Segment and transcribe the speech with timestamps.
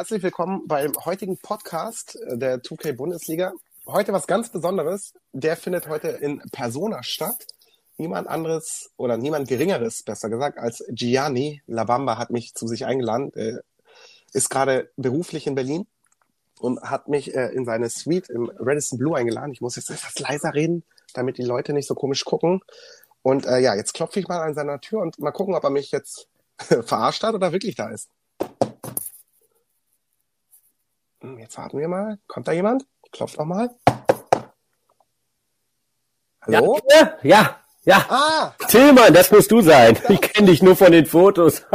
[0.00, 3.52] herzlich willkommen beim heutigen Podcast der 2K Bundesliga.
[3.86, 5.12] Heute was ganz Besonderes.
[5.34, 7.46] Der findet heute in Persona statt.
[7.98, 13.30] Niemand anderes oder niemand Geringeres, besser gesagt, als Gianni Labamba hat mich zu sich eingeladen.
[13.34, 13.60] Er
[14.32, 15.86] ist gerade beruflich in Berlin
[16.58, 19.52] und hat mich äh, in seine Suite im Radisson Blue eingeladen.
[19.52, 20.82] Ich muss jetzt etwas leiser reden,
[21.12, 22.62] damit die Leute nicht so komisch gucken.
[23.20, 25.68] Und äh, ja, jetzt klopfe ich mal an seiner Tür und mal gucken, ob er
[25.68, 28.08] mich jetzt verarscht hat oder wirklich da ist.
[31.22, 32.18] Hm, jetzt warten wir mal.
[32.26, 32.86] Kommt da jemand?
[33.12, 33.70] Klopft noch mal.
[36.42, 36.78] Hallo?
[36.90, 38.06] Ja, ja, ja.
[38.08, 38.54] Ah.
[38.68, 39.98] Tillmann, das musst du sein.
[40.08, 41.62] Ich kenne dich nur von den Fotos.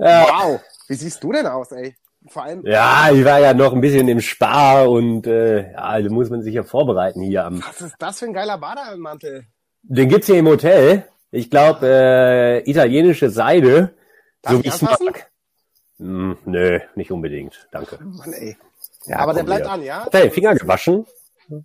[0.00, 0.60] Wow.
[0.86, 1.96] Wie siehst du denn aus, ey?
[2.28, 2.64] Vor allem.
[2.64, 6.40] Ja, ich war ja noch ein bisschen im Spar und äh, ja, da muss man
[6.42, 7.60] sich ja vorbereiten hier am.
[7.66, 9.46] Was ist das für ein geiler Bademantel?
[9.82, 11.08] Den gibt's hier im Hotel.
[11.32, 13.96] Ich glaube, äh, italienische Seide.
[14.42, 15.30] Darf so wie ich mag.
[15.98, 17.68] Hm, nö, nicht unbedingt.
[17.72, 17.98] Danke.
[18.02, 18.56] Mann, ey.
[19.06, 19.72] Ja, aber der bleibt hier.
[19.72, 20.06] an, ja?
[20.12, 21.06] Er Finger gewaschen?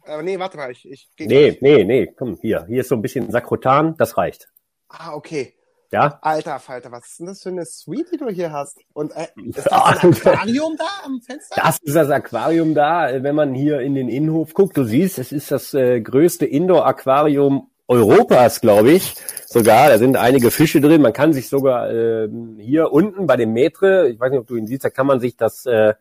[0.06, 1.62] Aber nee, warte mal, ich, ich Nee, gleich.
[1.62, 2.66] nee, nee, komm, hier.
[2.68, 4.50] Hier ist so ein bisschen Sakrotan, das reicht.
[4.88, 5.54] Ah, okay.
[5.92, 6.18] Ja?
[6.24, 8.80] Alter Falter, was ist denn das für eine Suite, die du hier hast?
[8.94, 11.56] Und äh, ist das ein Aquarium da am Fenster?
[11.62, 14.76] Das ist das Aquarium da, wenn man hier in den Innenhof guckt.
[14.76, 19.16] Du siehst, es ist das äh, größte Indoor-Aquarium Europas, glaube ich.
[19.46, 21.02] Sogar, da sind einige Fische drin.
[21.02, 22.28] Man kann sich sogar äh,
[22.58, 25.20] hier unten bei dem Metre, ich weiß nicht, ob du ihn siehst, da kann man
[25.20, 25.94] sich das, äh,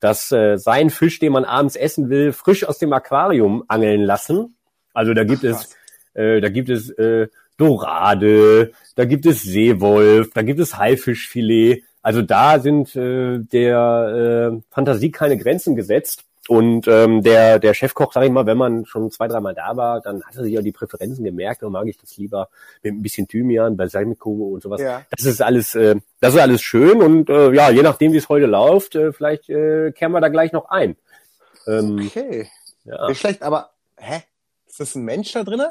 [0.00, 4.56] das äh, sein Fisch, den man abends essen will, frisch aus dem Aquarium angeln lassen.
[4.92, 5.76] Also da gibt Ach, es,
[6.14, 11.84] äh, da gibt es äh, Dorade, da gibt es Seewolf, da gibt es Haifischfilet.
[12.02, 16.24] Also da sind äh, der äh, Fantasie keine Grenzen gesetzt.
[16.48, 20.00] Und ähm, der, der Chefkoch, sag ich mal, wenn man schon zwei, dreimal da war,
[20.00, 21.62] dann hat er sich auch die Präferenzen gemerkt.
[21.62, 22.48] Dann mag ich das lieber
[22.82, 24.80] mit ein bisschen Thymian, Balsamico und sowas.
[24.80, 25.02] Ja.
[25.10, 27.02] Das ist alles, äh, das ist alles schön.
[27.02, 30.28] Und äh, ja, je nachdem, wie es heute läuft, äh, vielleicht äh, kehren wir da
[30.28, 30.96] gleich noch ein.
[31.66, 32.48] Ähm, okay.
[32.84, 33.08] Ja.
[33.08, 34.22] Nicht schlecht, aber hä?
[34.66, 35.68] Ist das ein Mensch da drinnen?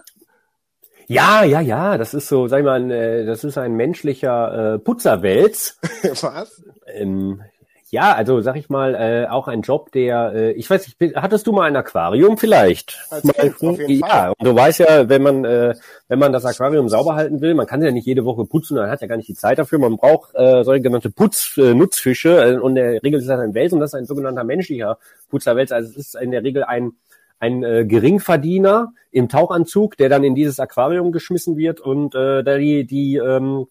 [1.07, 4.73] Ja, ja, ja, das ist so, sag ich mal, ein, äh, das ist ein menschlicher
[4.73, 5.77] äh, Putzerwälz.
[6.21, 6.63] Was?
[6.87, 7.43] Ähm,
[7.91, 11.45] ja, also sag ich mal, äh, auch ein Job, der, äh, ich weiß nicht, hattest
[11.45, 12.97] du mal ein Aquarium vielleicht?
[13.11, 14.33] Als kind, auf jeden ja, Fall.
[14.37, 15.75] und du weißt ja, wenn man, äh,
[16.07, 18.89] wenn man das Aquarium sauber halten will, man kann ja nicht jede Woche putzen, man
[18.89, 22.75] hat ja gar nicht die Zeit dafür, man braucht äh, sogenannte Putznutzfische äh, und in
[22.75, 24.97] der Regel ist das ein Wels und das ist ein sogenannter menschlicher
[25.29, 26.93] Putzerwels, also es ist in der Regel ein
[27.37, 32.57] ein äh, Geringverdiener im Tauchanzug, der dann in dieses Aquarium geschmissen wird und äh, da
[32.57, 33.67] die die ähm,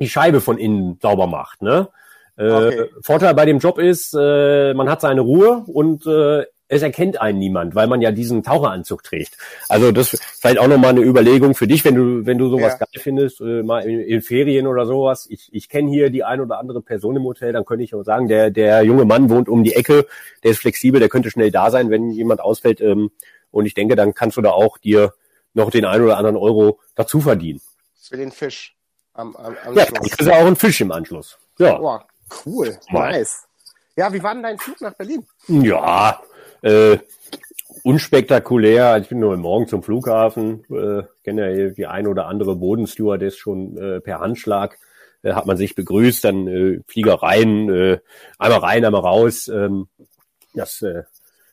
[0.00, 1.88] die Scheibe von innen sauber macht, ne?
[2.36, 2.90] Äh, okay.
[3.02, 7.38] Vorteil bei dem Job ist, äh, man hat seine Ruhe und äh, es erkennt einen
[7.38, 9.36] niemand, weil man ja diesen Taucheranzug trägt.
[9.68, 12.72] Also das ist vielleicht auch nochmal eine Überlegung für dich, wenn du, wenn du sowas
[12.72, 12.78] ja.
[12.78, 15.26] geil findest, äh, mal in, in, Ferien oder sowas.
[15.30, 18.02] Ich, ich kenne hier die ein oder andere Person im Hotel, dann könnte ich auch
[18.02, 20.06] sagen, der, der junge Mann wohnt um die Ecke,
[20.42, 22.80] der ist flexibel, der könnte schnell da sein, wenn jemand ausfällt.
[22.80, 23.10] Ähm,
[23.52, 25.14] und ich denke, dann kannst du da auch dir
[25.54, 27.60] noch den ein oder anderen Euro dazu verdienen.
[27.94, 28.76] Für den Fisch
[29.14, 29.98] am, am, am ja, Schluss.
[30.02, 31.38] Ja, kriegst du auch einen Fisch im Anschluss.
[31.58, 31.78] Ja.
[31.78, 32.06] Boah,
[32.44, 33.46] Cool, nice.
[33.96, 35.26] Ja, wie war denn dein Flug nach Berlin?
[35.48, 36.20] Ja,
[36.62, 36.98] äh,
[37.82, 38.98] unspektakulär.
[38.98, 43.76] Ich bin nur morgen zum Flughafen, äh, kenne ja die ein oder andere Bodenstewardess schon
[43.76, 44.78] äh, per Handschlag.
[45.22, 47.98] Äh, hat man sich begrüßt, dann äh, Flieger rein, äh,
[48.38, 49.48] einmal rein, einmal raus.
[49.48, 49.88] Ähm,
[50.54, 51.04] das, äh,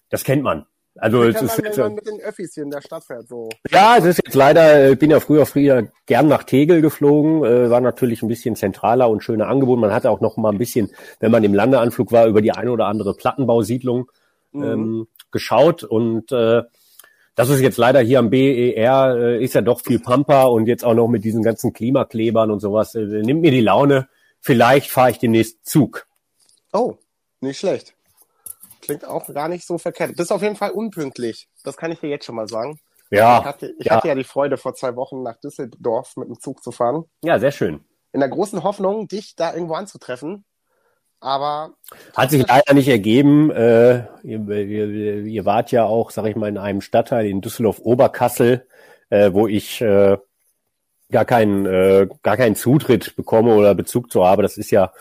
[0.09, 0.65] das kennt man.
[0.95, 3.49] Also es ist jetzt, wenn man mit den Öffis hier in der Stadt fährt, so.
[3.71, 7.69] Ja, es ist jetzt leider, ich bin ja früher früher gern nach Tegel geflogen, äh,
[7.71, 9.79] war natürlich ein bisschen zentraler und schöner Angebot.
[9.79, 12.71] Man hatte auch noch mal ein bisschen, wenn man im Landeanflug war, über die eine
[12.71, 14.11] oder andere Plattenbausiedlung
[14.51, 14.63] mhm.
[14.63, 16.61] ähm, geschaut und äh,
[17.35, 20.85] das ist jetzt leider hier am BER, äh, ist ja doch viel Pampa und jetzt
[20.85, 24.07] auch noch mit diesen ganzen Klimaklebern und sowas, äh, nimmt mir die Laune.
[24.39, 26.05] Vielleicht fahre ich den nächsten Zug.
[26.71, 26.95] Oh,
[27.41, 27.95] nicht schlecht.
[28.83, 30.17] Klingt auch gar nicht so verkehrt.
[30.17, 31.47] Bist auf jeden Fall unpünktlich.
[31.63, 32.79] Das kann ich dir jetzt schon mal sagen.
[33.09, 33.39] Ja.
[33.39, 33.95] Ich hatte, ich ja.
[33.95, 37.05] hatte ja die Freude, vor zwei Wochen nach Düsseldorf mit dem Zug zu fahren.
[37.23, 37.85] Ja, sehr schön.
[38.11, 40.43] In der großen Hoffnung, dich da irgendwo anzutreffen.
[41.21, 41.75] Aber.
[42.13, 43.51] Hat sich leider nicht ergeben.
[43.51, 48.67] Äh, ihr, ihr, ihr, wart ja auch, sag ich mal, in einem Stadtteil in Düsseldorf-Oberkassel,
[49.09, 50.17] äh, wo ich äh,
[51.09, 54.41] gar keinen, äh, gar keinen Zutritt bekomme oder Bezug zu habe.
[54.41, 54.91] Das ist ja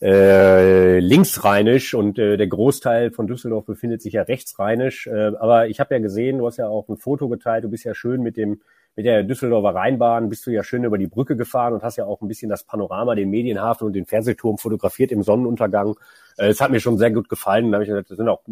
[0.00, 5.06] äh, linksrheinisch und äh, der Großteil von Düsseldorf befindet sich ja rechtsrheinisch.
[5.06, 7.84] Äh, aber ich habe ja gesehen, du hast ja auch ein Foto geteilt, du bist
[7.84, 8.60] ja schön mit dem
[8.98, 12.04] mit der Düsseldorfer Rheinbahn bist du ja schön über die Brücke gefahren und hast ja
[12.04, 15.94] auch ein bisschen das Panorama, den Medienhafen und den Fernsehturm fotografiert im Sonnenuntergang.
[16.36, 17.70] Äh, es hat mir schon sehr gut gefallen.
[17.70, 18.42] Da habe ich gesagt, das auch,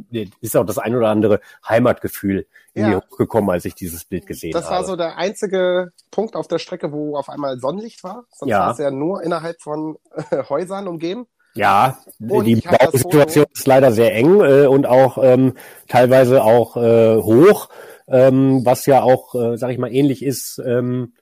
[0.40, 2.88] ist auch das ein oder andere Heimatgefühl in ja.
[2.90, 4.74] mir hochgekommen, als ich dieses Bild gesehen das habe.
[4.76, 8.26] Das war so der einzige Punkt auf der Strecke, wo auf einmal Sonnenlicht war.
[8.30, 8.60] Sonst ja.
[8.60, 9.98] war es ja nur innerhalb von
[10.30, 11.26] äh, Häusern umgeben.
[11.56, 15.54] Ja, Und die hab das Bausituation ist leider sehr eng äh, und auch ähm,
[15.88, 17.68] teilweise auch äh, hoch,
[18.08, 21.14] ähm, was ja auch, äh, sag ich mal, ähnlich ist, ähm,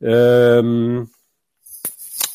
[0.00, 1.10] ähm,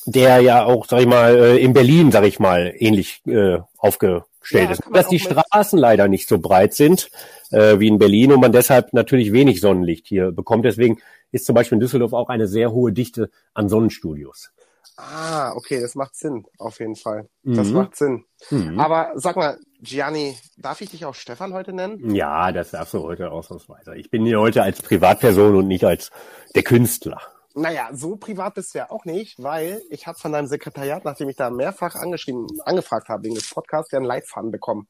[0.05, 4.25] der ja auch, sag ich mal, äh, in Berlin, sag ich mal, ähnlich äh, aufgestellt
[4.51, 4.83] Ja, ist.
[4.91, 7.09] Dass die Straßen leider nicht so breit sind
[7.51, 10.65] äh, wie in Berlin und man deshalb natürlich wenig Sonnenlicht hier bekommt.
[10.65, 10.99] Deswegen
[11.31, 14.51] ist zum Beispiel in Düsseldorf auch eine sehr hohe Dichte an Sonnenstudios.
[14.97, 17.29] Ah, okay, das macht Sinn, auf jeden Fall.
[17.43, 17.73] Das Mhm.
[17.73, 18.25] macht Sinn.
[18.49, 18.79] Mhm.
[18.79, 22.15] Aber sag mal, Gianni, darf ich dich auch Stefan heute nennen?
[22.15, 23.95] Ja, das darfst du heute ausnahmsweise.
[23.95, 26.09] Ich bin hier heute als Privatperson und nicht als
[26.55, 27.21] der Künstler.
[27.53, 31.29] Naja, so privat bist du ja auch nicht, weil ich habe von deinem Sekretariat, nachdem
[31.29, 34.87] ich da mehrfach angeschrieben, angefragt habe wegen des Podcasts, ja einen Leitfaden bekommen.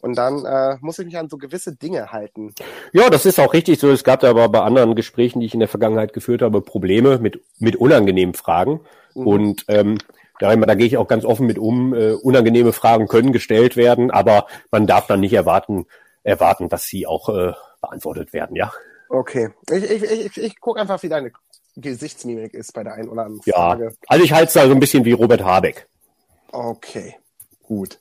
[0.00, 2.54] Und dann äh, muss ich mich an so gewisse Dinge halten.
[2.92, 3.88] Ja, das ist auch richtig so.
[3.90, 7.18] Es gab da aber bei anderen Gesprächen, die ich in der Vergangenheit geführt habe, Probleme
[7.18, 8.80] mit, mit unangenehmen Fragen.
[9.14, 9.26] Mhm.
[9.26, 9.98] Und ähm,
[10.38, 11.94] da, da gehe ich auch ganz offen mit um.
[11.94, 15.86] Äh, unangenehme Fragen können gestellt werden, aber man darf dann nicht erwarten,
[16.22, 18.72] erwarten, dass sie auch äh, beantwortet werden, ja.
[19.08, 19.50] Okay.
[19.70, 21.32] Ich, ich, ich, ich, gucke einfach, wie deine
[21.76, 23.54] Gesichtsmimik ist bei der einen oder anderen Ja.
[23.54, 23.94] Frage.
[24.06, 25.86] Also ich halte es da so ein bisschen wie Robert Habeck.
[26.50, 27.16] Okay,
[27.62, 27.98] gut.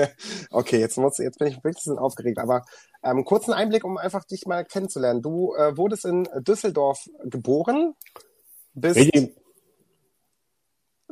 [0.50, 2.64] okay, jetzt muss, jetzt bin ich ein bisschen aufgeregt, aber
[3.04, 5.22] ähm, kurzen Einblick, um einfach dich mal kennenzulernen.
[5.22, 7.94] Du äh, wurdest in Düsseldorf geboren,
[8.74, 9.34] bist Richtig.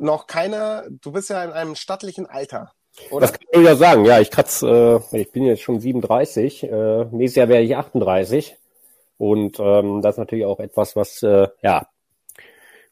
[0.01, 2.73] Noch keine, du bist ja in einem stattlichen Alter,
[3.09, 3.27] oder?
[3.27, 4.05] Das kann ich ja sagen.
[4.05, 6.63] Ja, ich kratz, äh, ich bin jetzt schon 37.
[6.63, 8.57] Äh, nächstes Jahr werde ich 38.
[9.17, 11.87] Und ähm, das ist natürlich auch etwas, was äh, ja,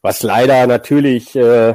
[0.00, 1.74] was leider natürlich äh,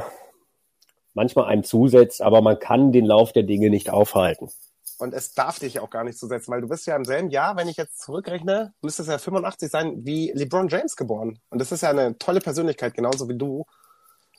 [1.14, 4.50] manchmal einem zusetzt, aber man kann den Lauf der Dinge nicht aufhalten.
[4.98, 7.58] Und es darf dich auch gar nicht zusetzen, weil du bist ja im selben Jahr,
[7.58, 11.40] wenn ich jetzt zurückrechne, müsste es ja 85 sein, wie LeBron James geboren.
[11.50, 13.66] Und das ist ja eine tolle Persönlichkeit, genauso wie du.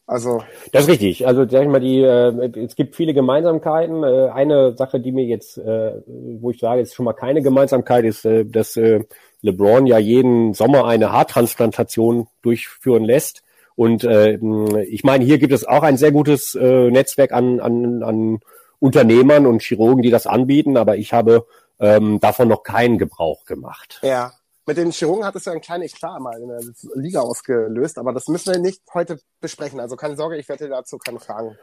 [0.07, 1.27] Also, Das ist richtig.
[1.27, 4.05] Also sag ich mal, die äh, es gibt viele Gemeinsamkeiten.
[4.05, 8.05] Äh, eine Sache, die mir jetzt, äh, wo ich sage, ist schon mal keine Gemeinsamkeit,
[8.05, 9.05] ist, äh, dass äh,
[9.43, 13.43] LeBron ja jeden Sommer eine Haartransplantation durchführen lässt.
[13.75, 14.39] Und äh,
[14.85, 18.39] ich meine, hier gibt es auch ein sehr gutes äh, Netzwerk an, an, an
[18.79, 21.47] Unternehmern und Chirurgen, die das anbieten, aber ich habe
[21.81, 24.01] ähm, davon noch keinen Gebrauch gemacht.
[24.03, 24.33] ja.
[24.69, 26.61] Mit den Chirurgen hat es ja ein kleines Klar mal in der
[26.95, 29.79] Liga ausgelöst, aber das müssen wir nicht heute besprechen.
[29.79, 31.57] Also keine Sorge, ich werde dir dazu keine Fragen.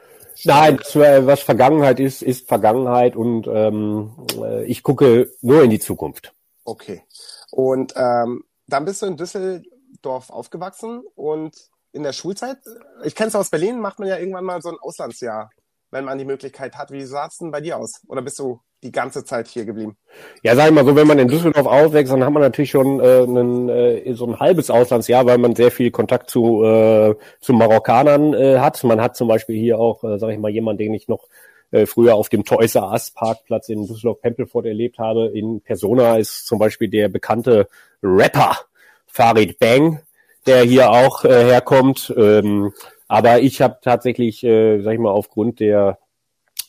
[0.44, 5.70] Nein, das, äh, was Vergangenheit ist, ist Vergangenheit und ähm, äh, ich gucke nur in
[5.70, 6.32] die Zukunft.
[6.64, 7.02] Okay.
[7.50, 11.54] Und ähm, dann bist du in Düsseldorf aufgewachsen und
[11.92, 12.56] in der Schulzeit,
[13.04, 15.50] ich kenne es aus Berlin, macht man ja irgendwann mal so ein Auslandsjahr,
[15.94, 16.90] wenn man die Möglichkeit hat.
[16.90, 18.02] Wie sah es denn bei dir aus?
[18.08, 19.96] Oder bist du die ganze Zeit hier geblieben?
[20.42, 23.00] Ja, sag ich mal so, wenn man in Düsseldorf aufwächst, dann hat man natürlich schon
[23.00, 27.52] äh, einen, äh, so ein halbes Auslandsjahr, weil man sehr viel Kontakt zu, äh, zu
[27.52, 28.82] Marokkanern äh, hat.
[28.82, 31.28] Man hat zum Beispiel hier auch, äh, sag ich mal, jemanden, den ich noch
[31.70, 35.28] äh, früher auf dem Toys R Us Parkplatz in Düsseldorf-Pempelfort erlebt habe.
[35.28, 37.68] In Persona ist zum Beispiel der bekannte
[38.02, 38.58] Rapper
[39.06, 40.00] Farid Bang,
[40.46, 42.12] der hier auch äh, herkommt.
[42.16, 42.72] Ähm,
[43.08, 45.98] aber ich habe tatsächlich, äh, sag ich mal, aufgrund der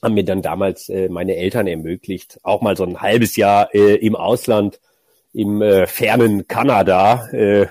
[0.01, 3.95] haben mir dann damals äh, meine Eltern ermöglicht, auch mal so ein halbes Jahr äh,
[3.95, 4.79] im Ausland,
[5.33, 7.67] im äh, fernen Kanada, äh,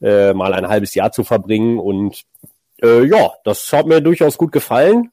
[0.00, 1.78] äh, mal ein halbes Jahr zu verbringen.
[1.78, 2.24] Und
[2.82, 5.12] äh, ja, das hat mir durchaus gut gefallen.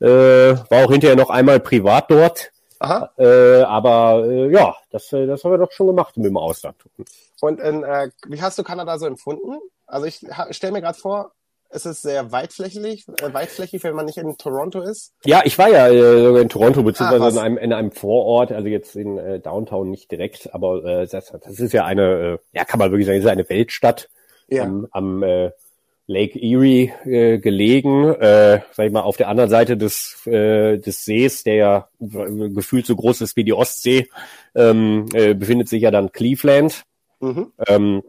[0.00, 2.52] Äh, war auch hinterher noch einmal privat dort.
[2.78, 3.10] Aha.
[3.16, 6.76] Äh, aber äh, ja, das, äh, das haben wir doch schon gemacht mit dem Ausland.
[7.40, 9.58] Und in, äh, wie hast du Kanada so empfunden?
[9.86, 10.20] Also ich
[10.50, 11.32] stelle mir gerade vor,
[11.72, 15.12] es ist sehr weitflächig, äh, weitflächig, wenn man nicht in Toronto ist.
[15.24, 18.68] Ja, ich war ja äh, in Toronto, beziehungsweise Ah, in, einem, in einem Vorort, also
[18.68, 22.64] jetzt in äh, Downtown nicht direkt, aber äh, das, das ist ja eine, äh, ja
[22.64, 24.08] kann man wirklich sagen, ist eine Weltstadt
[24.48, 24.64] Ja.
[24.64, 25.50] am, am äh,
[26.06, 31.04] Lake Erie äh, gelegen, äh, sag ich mal, auf der anderen Seite des, äh, des
[31.04, 34.08] Sees, der ja gefühlt so groß ist wie die Ostsee,
[34.54, 36.82] ähm, äh, befindet sich ja dann Cleveland.
[37.20, 37.52] Mhm.
[37.68, 38.02] Ähm,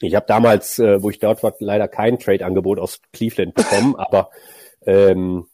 [0.00, 4.30] ich habe damals, äh, wo ich dort war, leider kein Trade-Angebot aus Cleveland bekommen, aber
[4.86, 5.46] ähm,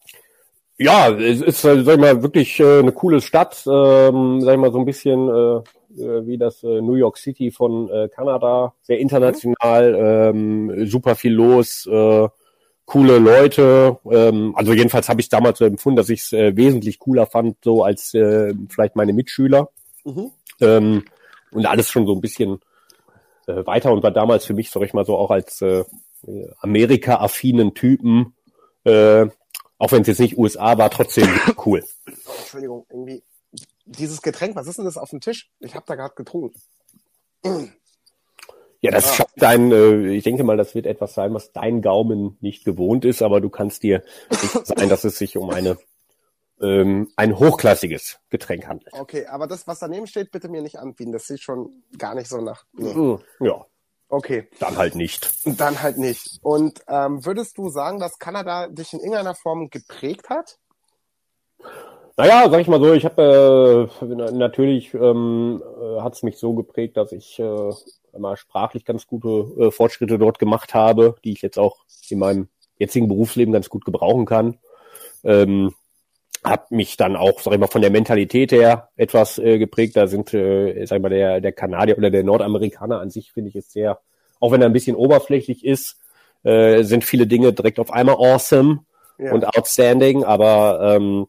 [0.76, 4.60] ja, es ist, äh, sag ich mal, wirklich äh, eine coole Stadt, ähm, sag ich
[4.60, 5.60] mal, so ein bisschen äh,
[6.00, 11.32] äh, wie das äh, New York City von äh, Kanada, sehr international, ähm, super viel
[11.32, 12.28] los, äh,
[12.84, 13.98] coole Leute.
[14.10, 17.56] Ähm, also jedenfalls habe ich damals so empfunden, dass ich es äh, wesentlich cooler fand,
[17.62, 19.68] so als äh, vielleicht meine Mitschüler.
[20.04, 20.30] Mhm.
[20.60, 21.04] Ähm,
[21.52, 22.60] und alles schon so ein bisschen
[23.48, 25.84] äh, weiter und war damals für mich, sag ich mal so, auch als äh,
[26.60, 28.34] Amerika-affinen Typen,
[28.84, 29.26] äh,
[29.78, 31.28] auch wenn es jetzt nicht USA war, trotzdem
[31.66, 31.84] cool.
[32.40, 33.22] Entschuldigung, irgendwie
[33.86, 35.50] dieses Getränk, was ist denn das auf dem Tisch?
[35.60, 36.54] Ich habe da gerade getrunken.
[38.80, 39.14] Ja, das Ah.
[39.14, 43.04] schafft dein, äh, ich denke mal, das wird etwas sein, was dein Gaumen nicht gewohnt
[43.04, 45.78] ist, aber du kannst dir sicher sein, dass es sich um eine
[46.64, 48.92] ähm, ein hochklassiges Getränk handelt.
[48.94, 51.12] Okay, aber das, was daneben steht, bitte mir nicht anbieten.
[51.12, 52.64] Das sieht schon gar nicht so nach.
[52.72, 52.94] Nee.
[52.94, 53.64] Hm, Ja,
[54.08, 55.32] Okay, dann halt nicht.
[55.58, 56.38] dann halt nicht.
[56.42, 60.58] Und ähm, würdest du sagen, dass Kanada dich in irgendeiner Form geprägt hat?
[62.16, 66.38] Naja, sag ich mal so, ich habe äh, na- natürlich ähm, äh, hat es mich
[66.38, 67.72] so geprägt, dass ich äh,
[68.12, 69.28] immer sprachlich ganz gute
[69.58, 73.84] äh, Fortschritte dort gemacht habe, die ich jetzt auch in meinem jetzigen Berufsleben ganz gut
[73.84, 74.58] gebrauchen kann.
[75.24, 75.74] Ähm,
[76.44, 79.96] hab mich dann auch, sag ich mal, von der Mentalität her etwas äh, geprägt.
[79.96, 83.48] Da sind, äh, sag ich mal, der, der Kanadier oder der Nordamerikaner an sich, finde
[83.48, 83.98] ich, ist sehr,
[84.40, 85.96] auch wenn er ein bisschen oberflächlich ist,
[86.42, 88.80] äh, sind viele Dinge direkt auf einmal awesome
[89.18, 89.32] Ja.
[89.32, 91.26] und outstanding, aber ähm,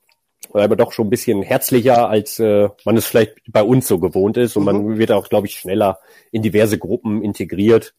[0.54, 4.38] aber doch schon ein bisschen herzlicher, als äh, man es vielleicht bei uns so gewohnt
[4.38, 4.56] ist.
[4.56, 6.00] Und man wird auch, glaube ich, schneller
[6.32, 7.94] in diverse Gruppen integriert.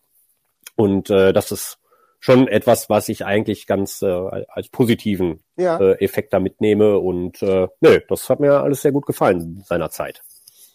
[0.77, 1.79] Und äh, das ist
[2.21, 5.79] schon etwas, was ich eigentlich ganz äh, als positiven ja.
[5.79, 6.99] äh, Effekt da mitnehme.
[6.99, 10.23] Und äh, nö, das hat mir alles sehr gut gefallen seinerzeit.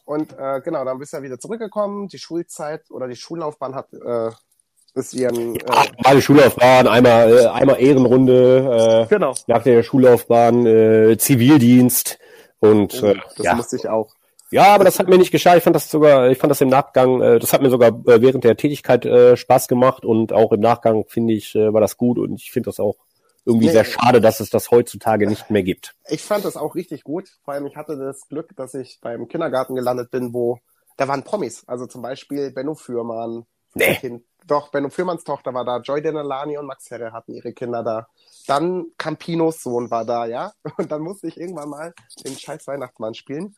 [0.05, 2.07] Und äh, genau, dann bist du ja wieder zurückgekommen.
[2.07, 4.31] Die Schulzeit oder die Schullaufbahn hat äh,
[4.93, 5.55] ist ihren.
[5.55, 5.61] Äh,
[6.03, 9.33] Meine Schullaufbahn, einmal, äh, einmal Ehrenrunde, äh, genau.
[9.47, 12.19] nach der Schullaufbahn äh, Zivildienst
[12.59, 13.55] und äh, Das ja.
[13.55, 14.13] musste ich auch.
[14.51, 15.59] Ja, aber das hat mir nicht geschadet.
[15.59, 18.21] Ich fand das sogar, ich fand das im Nachgang, äh, das hat mir sogar äh,
[18.21, 21.97] während der Tätigkeit äh, Spaß gemacht und auch im Nachgang finde ich, äh, war das
[21.97, 22.97] gut und ich finde das auch
[23.45, 23.71] irgendwie Nee.
[23.71, 25.95] sehr schade, dass es das heutzutage nicht mehr gibt.
[26.09, 27.29] Ich fand das auch richtig gut.
[27.43, 30.59] Vor allem, ich hatte das Glück, dass ich beim Kindergarten gelandet bin, wo
[30.97, 31.63] da waren Promis.
[31.67, 33.45] Also zum Beispiel Benno Fürmann.
[33.73, 33.95] Nee.
[33.95, 34.23] Kind.
[34.47, 35.77] Doch, Benno Fürmanns Tochter war da.
[35.79, 38.07] Joy Denalani und Max Herre hatten ihre Kinder da.
[38.47, 40.51] Dann Campinos Sohn war da, ja.
[40.77, 41.93] Und dann musste ich irgendwann mal
[42.25, 43.55] den scheiß Weihnachtsmann spielen.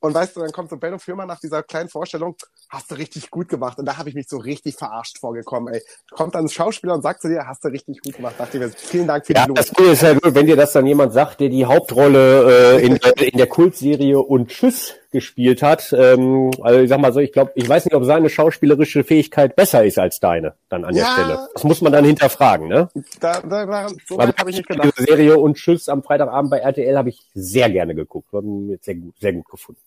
[0.00, 2.36] Und weißt du, dann kommt so Benno Fürmann nach dieser kleinen Vorstellung,
[2.68, 3.78] hast du richtig gut gemacht.
[3.78, 5.82] Und da habe ich mich so richtig verarscht vorgekommen, ey.
[6.10, 8.34] Kommt dann ein Schauspieler und sagt zu dir, hast du richtig gut gemacht.
[8.38, 9.56] Dachte ich mir, vielen Dank für die Ja, Blumen.
[9.56, 12.84] das Coole ist ja gut, wenn dir das dann jemand sagt, der die Hauptrolle äh,
[12.86, 15.92] in, in der Kultserie und Tschüss gespielt hat.
[15.96, 19.56] Ähm, also ich sag mal so, ich glaube, ich weiß nicht, ob seine schauspielerische Fähigkeit
[19.56, 21.12] besser ist als deine dann an der Ja.
[21.12, 21.48] Stelle.
[21.54, 22.88] Das muss man dann hinterfragen, ne?
[23.20, 24.92] Da, da, da, so Also habe ich nicht gedacht.
[24.96, 28.32] diese Serie und Tschüss am Freitagabend bei RTL habe ich sehr gerne geguckt.
[28.32, 29.80] Hat mir sehr gut, sehr gut gefunden.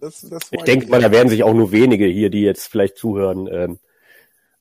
[0.00, 2.98] Das, das Ich denke mal, da werden sich auch nur wenige hier, die jetzt vielleicht
[2.98, 3.78] zuhören, ähm,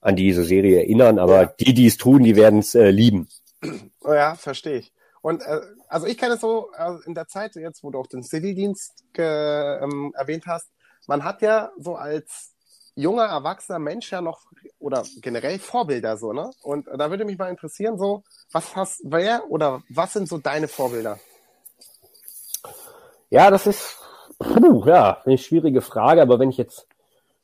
[0.02, 1.20] an diese Serie erinnern.
[1.20, 1.54] Aber Ja.
[1.60, 3.28] die, die es tun, die werden es äh, lieben.
[4.04, 4.92] Oh ja, verstehe ich.
[5.26, 8.06] Und äh, also ich kenne es so äh, in der Zeit jetzt, wo du auch
[8.06, 10.68] den Zivildienst ähm, erwähnt hast,
[11.08, 12.54] man hat ja so als
[12.94, 14.42] junger erwachsener Mensch ja noch
[14.78, 16.52] oder generell Vorbilder so, ne?
[16.62, 20.68] Und da würde mich mal interessieren, so was hast wer oder was sind so deine
[20.68, 21.20] Vorbilder?
[23.32, 23.98] Ja, das ist
[24.38, 26.22] puh, ja eine schwierige Frage.
[26.22, 26.86] Aber wenn ich jetzt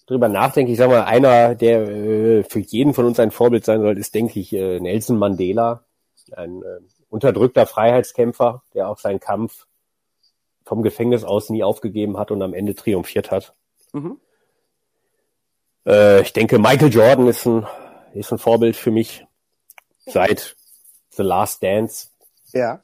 [0.05, 3.81] drüber nachdenke, ich sag mal, einer, der äh, für jeden von uns ein Vorbild sein
[3.81, 5.83] soll, ist, denke ich, äh, Nelson Mandela,
[6.35, 9.67] ein äh, unterdrückter Freiheitskämpfer, der auch seinen Kampf
[10.65, 13.53] vom Gefängnis aus nie aufgegeben hat und am Ende triumphiert hat.
[13.91, 14.19] Mhm.
[15.85, 17.67] Äh, ich denke, Michael Jordan ist ein,
[18.13, 19.25] ist ein Vorbild für mich
[20.05, 20.55] seit
[21.11, 22.07] The Last Dance.
[22.53, 22.81] Ja.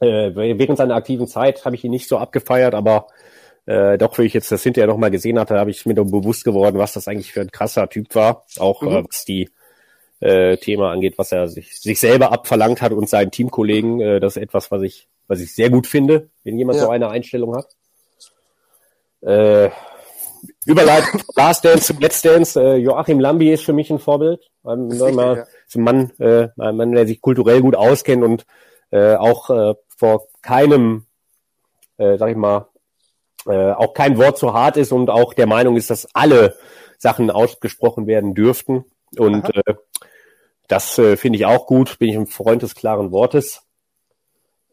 [0.00, 3.08] Äh, während seiner aktiven Zeit habe ich ihn nicht so abgefeiert, aber
[3.66, 6.44] äh, doch, wie ich jetzt das hinterher nochmal gesehen hatte, habe ich mir dann bewusst
[6.44, 8.46] geworden, was das eigentlich für ein krasser Typ war.
[8.58, 8.88] Auch Mhm.
[8.88, 9.50] äh, was die
[10.20, 14.00] äh, Thema angeht, was er sich, sich selber abverlangt hat und seinen Teamkollegen.
[14.00, 16.84] Äh, das ist etwas, was ich, was ich sehr gut finde, wenn jemand Ja.
[16.84, 17.68] so eine Einstellung hat.
[19.20, 19.70] Äh,
[20.66, 22.60] Überleitung von Last Dance zum Let's Dance.
[22.60, 24.40] Äh, Joachim Lambi ist für mich ein Vorbild.
[24.40, 25.46] Ist ne, mal, ja.
[25.66, 28.46] ist ein Mann, äh, ein Mann, der sich kulturell gut auskennt und
[28.90, 31.06] äh, auch äh, vor keinem,
[31.96, 32.68] äh, sag ich mal,
[33.46, 36.56] äh, auch kein Wort zu hart ist und auch der Meinung ist, dass alle
[36.98, 38.84] Sachen ausgesprochen werden dürften.
[39.16, 39.62] Und Aha.
[39.66, 39.74] äh,
[40.68, 41.98] das äh, finde ich auch gut.
[41.98, 43.62] Bin ich ein Freund des klaren Wortes.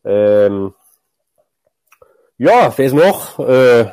[0.03, 0.73] Ähm,
[2.37, 3.39] ja, wer ist noch?
[3.39, 3.91] Äh,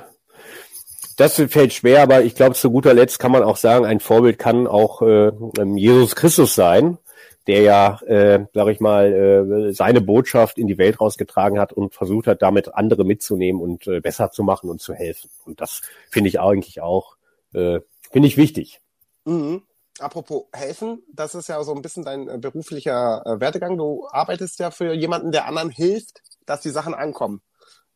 [1.17, 4.39] das fällt schwer, aber ich glaube, zu guter Letzt kann man auch sagen, ein Vorbild
[4.39, 5.31] kann auch äh,
[5.77, 6.99] Jesus Christus sein,
[7.47, 11.95] der ja, äh, sage ich mal, äh, seine Botschaft in die Welt rausgetragen hat und
[11.95, 15.31] versucht hat, damit andere mitzunehmen und äh, besser zu machen und zu helfen.
[15.45, 17.17] Und das finde ich eigentlich auch,
[17.53, 17.81] äh,
[18.11, 18.81] finde ich wichtig.
[19.25, 19.63] Mhm.
[19.99, 23.77] Apropos helfen, das ist ja so ein bisschen dein äh, beruflicher äh, Werdegang.
[23.77, 27.43] Du arbeitest ja für jemanden, der anderen hilft, dass die Sachen ankommen.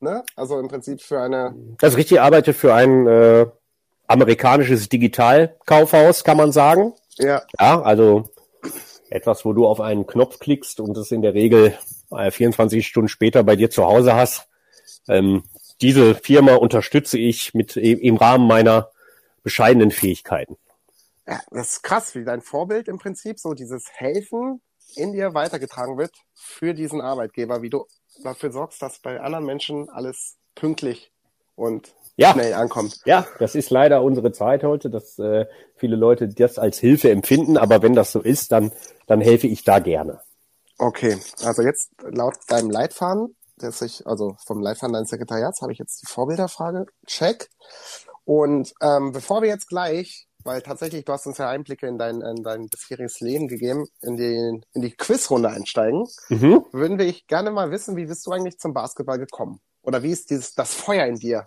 [0.00, 0.24] Ne?
[0.36, 1.54] Also im Prinzip für eine.
[1.78, 3.46] Das ist richtig, ich arbeite für ein äh,
[4.06, 6.92] amerikanisches Digitalkaufhaus, kann man sagen.
[7.18, 8.28] Ja, Ja, also
[9.08, 11.78] etwas, wo du auf einen Knopf klickst und es in der Regel
[12.10, 14.48] äh, 24 Stunden später bei dir zu Hause hast.
[15.08, 15.44] Ähm,
[15.80, 18.90] diese Firma unterstütze ich mit im Rahmen meiner
[19.42, 20.56] bescheidenen Fähigkeiten.
[21.26, 24.61] Ja, das ist krass, wie dein Vorbild im Prinzip so dieses Helfen
[24.95, 27.87] in dir weitergetragen wird für diesen Arbeitgeber, wie du
[28.23, 31.12] dafür sorgst, dass bei anderen Menschen alles pünktlich
[31.54, 32.33] und Ja.
[32.33, 33.00] schnell ankommt.
[33.04, 37.56] Ja, das ist leider unsere Zeit heute, dass äh, viele Leute das als Hilfe empfinden,
[37.59, 38.73] aber wenn das so ist, dann,
[39.06, 40.21] dann helfe ich da gerne.
[40.78, 45.78] Okay, also jetzt laut deinem Leitfaden, das ich, also vom Leitfaden deines Sekretariats, habe ich
[45.78, 46.87] jetzt die Vorbilderfrage.
[47.06, 47.49] Check.
[48.25, 52.20] Und ähm, bevor wir jetzt gleich, weil tatsächlich du hast uns ja Einblicke in dein,
[52.22, 56.64] in dein bisheriges Leben gegeben, in die, in die Quizrunde einsteigen, Mhm.
[56.72, 59.60] würden wir gerne mal wissen, wie bist du eigentlich zum Basketball gekommen?
[59.82, 61.46] Oder wie ist dieses, das Feuer in dir?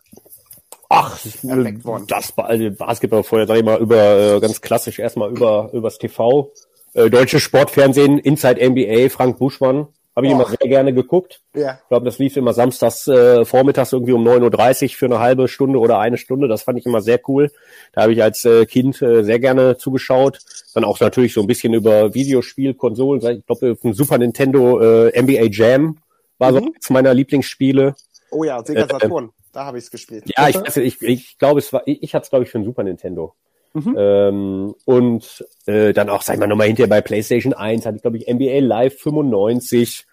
[0.89, 2.05] Ach, Erweckt worden.
[2.07, 6.51] das also Basketball vorher, sag ich mal, über äh, ganz klassisch erstmal über übers TV,
[6.93, 9.87] äh, deutsche Sportfernsehen, Inside NBA, Frank Buschmann,
[10.19, 10.35] habe ich Oh.
[10.35, 11.41] immer sehr gerne geguckt.
[11.55, 11.79] Ja.
[11.81, 15.47] Ich glaube, das lief immer samstags äh, vormittags irgendwie um 9.30 Uhr für eine halbe
[15.47, 16.47] Stunde oder eine Stunde.
[16.47, 17.51] Das fand ich immer sehr cool.
[17.93, 20.39] Da habe ich als äh, Kind äh, sehr gerne zugeschaut.
[20.73, 23.21] Dann auch natürlich so ein bisschen über Videospiel, Konsolen.
[23.39, 25.97] Ich glaube, auf dem Super Nintendo äh, NBA Jam
[26.38, 26.71] war so Mhm.
[26.75, 27.95] eines meiner Lieblingsspiele.
[28.31, 29.31] Oh ja, Sega Äh, Saturn.
[29.51, 30.25] Da habe ich es gespielt.
[30.38, 32.59] Ja, ich, nicht, ich, ich glaube, es war, ich, ich hatte es, glaube ich, für
[32.59, 33.33] ein Super Nintendo.
[33.73, 33.95] Mhm.
[33.97, 38.01] Ähm, und äh, dann auch, sag ich mal, nochmal hinterher bei PlayStation 1 hatte ich,
[38.01, 40.05] glaube ich, NBA Live 95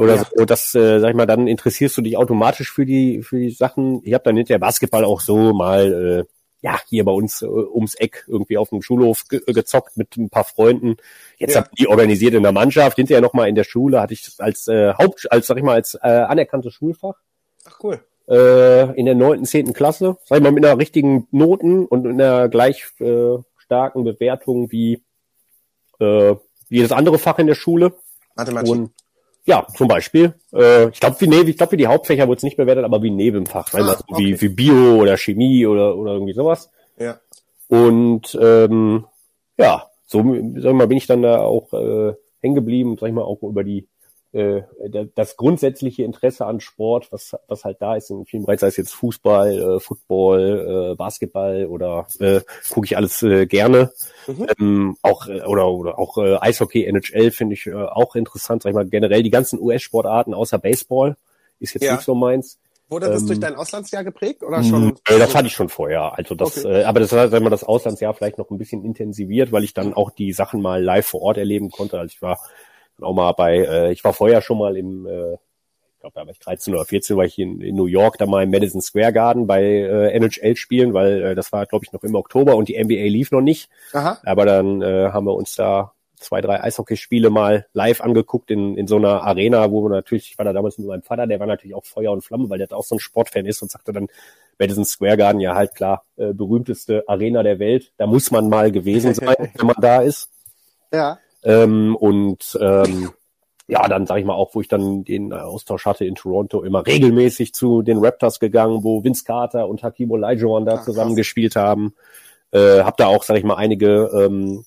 [0.00, 0.26] oder Ja.
[0.34, 0.44] so.
[0.44, 4.00] Das, äh, sag ich mal, dann interessierst du dich automatisch für die, für die Sachen.
[4.04, 7.94] Ich habe dann hinterher Basketball auch so mal, äh, ja, hier bei uns äh, ums
[7.94, 10.96] Eck irgendwie auf dem Schulhof ge gezockt mit ein paar Freunden.
[11.38, 11.60] Jetzt Ja.
[11.60, 12.96] hab ich die organisiert in der Mannschaft.
[12.96, 15.74] Hinterher nochmal in der Schule hatte ich das als äh, Haupt, als, sag ich mal,
[15.74, 17.14] als äh, anerkanntes Schulfach
[17.66, 18.00] Ach cool.
[18.28, 22.20] äh, in der neunten, zehnten Klasse, sag ich mal, mit einer richtigen Noten und in
[22.20, 25.02] einer gleich äh, starken Bewertung wie
[25.98, 26.34] äh,
[26.68, 27.94] jedes andere Fach in der Schule.
[28.36, 28.70] Mathematik.
[28.70, 28.90] Und
[29.50, 32.42] ja, zum Beispiel, äh, ich glaube, wie nee, ich glaube, wie die Hauptfächer wurde es
[32.42, 34.40] nicht bewertet, aber wie Nebenfach, weil Ah, wie, okay.
[34.40, 36.70] wie Bio oder Chemie oder, oder irgendwie sowas.
[36.98, 37.18] ja.
[37.68, 39.04] Und ähm,
[39.56, 40.18] ja, so
[40.56, 43.42] sag ich mal, bin ich dann da auch äh, hängen geblieben, sag ich mal, auch
[43.42, 43.86] über die
[44.32, 48.60] äh, da- das grundsätzliche Interesse an Sport, was was halt da ist in vielen Bereichen,
[48.60, 52.40] sei es jetzt Fußball, äh, Football, äh, Basketball oder äh,
[52.70, 53.92] gucke ich alles äh, gerne.
[54.26, 54.46] Mhm.
[54.58, 58.70] Ähm, auch äh, oder oder auch äh, Eishockey, NHL finde ich äh, auch interessant, sag
[58.70, 61.16] ich mal, generell die ganzen US-Sportarten außer Baseball
[61.58, 61.94] ist jetzt Ja.
[61.96, 62.58] nicht so meins.
[62.88, 64.96] Wurde das Ähm, durch dein Auslandsjahr geprägt oder schon?
[65.08, 66.16] Äh, das hatte ich schon vorher.
[66.18, 66.80] Also das, Okay.
[66.80, 69.62] äh, aber das hat sag ich mal, das Auslandsjahr vielleicht noch ein bisschen intensiviert, weil
[69.62, 71.98] ich dann auch die Sachen mal live vor Ort erleben konnte.
[72.00, 72.38] Also ich war
[73.02, 76.30] auch mal bei, äh, ich war vorher schon mal im, äh, ich glaube, da war
[76.30, 79.12] ich 13 oder 14, war ich in, in New York, da mal im Madison Square
[79.12, 82.68] Garden bei äh, NHL spielen, weil äh, das war, glaube ich, noch im Oktober und
[82.68, 83.68] die NBA lief noch nicht.
[83.92, 84.18] Aha.
[84.24, 88.86] Aber dann äh, haben wir uns da zwei, drei Eishockeyspiele mal live angeguckt in, in
[88.86, 91.46] so einer Arena, wo wir natürlich, ich war da damals mit meinem Vater, der war
[91.46, 94.08] natürlich auch Feuer und Flamme, weil der auch so ein Sportfan ist und sagte dann,
[94.58, 98.70] Madison Square Garden, ja halt klar, äh, berühmteste Arena der Welt, da muss man mal
[98.70, 100.30] gewesen sein, wenn man da ist.
[100.92, 101.18] Ja.
[101.42, 103.10] Ähm, und ähm,
[103.66, 106.84] ja, dann sage ich mal auch, wo ich dann den Austausch hatte in Toronto, immer
[106.86, 111.16] regelmäßig zu den Raptors gegangen, wo Vince Carter und Hakim Olajuwon da Ah, zusammen krass.
[111.18, 111.94] gespielt haben.
[112.50, 114.64] Äh, hab da auch, sage ich mal, einige ähm,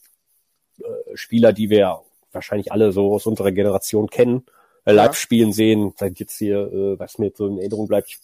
[0.79, 0.83] äh,
[1.15, 1.99] Spieler, die wir
[2.31, 4.45] wahrscheinlich alle so aus unserer Generation kennen,
[4.85, 5.13] äh, live Ja.
[5.13, 5.93] spielen sehen.
[5.97, 8.17] Seit jetzt hier, äh, was mir so in Erinnerung bleibt, ich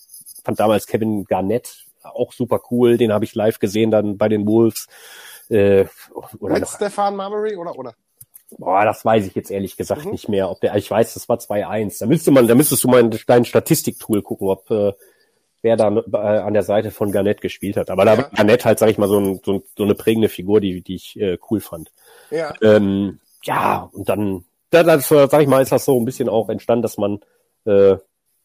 [0.43, 2.97] fand damals Kevin Garnett auch super cool.
[2.97, 4.87] Den habe ich live gesehen dann bei den Wolves.
[5.49, 5.85] Äh,
[6.39, 7.93] oder Mit noch Stefan Marbury oder oder?
[8.57, 10.11] Boah, das weiß ich jetzt ehrlich gesagt Mhm.
[10.11, 10.49] nicht mehr.
[10.49, 11.99] Ob der, ich weiß, das war 2-1.
[11.99, 14.93] Da müsste man, da müsstest du mal in dein Statistiktool gucken, ob äh,
[15.61, 17.89] wer da äh, an der Seite von Garnett gespielt hat.
[17.89, 18.17] Aber da Ja.
[18.23, 20.81] war Garnett halt, sag ich mal, so, ein, so, ein, so eine prägende Figur, die,
[20.81, 21.91] die ich äh, cool fand.
[22.31, 22.53] Ja.
[22.61, 26.49] Ähm, ja, und dann, da, das, sag ich mal, ist das so ein bisschen auch
[26.49, 27.19] entstanden, dass man
[27.65, 27.97] äh,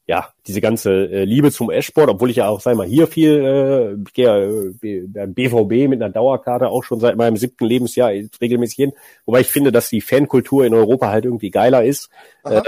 [0.06, 3.06] ja diese ganze äh, Liebe zum Eschsport, obwohl ich ja auch, sag ich mal, hier
[3.06, 7.16] viel, äh, ich gehe ja äh, B- beim BVB mit einer Dauerkarte auch schon seit
[7.16, 8.92] meinem siebten Lebensjahr regelmäßig hin,
[9.24, 12.10] wobei ich finde, dass die Fankultur in Europa halt irgendwie geiler ist.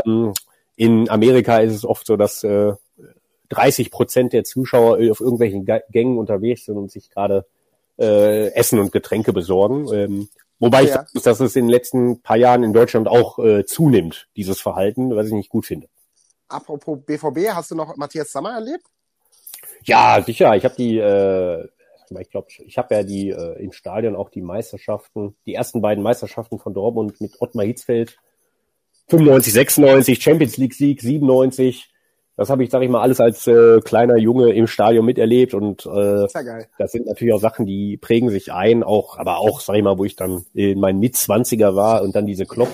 [0.07, 0.33] Ähm,
[0.77, 2.73] in Amerika ist es oft so, dass äh,
[3.51, 7.45] 30 Prozent der Zuschauer auf irgendwelchen Gängen unterwegs sind und sich gerade
[7.99, 9.87] äh, Essen und Getränke besorgen.
[9.93, 10.95] Ähm, wobei ich Ja.
[10.97, 14.61] sagen muss, dass es in den letzten paar Jahren in Deutschland auch äh, zunimmt, dieses
[14.61, 15.87] Verhalten, was ich nicht gut finde.
[16.49, 18.85] Apropos BVB, hast du noch Matthias Sammer erlebt?
[19.85, 20.55] Ja, sicher.
[20.57, 21.69] Ich habe die, äh,
[22.21, 26.03] ich glaube, ich habe ja die äh, im Stadion auch die Meisterschaften, die ersten beiden
[26.03, 28.19] Meisterschaften von Dortmund mit Ottmar Hitzfeld
[29.09, 31.93] 95, 96, Champions League Sieg 97.
[32.37, 35.87] Das habe ich, sage ich mal, alles als äh, kleiner Junge im Stadion miterlebt und
[35.87, 39.77] äh, ja das sind natürlich auch Sachen, die prägen sich ein, auch, aber auch, sag
[39.77, 42.69] ich mal, wo ich dann in meinen Mitzwanziger war und dann diese Klopp,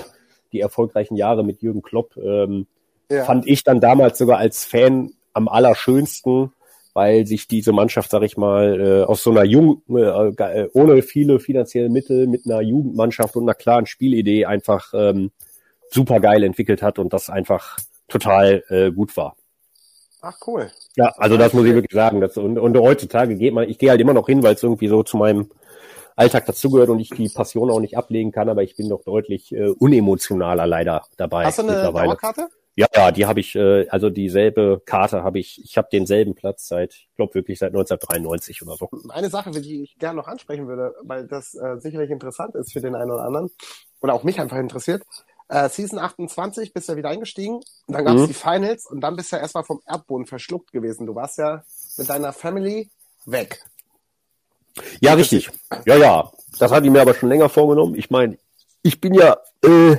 [0.51, 2.67] die erfolgreichen Jahre mit Jürgen Klopp, ähm,
[3.13, 3.25] Ja.
[3.25, 6.53] fand ich dann damals sogar als Fan am allerschönsten,
[6.95, 11.03] weil sich diese Mannschaft, sag ich mal, äh, aus so einer Jugend, äh, äh, ohne
[11.03, 15.31] viele finanzielle Mittel, mit einer Jugendmannschaft und einer klaren Spielidee einfach ähm,
[15.91, 19.37] super geil entwickelt hat und das einfach total äh, gut war.
[20.21, 20.71] Ach cool.
[20.97, 22.21] Ja, also das muss ich wirklich sagen.
[22.21, 24.89] Das, und, und heutzutage geht man, ich gehe halt immer noch hin, weil es irgendwie
[24.89, 25.51] so zu meinem
[26.15, 29.53] Alltag dazugehört und ich die Passion auch nicht ablegen kann, aber ich bin doch deutlich
[29.53, 31.47] äh, unemotionaler leider dabei.
[31.47, 32.49] Hast du eine Dauerkarte?
[32.75, 36.69] Ja, ja, die habe ich, äh, also dieselbe Karte habe ich, ich habe denselben Platz
[36.69, 38.89] seit, ich glaube wirklich seit 1993 oder so.
[39.11, 42.81] Eine Sache, die ich gerne noch ansprechen würde, weil das äh, sicherlich interessant ist für
[42.81, 43.51] den einen oder anderen
[44.01, 45.03] oder auch mich einfach interessiert.
[45.49, 48.29] Äh, Season 28 bist du ja wieder eingestiegen, dann gab es mhm.
[48.29, 51.07] die Finals und dann bist du ja erstmal vom Erdboden verschluckt gewesen.
[51.07, 51.63] Du warst ja
[51.99, 52.91] mit deiner Family
[53.27, 53.63] weg.
[55.01, 55.51] Ja, richtig.
[55.85, 56.33] Ja, ja.
[56.59, 57.95] Das hatte ich mir aber schon länger vorgenommen.
[57.97, 58.39] Ich meine,
[58.83, 59.97] ich bin ja äh,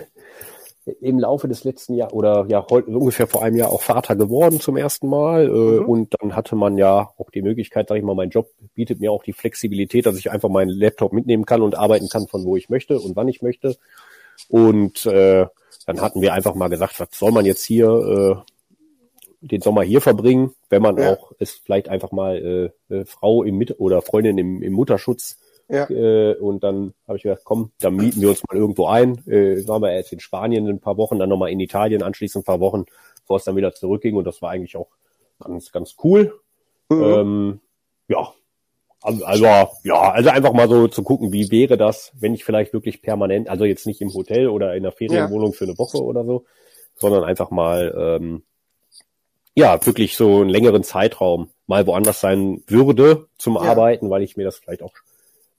[0.85, 4.59] im Laufe des letzten Jahr oder ja heute ungefähr vor einem Jahr auch Vater geworden
[4.59, 5.85] zum ersten Mal äh, mhm.
[5.85, 9.11] und dann hatte man ja auch die Möglichkeit, sag ich mal, mein Job bietet mir
[9.11, 12.57] auch die Flexibilität, dass ich einfach meinen Laptop mitnehmen kann und arbeiten kann von wo
[12.57, 13.77] ich möchte und wann ich möchte
[14.49, 15.45] und äh,
[15.85, 18.53] dann hatten wir einfach mal gesagt, was soll man jetzt hier äh,
[19.41, 21.13] den Sommer hier verbringen, wenn man ja.
[21.13, 25.37] auch es vielleicht einfach mal äh, äh, Frau im Mit oder Freundin im, im Mutterschutz
[25.69, 25.89] ja.
[25.89, 29.26] Äh, und dann habe ich gedacht, komm, dann mieten wir uns mal irgendwo ein.
[29.28, 32.45] Äh, waren wir jetzt in Spanien ein paar Wochen, dann nochmal in Italien anschließend ein
[32.45, 32.86] paar Wochen,
[33.21, 34.15] bevor es dann wieder zurückging.
[34.15, 34.89] Und das war eigentlich auch
[35.39, 36.39] ganz, ganz cool.
[36.89, 37.04] Mhm.
[37.04, 37.60] Ähm,
[38.08, 38.34] ja.
[39.02, 39.45] Also, also,
[39.84, 43.49] ja, also einfach mal so zu gucken, wie wäre das, wenn ich vielleicht wirklich permanent,
[43.49, 45.58] also jetzt nicht im Hotel oder in der Ferienwohnung ja.
[45.58, 46.45] für eine Woche oder so,
[46.95, 48.43] sondern einfach mal, ähm,
[49.56, 53.62] ja, wirklich so einen längeren Zeitraum mal woanders sein würde zum ja.
[53.62, 54.93] Arbeiten, weil ich mir das vielleicht auch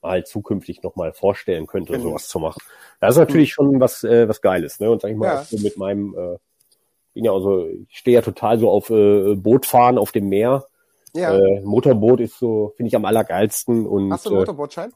[0.05, 2.09] mal zukünftig nochmal vorstellen könnte, genau.
[2.09, 2.61] sowas zu machen.
[2.99, 4.89] Das ist natürlich schon was, äh, was Geiles, ne?
[4.89, 5.43] Und sag ich mal, ja.
[5.43, 6.37] so mit meinem, äh,
[7.13, 10.65] bin ja also, ich stehe ja total so auf äh, Bootfahren auf dem Meer.
[11.13, 11.35] Ja.
[11.37, 13.85] Äh, Motorboot ist so, finde ich am allergeilsten.
[13.85, 14.93] Und, Hast du einen äh, Motorbootschein?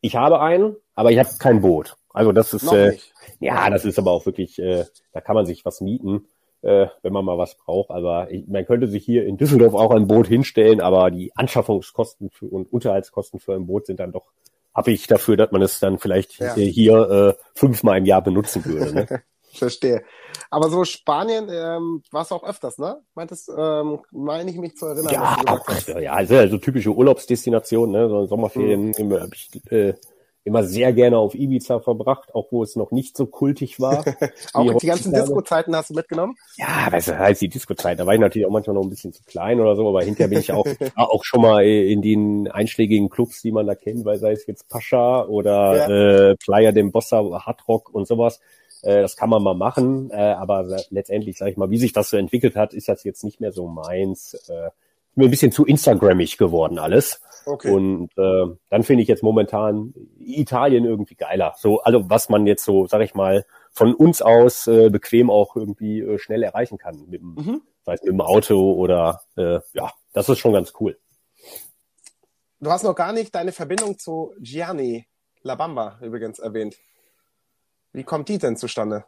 [0.00, 1.96] ich habe einen, aber ich habe kein Boot.
[2.12, 2.96] Also das ist, äh,
[3.40, 6.26] ja, das ist aber auch wirklich, äh, da kann man sich was mieten
[6.62, 7.90] äh, wenn man mal was braucht.
[7.90, 12.30] Aber ich, man könnte sich hier in Düsseldorf auch ein Boot hinstellen, aber die Anschaffungskosten
[12.30, 14.26] für, und Unterhaltskosten für ein Boot sind dann doch
[14.84, 16.54] ich dafür, dass man es dann vielleicht ja.
[16.54, 18.92] hier äh, fünfmal im Jahr benutzen würde.
[18.92, 19.22] Ne?
[19.52, 20.04] Verstehe.
[20.50, 23.00] Aber so Spanien ähm, war es auch öfters, ne?
[23.14, 25.12] Meintest, ähm, meine ich mich zu erinnern.
[25.12, 25.66] Ja, auch,
[25.98, 28.08] ja, also, also typische Urlaubsdestination, ne?
[28.08, 29.30] So Sommerferien mhm.
[29.32, 29.94] ich, äh,
[30.46, 34.04] immer sehr gerne auf Ibiza verbracht, auch wo es noch nicht so kultig war.
[34.52, 36.36] auch die ganzen Disco-Zeiten hast du mitgenommen?
[36.56, 37.98] Ja, weißt du, halt die Disco-Zeit.
[37.98, 40.28] Da war ich natürlich auch manchmal noch ein bisschen zu klein oder so, aber hinterher
[40.28, 44.18] bin ich auch, auch schon mal in den einschlägigen Clubs, die man da kennt, weil
[44.18, 46.30] sei es jetzt Pascha oder ja.
[46.30, 48.40] äh, Playa dem Bossa, Hard Rock und sowas.
[48.82, 52.10] Äh, das kann man mal machen, äh, aber letztendlich, sag ich mal, wie sich das
[52.10, 54.34] so entwickelt hat, ist das jetzt nicht mehr so meins.
[54.48, 54.70] Äh,
[55.16, 57.20] mir ein bisschen zu Instagrammig geworden alles.
[57.44, 57.70] Okay.
[57.70, 61.54] Und äh, dann finde ich jetzt momentan Italien irgendwie geiler.
[61.56, 65.54] So, also was man jetzt so, sag ich mal, von uns aus äh, bequem auch
[65.54, 67.62] irgendwie äh, schnell erreichen kann, mit dem, mhm.
[67.84, 70.98] sei es mit dem Auto oder äh, ja, das ist schon ganz cool.
[72.58, 75.06] Du hast noch gar nicht deine Verbindung zu Gianni
[75.42, 76.76] Labamba übrigens erwähnt.
[77.92, 79.04] Wie kommt die denn zustande?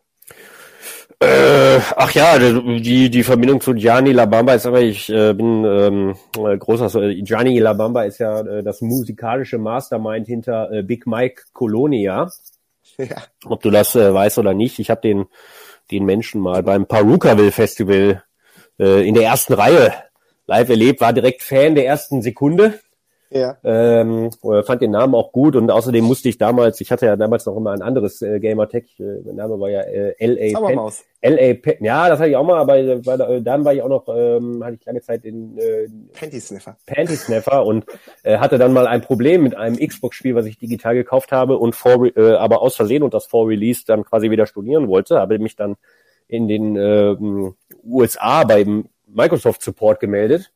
[1.21, 6.15] Äh, ach ja, die, die Verbindung zu Gianni Labamba ist aber, ich äh, bin ähm,
[6.37, 11.43] äh, großer, äh, Gianni Labamba ist ja äh, das musikalische Mastermind hinter äh, Big Mike
[11.53, 12.31] Colonia.
[12.99, 13.17] Ja.
[13.45, 15.27] Ob du das äh, weißt oder nicht, ich habe den,
[15.91, 18.23] den Menschen mal beim Parukaville Festival
[18.79, 19.93] äh, in der ersten Reihe
[20.47, 22.81] live erlebt, war direkt Fan der ersten Sekunde.
[23.31, 23.59] Ja.
[23.63, 24.31] Ähm,
[24.65, 27.57] fand den Namen auch gut und außerdem musste ich damals, ich hatte ja damals noch
[27.57, 30.79] immer ein anderes äh, Gamertech, äh, mein Name war ja äh, LA Pen,
[31.21, 33.89] LA Pen, ja, das hatte ich auch mal, aber äh, war, dann war ich auch
[33.89, 36.79] noch, ähm, hatte ich lange Zeit den äh, Panty Sniffer.
[36.87, 37.85] Panty Sniffer und
[38.23, 41.75] äh, hatte dann mal ein Problem mit einem Xbox-Spiel, was ich digital gekauft habe und
[41.75, 45.39] vor, äh, aber aus Versehen und das vor Release dann quasi wieder studieren wollte, habe
[45.39, 45.77] mich dann
[46.29, 47.15] in den äh,
[47.85, 50.51] USA beim Microsoft Support gemeldet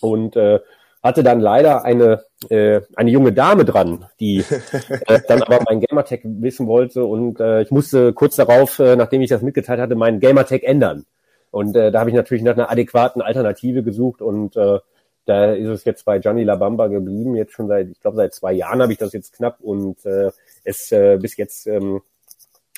[0.00, 0.60] und äh,
[1.02, 4.38] hatte dann leider eine, äh, eine junge Dame dran, die
[5.06, 9.22] äh, dann aber mein Gamertag wissen wollte und äh, ich musste kurz darauf, äh, nachdem
[9.22, 11.04] ich das mitgeteilt hatte, meinen Gamertag ändern.
[11.50, 14.78] Und äh, da habe ich natürlich nach einer adäquaten Alternative gesucht und äh,
[15.24, 18.52] da ist es jetzt bei Johnny Labamba geblieben, jetzt schon seit, ich glaube seit zwei
[18.52, 20.30] Jahren habe ich das jetzt knapp und äh,
[20.64, 22.00] es äh, bis jetzt ähm,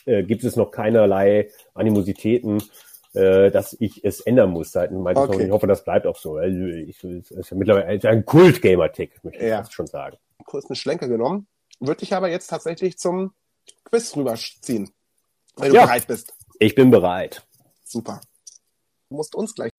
[0.04, 2.62] äh, gibt es noch keinerlei Animositäten
[3.14, 5.34] äh, dass ich es ändern muss seitens Microsoft.
[5.34, 5.46] Okay.
[5.46, 6.36] Ich hoffe, das bleibt auch so.
[6.36, 10.16] Also ich, es ist ja mittlerweile ein Kult-Gamer-Tick, möchte ich fast schon sagen.
[10.44, 11.46] Kurz einen Schlenker genommen.
[11.80, 13.32] Würde ich aber jetzt tatsächlich zum
[13.84, 14.90] Quiz rüberziehen,
[15.56, 16.34] wenn du ja, bereit bist.
[16.58, 17.46] Ich bin bereit.
[17.84, 18.20] Super.
[19.08, 19.70] Du musst uns gleich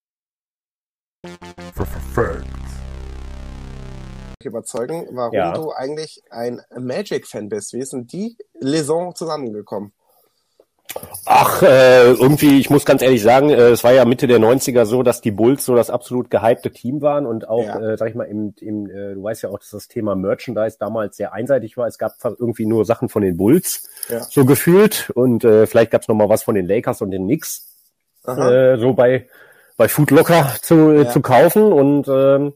[4.43, 5.53] überzeugen, warum ja.
[5.53, 7.73] du eigentlich ein Magic-Fan bist.
[7.73, 9.93] Wie ist denn die Liaison zusammengekommen?
[11.25, 14.85] Ach, äh, irgendwie, ich muss ganz ehrlich sagen, äh, es war ja Mitte der 90er
[14.85, 17.91] so, dass die Bulls so das absolut gehypte Team waren und auch, ja.
[17.91, 20.77] äh, sag ich mal, im, im äh, du weißt ja auch, dass das Thema Merchandise
[20.79, 21.87] damals sehr einseitig war.
[21.87, 24.21] Es gab irgendwie nur Sachen von den Bulls, ja.
[24.21, 25.11] so gefühlt.
[25.13, 27.67] Und äh, vielleicht gab es noch mal was von den Lakers und den Knicks,
[28.27, 29.27] äh, so bei,
[29.77, 31.09] bei Food Locker zu, ja.
[31.09, 31.71] zu kaufen.
[31.71, 32.53] Und ähm,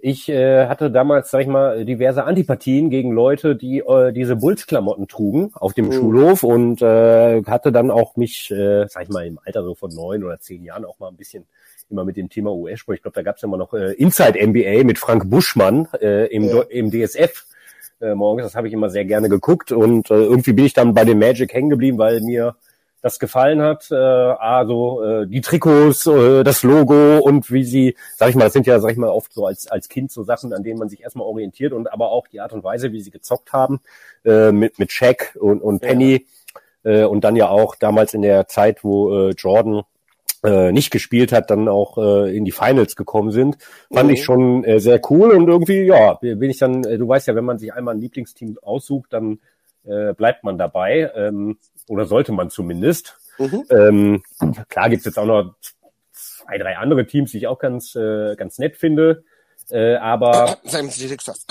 [0.00, 5.08] ich äh, hatte damals, sag ich mal, diverse Antipathien gegen Leute, die äh, diese Bulls-Klamotten
[5.08, 5.92] trugen auf dem mhm.
[5.92, 9.92] Schulhof und äh, hatte dann auch mich, äh, sag ich mal, im Alter so von
[9.92, 11.46] neun oder zehn Jahren auch mal ein bisschen
[11.90, 12.96] immer mit dem Thema US-Sport.
[12.98, 16.44] Ich glaube, da gab es immer noch äh, Inside NBA mit Frank Buschmann äh, im,
[16.44, 16.62] ja.
[16.68, 17.46] im DSF
[18.00, 18.44] äh, morgens.
[18.44, 21.18] Das habe ich immer sehr gerne geguckt und äh, irgendwie bin ich dann bei dem
[21.18, 22.54] Magic hängen geblieben, weil mir
[23.00, 23.90] das gefallen hat.
[23.90, 28.52] Äh, also äh, die Trikots, äh, das Logo und wie sie, sag ich mal, das
[28.52, 30.88] sind ja, sag ich mal, oft so als als Kind so Sachen, an denen man
[30.88, 33.80] sich erstmal orientiert und aber auch die Art und Weise, wie sie gezockt haben
[34.24, 36.26] äh, mit mit Shaq und und Penny
[36.84, 36.90] ja.
[36.92, 39.82] äh, und dann ja auch damals in der Zeit, wo äh, Jordan
[40.44, 43.58] äh, nicht gespielt hat, dann auch äh, in die Finals gekommen sind,
[43.92, 44.14] fand mhm.
[44.14, 47.34] ich schon äh, sehr cool und irgendwie, ja, bin ich dann, äh, du weißt ja,
[47.34, 49.40] wenn man sich einmal ein Lieblingsteam aussucht, dann
[49.84, 51.10] äh, bleibt man dabei.
[51.14, 53.16] Ähm, oder sollte man zumindest.
[53.38, 53.64] Mhm.
[53.70, 54.22] Ähm,
[54.68, 55.54] klar gibt's jetzt auch noch
[56.12, 59.24] zwei, drei andere Teams, die ich auch ganz, äh, ganz nett finde.
[59.70, 61.46] Äh, aber 76ers.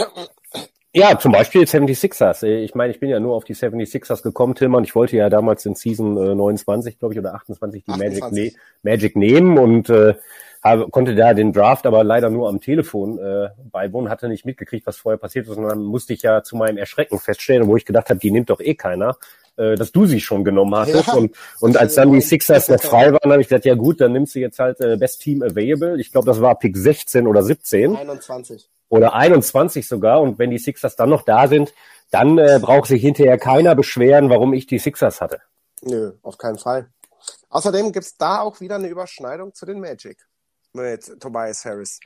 [0.94, 2.44] Ja, zum Beispiel 76ers.
[2.44, 4.84] Ich meine, ich bin ja nur auf die 76ers gekommen, Tillmann.
[4.84, 8.24] Ich wollte ja damals in Season äh, 29, glaube ich, oder 28 die 28.
[8.24, 10.16] Magic, ne Magic nehmen und äh,
[10.64, 14.88] habe, konnte da den Draft aber leider nur am Telefon äh, beiwohnen, hatte nicht mitgekriegt,
[14.88, 15.58] was vorher passiert ist.
[15.58, 18.50] Und dann musste ich ja zu meinem Erschrecken feststellen, wo ich gedacht habe, die nimmt
[18.50, 19.18] doch eh keiner
[19.58, 21.08] äh, dass du sie schon genommen hattest.
[21.08, 24.00] Ja, und, und als dann die Sixers noch frei waren, habe ich gesagt, ja gut,
[24.00, 26.00] dann nimmst du jetzt halt äh, Best Team Available.
[26.00, 27.96] Ich glaube, das war Pick 16 oder 17.
[27.96, 28.70] 21.
[28.90, 30.22] Oder 21 sogar.
[30.22, 31.74] Und wenn die Sixers dann noch da sind,
[32.12, 35.42] dann äh, braucht sich hinterher keiner beschweren, warum ich die Sixers hatte.
[35.82, 36.88] Nö, auf keinen Fall.
[37.50, 40.18] Außerdem gibt's da auch wieder eine Überschneidung zu den Magic
[40.74, 42.00] mit Tobias Harris.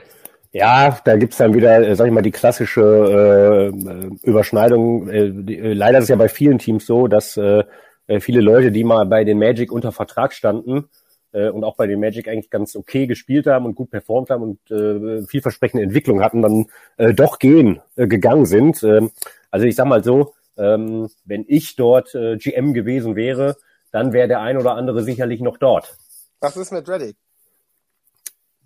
[0.53, 5.09] Ja, da gibt's dann wieder, äh, sag ich mal, die klassische äh, Überschneidung.
[5.09, 7.63] Äh, äh, leider ist es ja bei vielen Teams so, dass äh,
[8.07, 10.89] äh, viele Leute, die mal bei den Magic unter Vertrag standen
[11.31, 14.43] äh, und auch bei den Magic eigentlich ganz okay gespielt haben und gut performt haben
[14.43, 16.65] und äh, vielversprechende Entwicklung hatten, dann
[16.97, 18.83] äh, doch gehen äh, gegangen sind.
[18.83, 19.07] Äh,
[19.51, 23.55] also ich sag mal so, ähm, wenn ich dort äh, GM gewesen wäre,
[23.91, 25.95] dann wäre der ein oder andere sicherlich noch dort.
[26.41, 27.15] Was ist mit Reddick?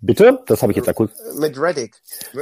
[0.06, 0.40] Bitte?
[0.46, 1.10] Das habe ich jetzt akut.
[1.38, 1.96] Mit Reddick.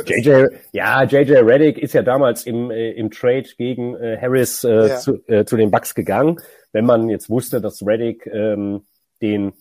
[0.07, 4.88] JJ, ja, JJ Reddick ist ja damals im, äh, im Trade gegen äh, Harris äh,
[4.88, 4.96] ja.
[4.98, 6.40] zu, äh, zu den Bucks gegangen.
[6.72, 8.83] Wenn man jetzt wusste, dass Reddick ähm,
[9.22, 9.55] den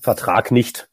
[0.00, 0.88] Vertrag nicht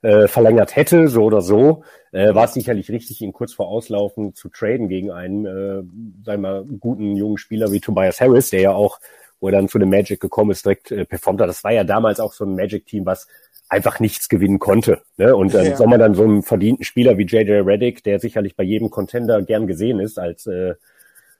[0.00, 4.34] äh, verlängert hätte, so oder so, äh, war es sicherlich richtig, ihn kurz vor Auslaufen
[4.34, 5.82] zu traden gegen einen, äh,
[6.24, 9.00] sagen wir mal, guten jungen Spieler wie Tobias Harris, der ja auch,
[9.40, 11.48] wo er dann zu dem Magic gekommen ist, direkt äh, performt hat.
[11.48, 13.26] Das war ja damals auch so ein Magic-Team, was
[13.74, 15.02] einfach nichts gewinnen konnte.
[15.16, 15.34] Ne?
[15.34, 15.76] Und dann ja.
[15.76, 19.42] soll man dann so einen verdienten Spieler wie JJ Reddick, der sicherlich bei jedem Contender
[19.42, 20.74] gern gesehen ist als äh,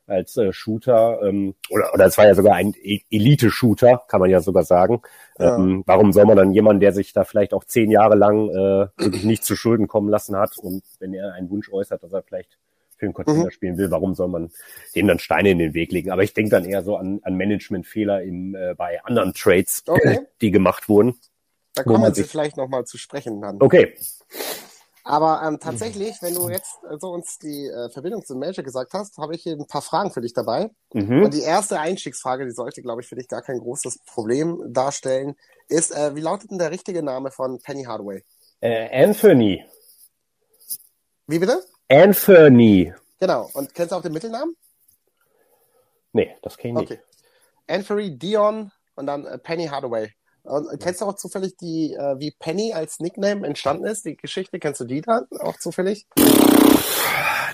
[0.06, 4.28] als äh, Shooter ähm, oder oder es war ja sogar ein e-, Elite-Shooter, kann man
[4.28, 5.00] ja sogar sagen.
[5.38, 5.56] Ja.
[5.56, 8.88] Ähm, warum soll man dann jemanden, der sich da vielleicht auch zehn Jahre lang äh,
[8.98, 12.22] wirklich nicht zu Schulden kommen lassen hat und wenn er einen Wunsch äußert, dass er
[12.22, 12.58] vielleicht
[12.96, 13.50] für einen Contender mhm.
[13.50, 14.50] spielen will, warum soll man
[14.94, 16.10] dem dann Steine in den Weg legen?
[16.10, 20.20] Aber ich denke dann eher so an, an Managementfehler im, äh, bei anderen Trades, okay.
[20.40, 21.14] die gemacht wurden.
[21.74, 23.60] Da kommen wir vielleicht nochmal zu sprechen dann.
[23.60, 23.96] Okay.
[25.06, 28.94] Aber ähm, tatsächlich, wenn du jetzt äh, so uns die äh, Verbindung zum Magic gesagt
[28.94, 30.70] hast, habe ich hier ein paar Fragen für dich dabei.
[30.94, 31.24] Mhm.
[31.24, 35.36] Und die erste Einstiegsfrage, die sollte, glaube ich, für dich gar kein großes Problem darstellen,
[35.68, 38.24] ist, äh, wie lautet denn der richtige Name von Penny Hardaway?
[38.60, 39.62] Äh, Anthony.
[41.26, 41.62] Wie bitte?
[41.88, 42.94] Anthony.
[43.20, 43.50] Genau.
[43.52, 44.56] Und kennst du auch den Mittelnamen?
[46.12, 46.94] Nee, das kenne ich okay.
[46.94, 47.04] nicht.
[47.66, 50.14] Anthony Dion und dann äh, Penny Hardaway.
[50.44, 54.58] Und kennst du auch zufällig die, äh, wie Penny als Nickname entstanden ist, die Geschichte?
[54.58, 56.06] Kennst du die dann auch zufällig?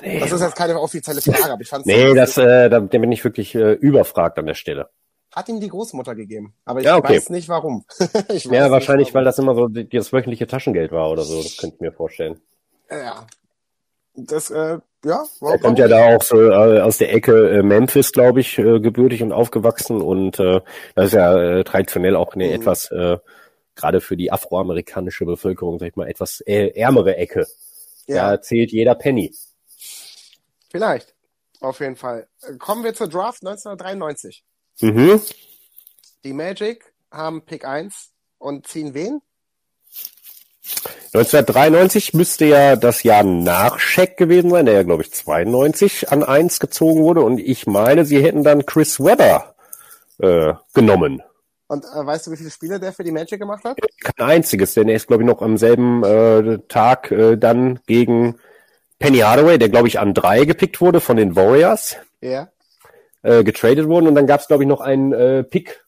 [0.03, 0.19] Nee.
[0.19, 3.13] Das ist jetzt keine offizielle Frage, aber ich fand Nee, das, äh, da, da bin
[3.13, 4.89] ich wirklich äh, überfragt an der Stelle.
[5.35, 7.17] Hat ihm die Großmutter gegeben, aber ich ja, okay.
[7.17, 7.85] weiß nicht warum.
[8.31, 9.15] ich weiß ja, wahrscheinlich, warum.
[9.15, 12.41] weil das immer so das wöchentliche Taschengeld war oder so, das könnte ich mir vorstellen.
[12.91, 13.27] Ja,
[14.27, 15.25] das, äh, ja.
[15.41, 18.81] Er kommt ja da auch so äh, aus der Ecke äh, Memphis, glaube ich, äh,
[18.81, 20.61] gebürtig und aufgewachsen und äh,
[20.95, 22.55] das ist ja äh, traditionell auch eine mhm.
[22.55, 23.19] etwas, äh,
[23.75, 27.47] gerade für die afroamerikanische Bevölkerung, sag ich mal, etwas äh, ärmere Ecke.
[28.07, 28.33] Ja.
[28.33, 29.35] Da zählt jeder Penny.
[30.71, 31.15] Vielleicht,
[31.61, 32.29] auf jeden Fall.
[32.59, 34.45] Kommen wir zur Draft 1993.
[34.81, 35.21] Mhm.
[36.25, 39.21] Die Magic haben Pick 1 und ziehen wen?
[41.13, 46.23] 1993 müsste ja das Jahr nach Scheck gewesen sein, der ja, glaube ich, 92 an
[46.23, 47.23] 1 gezogen wurde.
[47.23, 49.55] Und ich meine, sie hätten dann Chris Webber
[50.19, 51.23] äh, genommen.
[51.67, 53.79] Und äh, weißt du, wie viele Spiele der für die Magic gemacht hat?
[54.03, 58.37] Kein einziges, denn er ist, glaube ich, noch am selben äh, Tag äh, dann gegen
[58.99, 62.49] Penny Hardaway, der, glaube ich, an drei gepickt wurde von den Warriors, Ja.
[63.23, 64.09] äh, getradet worden.
[64.09, 65.83] Und dann gab es, glaube ich, noch einen äh, Pick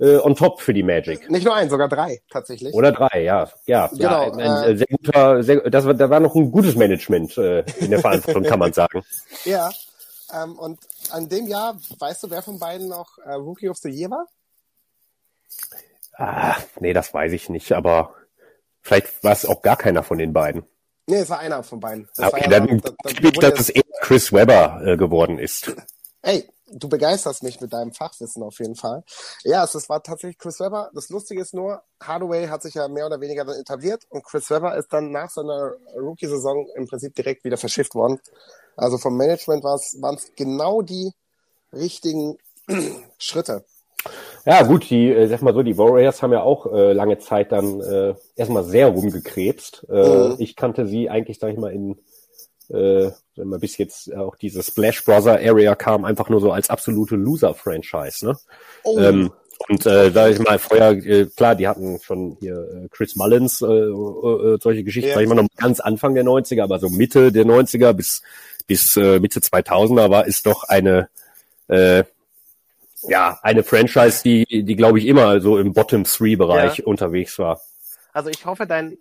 [0.00, 1.28] äh, on top für die Magic.
[1.30, 2.72] Nicht nur ein, sogar drei, tatsächlich.
[2.74, 3.48] Oder drei, ja.
[3.66, 6.50] Ja, Genau, ja ein, ein äh, sehr guter, sehr, das war, da war noch ein
[6.50, 9.02] gutes Management äh, in der Verantwortung, kann man sagen.
[9.44, 9.70] Ja.
[10.34, 10.78] Ähm, und
[11.10, 14.26] an dem Jahr, weißt du, wer von beiden noch äh, Rookie of the Year war?
[16.16, 18.14] Ah, nee, das weiß ich nicht, aber
[18.82, 20.64] vielleicht war es auch gar keiner von den beiden.
[21.06, 22.08] Nee, es war einer von beiden.
[22.16, 24.32] Das Ah, Okay, ja dann noch- da- da tippe ich, wurde dass es eher Chris
[24.32, 25.74] Webber äh, geworden ist.
[26.22, 29.04] Ey, du begeisterst mich mit deinem Fachwissen auf jeden Fall.
[29.44, 30.90] Ja, es, es war tatsächlich Chris Webber.
[30.94, 34.50] Das Lustige ist nur, Hardaway hat sich ja mehr oder weniger dann etabliert und Chris
[34.50, 38.20] Webber ist dann nach seiner Rookie-Saison im Prinzip direkt wieder verschifft worden.
[38.76, 41.12] Also vom Management waren es genau die
[41.72, 42.36] richtigen
[43.18, 43.64] Schritte.
[44.44, 47.52] Ja, gut, die, äh, sag mal so, die Warriors haben ja auch äh, lange Zeit
[47.52, 49.86] dann äh, erstmal sehr rumgekrebst.
[49.90, 50.36] Äh, Mhm.
[50.38, 51.98] Ich kannte sie eigentlich, sag ich mal, in
[52.70, 56.70] äh, wenn man bis jetzt auch diese Splash Brother Area kam, einfach nur so als
[56.70, 58.38] absolute Loser-Franchise, ne?
[58.84, 59.30] Oh, Ähm,
[59.68, 63.60] und äh, sag ich mal, vorher, äh, klar, die hatten schon hier äh, Chris Mullins,
[63.60, 65.14] äh, äh, solche Geschichten, Ja.
[65.14, 68.22] sag ich mal, noch ganz Anfang der 90er, aber so Mitte der 90er bis,
[68.66, 71.08] bis äh, Mitte 2000er war, ist doch eine,
[71.68, 72.04] äh,
[73.02, 76.84] ja, eine Franchise, die, die glaube ich immer so im Bottom-Three-Bereich Ja.
[76.84, 77.60] unterwegs war.
[78.12, 78.96] also ich hoffe, dein,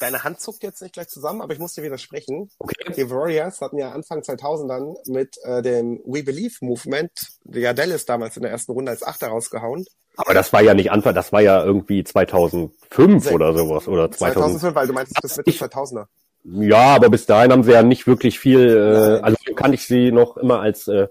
[0.00, 2.50] deine Hand zuckt jetzt nicht gleich zusammen, aber ich muss dir widersprechen.
[2.58, 2.92] Okay.
[2.96, 7.10] Die Warriors hatten ja Anfang 2000 dann mit äh, dem We Believe Movement,
[7.52, 9.84] ja Dallas damals in der ersten Runde als Achter rausgehauen.
[10.16, 14.10] Aber das war ja nicht Anfang, das war ja irgendwie 2005 Sech- oder sowas, oder
[14.10, 14.60] 2000.
[14.60, 16.06] 2005, weil du meinst bis Mitte Ich- 2000er.
[16.46, 20.12] Ja, aber bis dahin haben sie ja nicht wirklich viel, äh, also kannte ich sie
[20.12, 21.06] noch immer als, äh,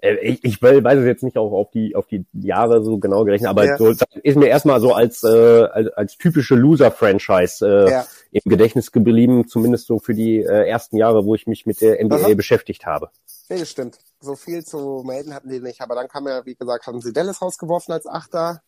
[0.00, 3.24] äh, ich, ich weiß es jetzt nicht auch auf die, auf die Jahre so genau
[3.24, 3.76] gerechnet, aber Ja.
[3.76, 5.28] so, das ist mir erstmal so als, äh,
[5.64, 8.06] als, als typische Loser-Franchise äh, Ja.
[8.30, 12.02] Im Gedächtnis geblieben, zumindest so für die äh, ersten Jahre, wo ich mich mit der
[12.04, 12.34] NBA Aha.
[12.34, 13.10] beschäftigt habe.
[13.48, 13.98] Nee, das stimmt.
[14.20, 15.80] So viel zu melden hatten die nicht.
[15.80, 18.60] Aber dann kam ja, wie gesagt, haben sie Dallas rausgeworfen als Achter.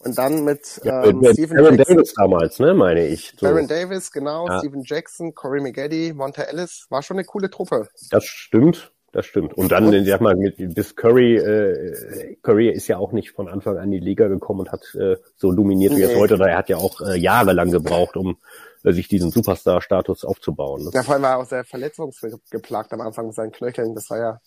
[0.00, 1.96] Und dann mit Ja, ähm, mit Stephen Aaron Jackson.
[1.96, 3.32] Davis damals, ne, meine ich.
[3.38, 4.58] So, Baron Davis, genau, Ja.
[4.58, 6.86] Stephen Jackson, Corey McGaddy, Monte Ellis.
[6.90, 7.88] War schon eine coole Truppe.
[8.10, 9.54] Das stimmt, das stimmt.
[9.54, 13.48] Und dann, Und- sag mal, mit, bis Curry, äh, Curry ist ja auch nicht von
[13.48, 16.34] Anfang an in die Liga gekommen und hat äh, so dominiert wie er es heute.
[16.34, 18.36] Oder er hat ja auch äh, jahrelang gebraucht, um
[18.92, 20.84] sich diesen Superstar-Status aufzubauen.
[20.84, 20.90] Ne?
[20.92, 23.94] Ja, vor allem war er auch sehr verletzungsgeplagt am Anfang mit seinen Knöcheln.
[23.94, 24.40] Das war ja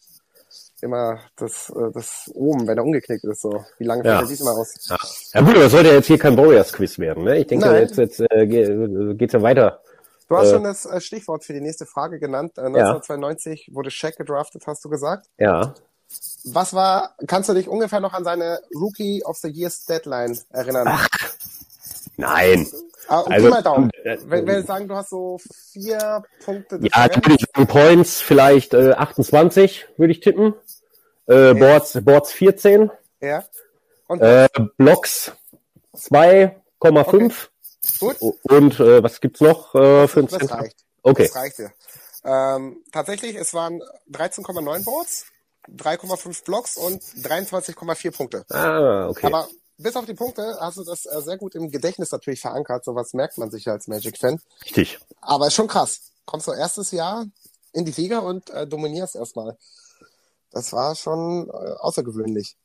[0.82, 3.42] immer das, äh, das oben, wenn er umgeknickt ist.
[3.42, 4.18] So, wie lange Ja.
[4.18, 4.74] fällt er diesmal aus?
[4.90, 4.98] Ja.
[5.34, 7.24] ja gut, aber das sollte ja jetzt hier kein Warriors-Quiz werden.
[7.24, 7.40] Ne?
[7.40, 7.82] Ich denke, Nein.
[7.82, 9.82] jetzt, jetzt äh, ge- geht's ja weiter.
[10.30, 12.58] Du hast Äh, schon das äh, Stichwort für die nächste Frage genannt.
[12.58, 15.28] Äh, 1992 wurde Shaq gedraftet, hast du gesagt.
[15.40, 15.74] Ja.
[16.46, 20.88] Was war, kannst du dich ungefähr noch an seine Rookie of the Years Deadline erinnern?
[22.18, 22.68] Nein.
[23.08, 23.90] Ah, und Also, mal Daumen.
[24.04, 25.40] äh, Wenn wir sagen, du hast so
[25.74, 27.14] vier Punkte Ja, Differenz.
[27.14, 30.54] dann würde ich sagen, Points vielleicht äh, 28, würde ich tippen.
[31.28, 32.90] Äh, Boards, Boards 14.
[33.22, 33.44] Ja.
[34.08, 35.32] Und Äh, Blocks
[35.96, 37.48] 2,5.
[38.00, 40.78] gut, Und äh, was gibt's noch äh, für ein das reicht.
[41.04, 41.28] Okay.
[41.28, 41.72] Das reicht dir.
[42.24, 45.26] Ähm, tatsächlich, es waren 13,9 Boards,
[45.70, 48.46] 3,5 Blocks und 23,4 Punkte.
[48.50, 49.28] Ah, okay.
[49.28, 52.84] Aber bis auf die Punkte hast du das äh, sehr gut im Gedächtnis natürlich verankert.
[52.86, 54.40] Sowas merkt man sich ja als Magic-Fan.
[54.66, 55.00] Richtig.
[55.22, 56.12] Aber ist schon krass.
[56.26, 57.26] Kommst du erstes Jahr
[57.74, 59.58] in die Liga und äh, dominierst erstmal.
[60.52, 62.56] Das war schon äh, außergewöhnlich.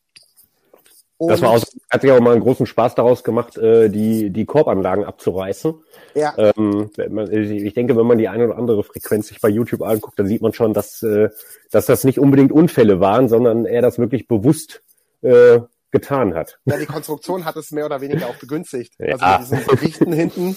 [1.18, 4.30] Das war Und- aus, hat sich auch mal einen großen Spaß daraus gemacht, äh, die,
[4.30, 5.74] die Korbanlagen abzureißen.
[6.14, 9.82] Ja, Ähm, man, ich denke, wenn man die eine oder andere Frequenz sich bei YouTube
[9.82, 11.28] anguckt, dann sieht man schon, dass, äh,
[11.70, 14.82] dass das nicht unbedingt Unfälle waren, sondern er das wirklich bewusst
[15.20, 15.60] äh,
[15.92, 16.58] getan hat.
[16.64, 18.94] ja, die Konstruktion hat es mehr oder weniger auch begünstigt.
[18.98, 19.14] Ja.
[19.16, 20.56] Also mit diesen Gewichten hinten.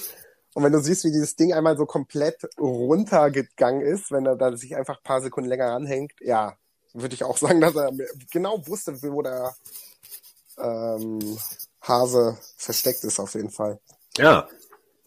[0.54, 4.56] Und wenn du siehst, wie dieses Ding einmal so komplett runtergegangen ist, wenn er da
[4.56, 6.56] sich einfach ein paar Sekunden länger ranhängt, ja,
[6.94, 7.92] würde ich auch sagen, dass er
[8.32, 9.54] genau wusste, wo der
[10.58, 11.38] ähm,
[11.82, 13.80] Hase versteckt ist auf jeden Fall.
[14.18, 14.48] Ja,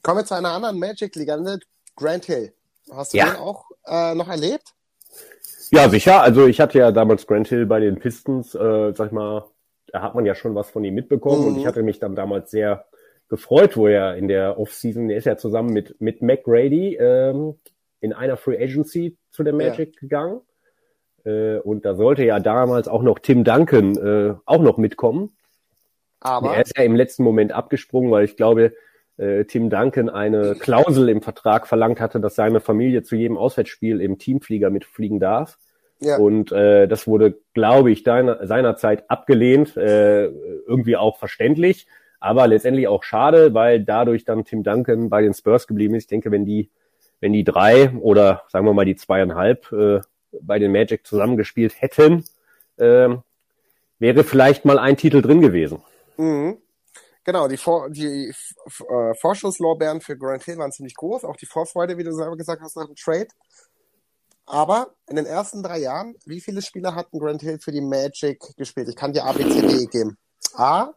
[0.03, 1.59] Kommen wir zu einer anderen Magic-Legende,
[1.97, 2.53] Grant Hill.
[2.91, 3.26] Hast du Ja.
[3.26, 4.74] den auch äh, noch erlebt?
[5.70, 6.22] Ja, sicher.
[6.22, 9.45] Also ich hatte ja damals Grant Hill bei den Pistons, äh, sag ich mal,
[9.93, 11.47] da hat man ja schon was von ihm mitbekommen Mhm.
[11.49, 12.84] und ich hatte mich dann damals sehr
[13.28, 17.55] gefreut, wo er in der Offseason, der ist ja zusammen mit, mit McGrady ähm,
[18.01, 20.41] in einer Free Agency zu der Magic gegangen.
[21.24, 25.36] Äh, und da sollte ja damals auch noch Tim Duncan äh, auch noch mitkommen.
[26.20, 28.72] Aber Er ist ja im letzten Moment abgesprungen, weil ich glaube,
[29.18, 34.01] äh, Tim Duncan eine Klausel im Vertrag verlangt hatte, dass seine Familie zu jedem Auswärtsspiel
[34.01, 35.59] im Teamflieger mitfliegen darf.
[36.01, 36.16] Ja.
[36.16, 41.86] Und äh, das wurde, glaube ich, deiner, seinerzeit abgelehnt, äh, irgendwie auch verständlich,
[42.20, 46.05] aber letztendlich auch schade, weil dadurch dann Tim Duncan bei den Spurs geblieben ist.
[46.05, 46.70] Ich denke, wenn die,
[47.20, 50.01] wenn die drei oder sagen wir mal die zweieinhalb äh,
[50.40, 52.24] bei den Magic zusammengespielt hätten,
[52.76, 53.09] äh,
[53.99, 55.82] wäre vielleicht mal ein Titel drin gewesen.
[56.16, 56.59] Mhm.
[57.24, 61.99] Genau, die, Vor die äh, Vorschusslorbeeren für Grant Hill waren ziemlich groß, auch die Vorfreude,
[61.99, 63.28] wie du selber gesagt hast, nach dem Trade.
[64.49, 68.57] Aber in den ersten drei Jahren, wie viele Spieler hatten Grant Hill für die Magic
[68.57, 68.88] gespielt?
[68.88, 70.16] Ich kann dir A, B, C, D geben.
[70.55, 70.94] A,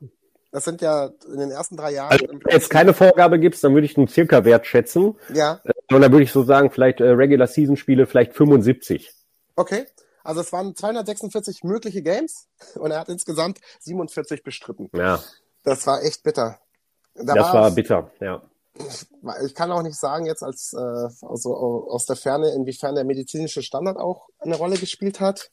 [0.52, 2.12] das sind ja in den ersten drei Jahren.
[2.12, 5.16] Also, wenn jetzt keine Vorgabe gibst, dann würde ich einen circa Wert schätzen.
[5.34, 5.62] Ja.
[5.66, 9.12] Äh, und dann würde ich so sagen, vielleicht äh, Regular Season Spiele, vielleicht 75.
[9.56, 9.86] Okay.
[10.24, 14.90] Also es waren 246 mögliche Games und er hat insgesamt 47 bestritten.
[14.94, 15.22] Ja.
[15.64, 16.60] Das war echt bitter.
[17.16, 18.42] Da das war bitter, ja.
[19.44, 21.56] Ich kann auch nicht sagen jetzt als äh, also
[21.90, 25.52] aus der Ferne, inwiefern der medizinische Standard auch eine Rolle gespielt hat.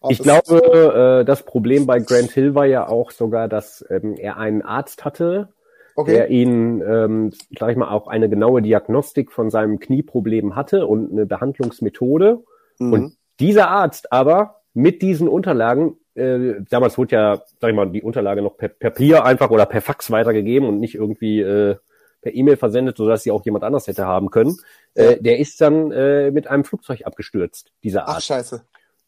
[0.00, 4.14] Ob ich glaube, äh, das Problem bei Grant Hill war ja auch sogar, dass ähm,
[4.14, 5.52] er einen Arzt hatte,
[5.94, 6.12] okay.
[6.12, 11.12] der ihn, ähm, sag ich mal, auch eine genaue Diagnostik von seinem Knieproblem hatte und
[11.12, 12.42] eine Behandlungsmethode.
[12.78, 12.92] Mhm.
[12.92, 18.02] Und dieser Arzt aber mit diesen Unterlagen äh, damals wurde ja, sag ich mal, die
[18.02, 21.76] Unterlage noch per, per Papier einfach oder per Fax weitergegeben und nicht irgendwie äh,
[22.24, 24.56] per E-Mail versendet, sodass sie auch jemand anders hätte haben können.
[24.94, 28.16] Äh, der ist dann äh, mit einem Flugzeug abgestürzt, dieser Arzt.
[28.16, 28.64] Ach, scheiße.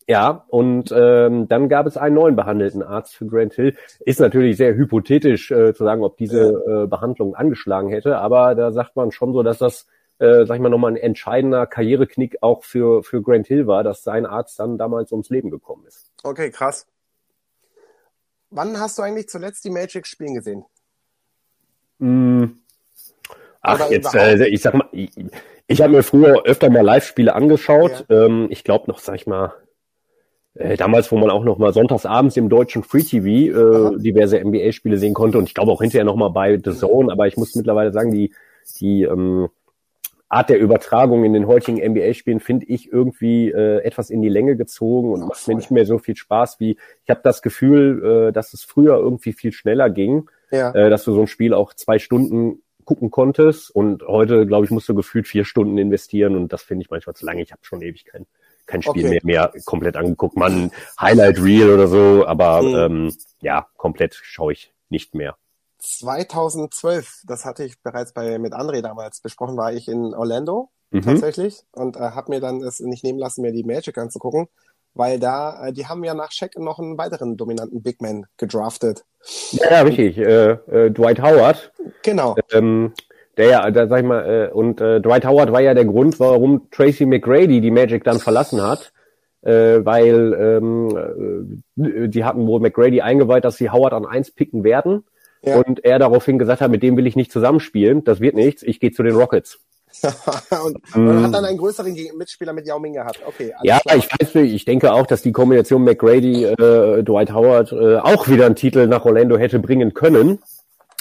[0.09, 3.77] Ja, und ähm, dann gab es einen neuen behandelten Arzt für Grant Hill.
[4.01, 8.71] Ist natürlich sehr hypothetisch äh, zu sagen, ob diese äh, Behandlung angeschlagen hätte, aber da
[8.71, 9.87] sagt man schon so, dass das,
[10.21, 14.05] äh, sag ich mal, nochmal ein entscheidender Karriereknick auch für, für Grant Hill war, dass
[14.05, 16.12] sein Arzt dann damals ums Leben gekommen ist.
[16.23, 16.87] Okay, krass.
[18.51, 20.64] Wann hast du eigentlich zuletzt die Magic spielen gesehen?
[21.99, 22.45] Mm.
[23.67, 25.11] Ach, jetzt, äh, ich sag mal, ich,
[25.67, 28.07] ich habe mir früher öfter mal Live-Spiele angeschaut.
[28.09, 28.27] Ja.
[28.27, 29.55] Ähm, ich glaube noch, sag ich mal,
[30.55, 34.97] äh, damals, wo man auch noch mal sonntagsabends im deutschen Free TV äh, diverse NBA-Spiele
[34.97, 37.55] sehen konnte und ich glaube auch hinterher noch mal bei The Zone, aber ich muss
[37.55, 38.33] mittlerweile sagen, die
[38.81, 39.49] die ähm,
[40.29, 44.57] Art der Übertragung in den heutigen NBA-Spielen finde ich irgendwie äh, etwas in die Länge
[44.57, 48.33] gezogen und macht mir nicht mehr so viel Spaß wie ich habe das Gefühl, äh,
[48.33, 50.73] dass es früher irgendwie viel schneller ging, ja.
[50.73, 54.70] äh, dass du so ein Spiel auch zwei Stunden gucken konntest und heute, glaube ich,
[54.70, 57.43] musst du gefühlt vier Stunden investieren und das finde ich manchmal zu lange.
[57.43, 58.26] Ich habe schon ewig kein,
[58.64, 59.20] kein Spiel okay.
[59.22, 60.37] mehr, mehr komplett angeguckt.
[60.37, 63.07] Man Highlight Reel oder so, aber mhm.
[63.07, 65.37] ähm, ja, komplett schaue ich nicht mehr.
[65.80, 71.03] 2012, das hatte ich bereits bei mit André damals besprochen, war ich in Orlando mhm.
[71.03, 74.49] tatsächlich und äh, habe mir dann es nicht nehmen lassen, mir die Magic anzugucken,
[74.97, 79.05] weil da, äh, die haben ja nach Shaq noch einen weiteren dominanten Big Man gedraftet.
[79.53, 80.18] Ja, ja richtig.
[80.18, 81.72] Äh, äh, Dwight Howard.
[82.03, 82.36] Genau.
[82.53, 82.92] Ähm,
[83.36, 86.18] der ja, da sag ich mal, äh, und äh, Dwight Howard war ja der Grund,
[86.18, 88.92] warum Tracy McGrady die Magic dann verlassen hat,
[89.42, 94.64] äh, weil ähm, äh, die hatten wohl McGrady eingeweiht, dass sie Howard an eins picken
[94.64, 95.05] werden
[95.47, 95.59] ja.
[95.59, 98.80] Und er daraufhin gesagt hat, mit dem will ich nicht zusammenspielen, das wird nichts, ich
[98.80, 99.61] gehe zu den Rockets.
[100.64, 103.20] und man hat dann einen größeren Mitspieler mit Yao Ming gehabt.
[103.26, 103.53] Okay.
[103.62, 103.97] Ja, klar.
[103.97, 104.55] ich weiß nicht.
[104.55, 108.86] Ich denke auch, dass die Kombination McGrady, äh, Dwight Howard äh, auch wieder einen Titel
[108.86, 110.38] nach Orlando hätte bringen können.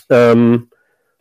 [0.10, 0.70] Ähm,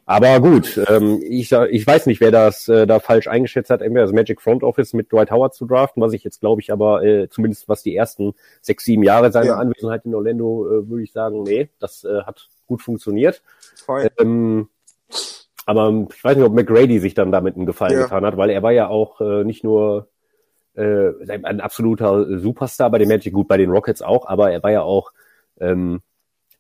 [0.07, 4.05] aber gut, ähm, ich, ich weiß nicht, wer das äh, da falsch eingeschätzt hat, entweder
[4.05, 7.03] das Magic Front Office mit Dwight Howard zu draften, was ich jetzt glaube ich aber,
[7.03, 9.57] äh, zumindest was die ersten sechs, sieben Jahre seiner ja.
[9.57, 13.43] Anwesenheit in Orlando, äh, würde ich sagen, nee, das äh, hat gut funktioniert.
[14.19, 14.69] Ähm,
[15.67, 18.03] aber ich weiß nicht, ob McGrady sich dann damit einen Gefallen ja.
[18.05, 20.09] getan hat, weil er war ja auch äh, nicht nur
[20.75, 24.71] äh, ein absoluter Superstar bei den Magic, gut bei den Rockets auch, aber er war
[24.71, 25.13] ja auch
[25.61, 26.03] ähm,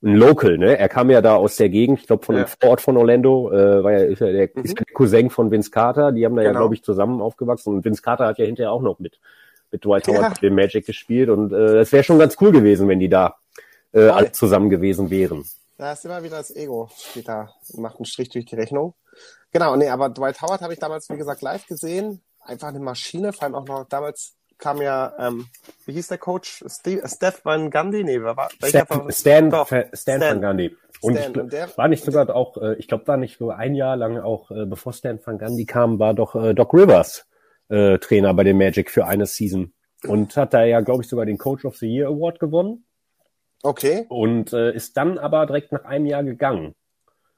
[0.02, 0.78] ein Local, ne?
[0.78, 2.46] Er kam ja da aus der Gegend, ich glaube von ja.
[2.46, 4.62] Vorort von Orlando, äh, war ja, ist ja der, mhm.
[4.62, 6.54] ist der Cousin von Vince Carter, die haben da genau.
[6.54, 9.18] ja, glaube ich, zusammen aufgewachsen und Vince Carter hat ja hinterher auch noch mit,
[9.72, 10.48] mit Dwight Howard ja.
[10.48, 13.36] dem Magic gespielt und äh, es wäre schon ganz cool gewesen, wenn die da
[13.92, 15.44] äh, alle zusammen gewesen wären.
[15.76, 18.94] Da ist immer wieder das Ego, steht da, macht einen Strich durch die Rechnung.
[19.52, 22.22] Genau, nee, aber Dwight Howard habe ich damals, wie gesagt, live gesehen.
[22.40, 25.46] Einfach eine Maschine, vor allem auch noch damals kam ja, ähm,
[25.84, 26.64] wie hieß der Coach?
[26.68, 28.04] Steve, Steph Van Gundy?
[28.04, 30.76] Nee, wer war Stan, Stan, Stan, Stan, Van Gundy.
[31.00, 33.74] Und, Stan, und der, war nicht sogar auch, äh, ich glaube, war nicht so ein
[33.74, 37.26] Jahr lang auch, äh, bevor Stan Van Gundy kam, war doch äh, Doc Rivers
[37.68, 39.72] äh, Trainer bei den Magic für eine Season.
[40.06, 42.84] Und hat da ja, glaube ich, sogar den Coach of the Year Award gewonnen.
[43.64, 44.04] Okay.
[44.10, 46.74] Und äh, ist dann aber direkt nach einem Jahr gegangen.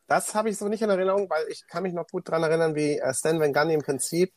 [0.09, 2.74] Das habe ich so nicht in Erinnerung, weil ich kann mich noch gut dran erinnern,
[2.74, 4.33] wie äh, Stan Van Gundy im Prinzip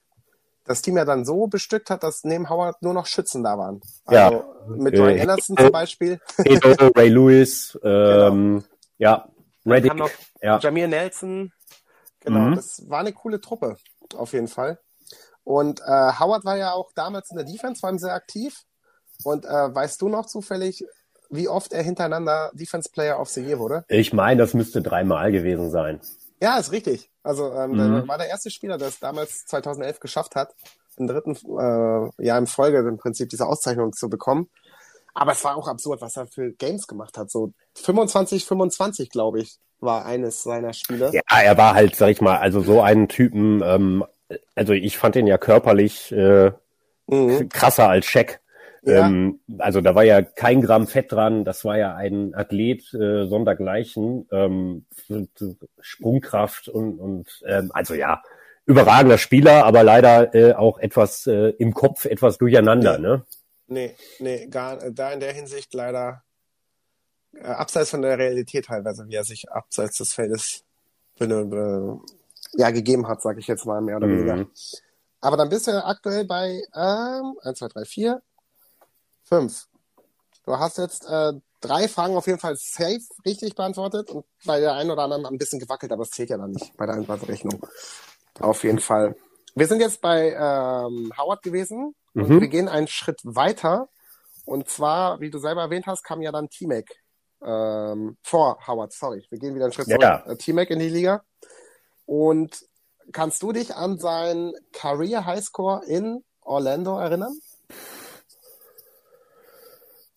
[0.66, 3.82] das Team ja dann so bestückt hat, dass neben Howard nur noch Schützen da waren.
[4.06, 4.76] Also ja.
[4.76, 6.20] mit Ryan äh, Anderson zum Beispiel.
[6.38, 8.64] Edo, Ray Lewis, ähm, genau.
[9.00, 9.30] ja,
[9.66, 10.12] Reddick, noch
[10.42, 10.60] ja.
[10.60, 11.52] Jamir Nelson.
[12.20, 12.56] Genau, mhm.
[12.56, 13.78] das war eine coole Truppe,
[14.16, 14.80] auf jeden Fall.
[15.44, 18.62] Und äh, Howard war ja auch damals in der Defense, vor allem sehr aktiv.
[19.24, 20.86] Und äh, weißt du noch zufällig,
[21.30, 23.86] wie oft er hintereinander Defense Player of the Year wurde?
[23.88, 26.00] Ich meine, das müsste dreimal gewesen sein.
[26.42, 27.10] Ja, ist richtig.
[27.24, 28.08] Also ähm, Mhm.
[28.08, 30.54] war der erste Spieler, der es damals 2011 geschafft hat,
[30.98, 34.50] im dritten äh, Jahr in Folge im Prinzip diese Auszeichnung zu bekommen.
[35.14, 37.30] Aber es war auch absurd, was er für Games gemacht hat.
[37.30, 41.12] So 25, 25, glaube ich, war eines seiner Spiele.
[41.14, 44.06] Ja, er war halt, sag ich mal, also so einen Typen, ähm,
[44.56, 46.52] also ich fand ihn ja körperlich äh,
[47.08, 47.50] Mhm.
[47.50, 48.40] krasser als Shaq.
[48.84, 49.08] Ja.
[49.08, 53.28] Ähm, also da war ja kein Gramm Fett dran, das war ja ein Athlet äh,
[53.28, 54.86] sondergleichen, ähm,
[55.80, 58.22] Sprungkraft und, und ähm, also ja,
[58.66, 62.98] überragender Spieler, aber leider äh, auch etwas äh, im Kopf, etwas durcheinander, Ja.
[63.00, 63.26] ne?
[63.68, 66.24] Nee, nee, gar, da in der Hinsicht leider
[67.36, 70.64] äh, abseits von der Realität teilweise, wie er sich abseits des Feldes
[71.20, 71.26] äh,
[72.54, 74.12] ja, gegeben hat, sage ich jetzt mal mehr oder Mhm.
[74.28, 74.50] weniger.
[75.22, 78.22] Aber dann bist du aktuell bei ähm, 1, 2, 3, 4,
[79.30, 79.68] 5.
[80.46, 84.74] Du hast jetzt äh, drei Fragen auf jeden Fall safe richtig beantwortet und bei der
[84.74, 87.62] einen oder anderen ein bisschen gewackelt, aber es zählt ja dann nicht bei der Antwortrechnung.
[88.40, 89.16] Auf jeden Fall.
[89.56, 92.42] Wir sind jetzt bei ähm, Howard gewesen und Mhm.
[92.42, 93.88] wir gehen einen Schritt weiter.
[94.46, 96.86] Und zwar, wie du selber erwähnt hast, kam ja dann T-Mac
[97.42, 99.26] ähm, vor Howard, sorry.
[99.30, 100.02] Wir gehen wieder einen Schritt zurück.
[100.02, 100.24] ja.
[100.26, 101.24] Äh, T-Mac in die Liga.
[102.06, 102.66] Und
[103.12, 107.38] kannst du dich an seinen Career Highscore in Orlando erinnern?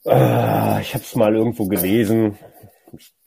[0.04, 2.38] Ah, ich habe es mal irgendwo gelesen.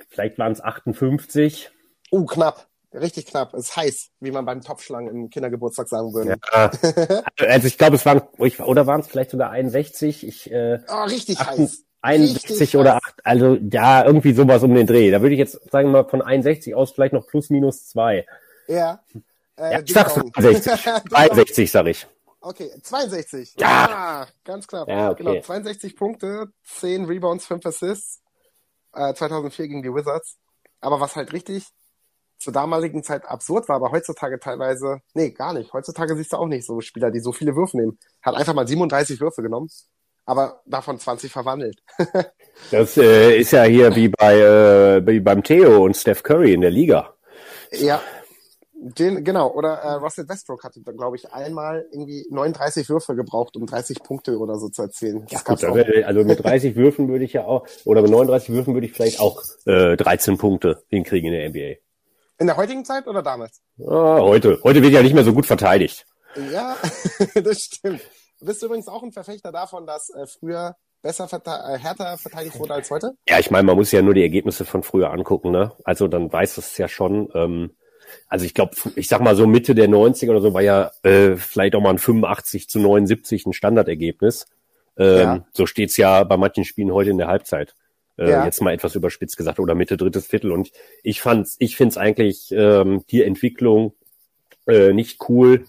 [0.09, 1.71] Vielleicht waren es 58.
[2.11, 2.67] Uh, knapp.
[2.93, 3.53] Richtig knapp.
[3.53, 6.35] Ist heiß, wie man beim Topfschlagen im Kindergeburtstag sagen würde.
[6.53, 6.71] Ja.
[7.39, 10.25] Also ich glaube, es waren oder waren es vielleicht sogar 61.
[10.25, 11.81] Ich äh, Oh, richtig Achten- heiß.
[12.01, 13.01] 61 Richtig oder heiß.
[13.03, 15.09] 8, also ja, irgendwie sowas um den Dreh.
[15.11, 18.25] Da würde ich jetzt sagen mal von 61 aus vielleicht noch plus minus 2.
[18.67, 18.99] Ja.
[19.57, 20.31] Äh, Ja, ich sag's Dong.
[20.33, 20.83] 62.
[20.83, 21.03] Ding Dong.
[21.09, 22.07] 63 sag ich.
[22.45, 23.55] Okay, 62.
[23.57, 23.87] Ja.
[23.89, 24.87] Ah, ganz knapp.
[24.87, 25.23] Ja, okay.
[25.23, 28.21] Genau, 62 Punkte, 10 Rebounds, 5 Assists.
[28.93, 30.37] Äh, 2004 gegen die Wizards.
[30.79, 31.65] Aber was halt richtig
[32.37, 35.73] zur damaligen Zeit absurd war, aber heutzutage teilweise, nee, gar nicht.
[35.73, 37.97] Heutzutage siehst du auch nicht so Spieler, die so viele Würfe nehmen.
[38.21, 39.69] Hat einfach mal 37 Würfe genommen,
[40.27, 41.81] aber davon 20 verwandelt.
[42.71, 46.61] Das äh, ist ja hier wie bei äh, wie beim Theo und Steph Curry in
[46.61, 47.13] der Liga.
[47.71, 48.01] Ja.
[48.77, 53.55] Den, genau, oder äh, Russell Westbrook hatte dann, glaube ich, einmal irgendwie 39 Würfe gebraucht,
[53.55, 55.25] um 30 Punkte oder so zu erzielen.
[55.29, 58.49] Das gab's Gut, also, also mit 30 Würfen würde ich ja auch, oder mit 39
[58.49, 61.79] Würfen würde ich vielleicht auch äh, 13 Punkte hinkriegen in der NBA.
[62.37, 63.61] In der heutigen Zeit oder damals?
[63.79, 64.59] Ah, heute.
[64.63, 66.05] Heute wird ja nicht mehr so gut verteidigt.
[66.51, 66.75] Ja,
[67.41, 68.01] das stimmt.
[68.39, 72.59] Du bist übrigens auch ein Verfechter davon, dass äh, früher besser verte äh, härter verteidigt
[72.59, 73.13] wurde als heute?
[73.29, 75.71] Ja, ich meine, man muss ja nur die Ergebnisse von früher angucken, ne?
[75.83, 77.29] Also dann weiß es ja schon.
[77.33, 77.77] Ähm,
[78.27, 81.35] also ich glaube, ich sag mal so Mitte der 90er oder so war ja äh,
[81.35, 84.47] vielleicht auch mal ein 85 zu 79 ein Standardergebnis.
[84.97, 85.45] Ähm, Ja.
[85.53, 87.75] So steht's ja bei manchen Spielen heute in der Halbzeit.
[88.17, 88.45] Äh, Ja.
[88.45, 90.51] Jetzt mal etwas überspitzt gesagt oder Mitte drittes Viertel.
[90.51, 90.71] Und
[91.03, 93.93] ich fand's, ich find's eigentlich ähm, die Entwicklung
[94.67, 95.65] äh, nicht cool.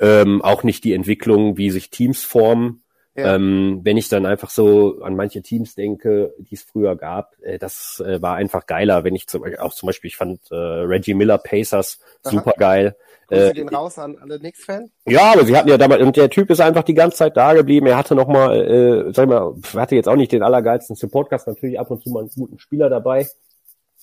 [0.00, 2.81] Ähm, auch nicht die Entwicklung, wie sich Teams formen.
[3.14, 3.34] Ja.
[3.34, 7.58] Ähm, wenn ich dann einfach so an manche Teams denke, die es früher gab, äh,
[7.58, 9.04] das äh, war einfach geiler.
[9.04, 12.30] Wenn ich zum, auch zum Beispiel, ich fand äh, Reggie Miller Pacers Aha.
[12.30, 12.96] super geil.
[13.28, 14.90] Grüße Äh, gehen raus an alle Knicks-Fans.
[15.06, 17.52] ja, aber sie hatten ja damals, und der Typ ist einfach die ganze Zeit da
[17.52, 17.86] geblieben.
[17.86, 21.46] Er hatte noch mal, äh, sag ich mal, hatte jetzt auch nicht den allergeilsten Supportcast,
[21.46, 23.28] natürlich ab und zu mal einen guten Spieler dabei.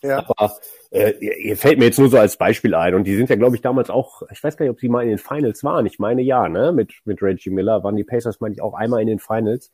[0.01, 0.25] Ja.
[0.27, 0.55] Aber
[0.91, 2.95] äh, ihr, fällt mir jetzt nur so als Beispiel ein.
[2.95, 5.03] Und die sind ja, glaube ich, damals auch, ich weiß gar nicht, ob sie mal
[5.03, 5.85] in den Finals waren.
[5.85, 6.71] Ich meine ja, ne?
[6.71, 9.71] Mit, mit Reggie Miller waren die Pacers, meine ich, auch einmal in den Finals.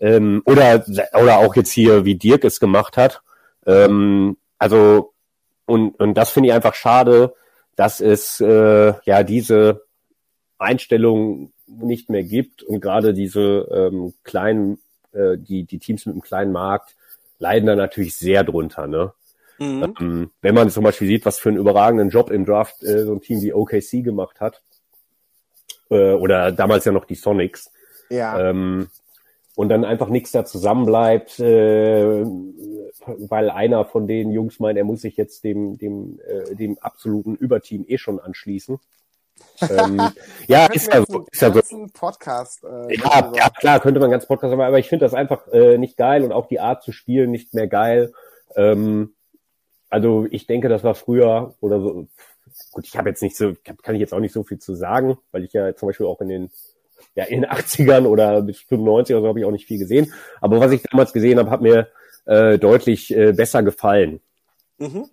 [0.00, 0.84] Ähm, oder,
[1.14, 3.22] oder auch jetzt hier, wie Dirk es gemacht hat.
[3.64, 5.14] Ähm, also,
[5.64, 7.34] und, und das finde ich einfach schade,
[7.76, 9.82] dass es äh, ja diese
[10.58, 14.78] Einstellung nicht mehr gibt und gerade diese ähm, kleinen,
[15.12, 16.94] äh, die, die Teams mit einem kleinen Markt
[17.38, 19.12] leiden da natürlich sehr drunter, ne?
[19.58, 19.94] Mhm.
[20.00, 23.12] Ähm, wenn man zum Beispiel sieht, was für einen überragenden Job im Draft äh, so
[23.14, 24.62] ein Team wie OKC gemacht hat,
[25.90, 27.70] äh, oder damals ja noch die Sonics,
[28.10, 28.50] Ja.
[28.50, 28.88] ähm,
[29.54, 32.24] und dann einfach nichts da zusammenbleibt, äh,
[33.06, 37.34] weil einer von den Jungs meint, er muss sich jetzt dem, dem, äh, dem absoluten
[37.36, 38.78] Überteam eh schon anschließen.
[39.70, 40.00] ähm,
[40.48, 41.24] ja, ist ja so.
[41.30, 41.60] Ist ja so.
[41.74, 42.64] Ein Podcast.
[42.64, 45.78] Äh, Ja, ja, klar, könnte man ganz Podcast machen, aber ich finde das einfach äh,
[45.78, 48.12] nicht geil und auch die Art zu spielen nicht mehr geil.
[48.56, 49.14] Ähm,
[49.96, 52.06] also ich denke, das war früher oder so.
[52.72, 55.16] Gut, ich habe jetzt nicht so, kann ich jetzt auch nicht so viel zu sagen,
[55.32, 56.50] weil ich ja zum Beispiel auch in den
[57.14, 60.12] ja in den 80ern oder bis 95 oder so habe ich auch nicht viel gesehen.
[60.42, 61.88] Aber was ich damals gesehen habe, hat mir
[62.26, 64.20] äh, deutlich äh, besser gefallen.
[64.76, 65.06] Mhm.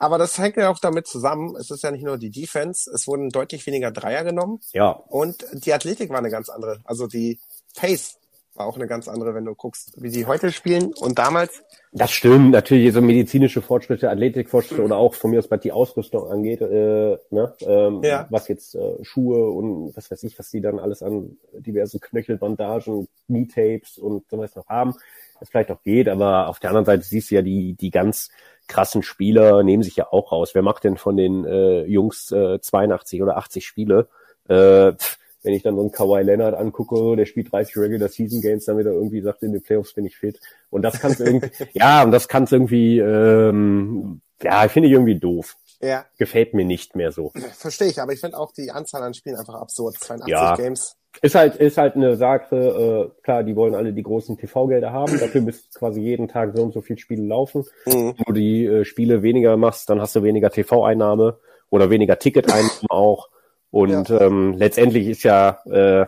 [0.00, 1.54] Aber das hängt ja auch damit zusammen.
[1.54, 5.46] Es ist ja nicht nur die Defense, es wurden deutlich weniger Dreier genommen Ja, und
[5.52, 6.80] die Athletik war eine ganz andere.
[6.82, 7.38] Also die
[7.76, 8.18] Pace
[8.54, 11.62] war auch eine ganz andere, wenn du guckst, wie die heute spielen und damals.
[11.92, 16.28] Das stimmt, natürlich so medizinische Fortschritte, Athletikfortschritte oder auch von mir aus, was die Ausrüstung
[16.30, 18.26] angeht, äh, ne, ähm, Ja.
[18.30, 23.08] was jetzt äh, Schuhe und was weiß ich, was die dann alles an diversen Knöchelbandagen,
[23.26, 24.94] Knee-Tapes und so was noch haben,
[25.40, 28.30] das vielleicht auch geht, aber auf der anderen Seite siehst du ja, die, die ganz
[28.68, 30.50] krassen Spieler nehmen sich ja auch raus.
[30.54, 34.08] Wer macht denn von den äh, Jungs äh, 82 oder 80 Spiele?
[34.48, 38.40] Äh, pff, wenn ich dann so einen Kawhi Leonard angucke, der spielt 30 Regular Season
[38.40, 40.40] Games, damit er irgendwie sagt, in den Playoffs bin ich fit.
[40.70, 45.56] Und das kann's irgendwie, ja, und das kann's irgendwie, ähm, ja, finde ich irgendwie doof.
[45.80, 47.32] Ja, Gefällt mir nicht mehr so.
[47.56, 49.96] verstehe ich, aber ich finde auch die Anzahl an Spielen einfach absurd.
[49.98, 50.54] 82 Ja.
[50.54, 50.96] Games.
[51.20, 55.18] Ist halt, ist halt eine Sache, äh, klar, die wollen alle die großen TV-Gelder haben,
[55.18, 57.66] dafür müsst quasi jeden Tag so und so viel Spiele laufen.
[57.84, 58.14] Mhm.
[58.16, 61.38] Wenn du die äh, Spiele weniger machst, dann hast du weniger TV-Einnahme
[61.68, 63.28] oder weniger Ticketeinnahmen auch.
[63.72, 66.06] Und ähm, letztendlich ist ja, äh,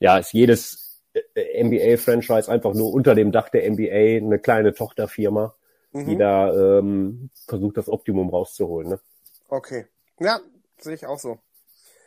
[0.00, 5.54] ja, ist jedes äh, NBA-Franchise einfach nur unter dem Dach der NBA eine kleine Tochterfirma,
[5.92, 6.18] die Mhm.
[6.18, 8.88] da ähm, versucht, das Optimum rauszuholen.
[8.88, 9.00] Ne?
[9.48, 9.86] Okay.
[10.20, 10.40] Ja,
[10.78, 11.38] sehe ich auch so.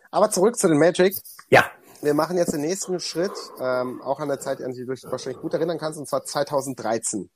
[0.09, 1.15] Aber zurück zu den Magic.
[1.49, 1.65] Ja,
[2.01, 5.03] Wir machen jetzt den nächsten Schritt, ähm, auch an der Zeit, an die du dich
[5.05, 7.29] wahrscheinlich gut erinnern kannst, und zwar 2013.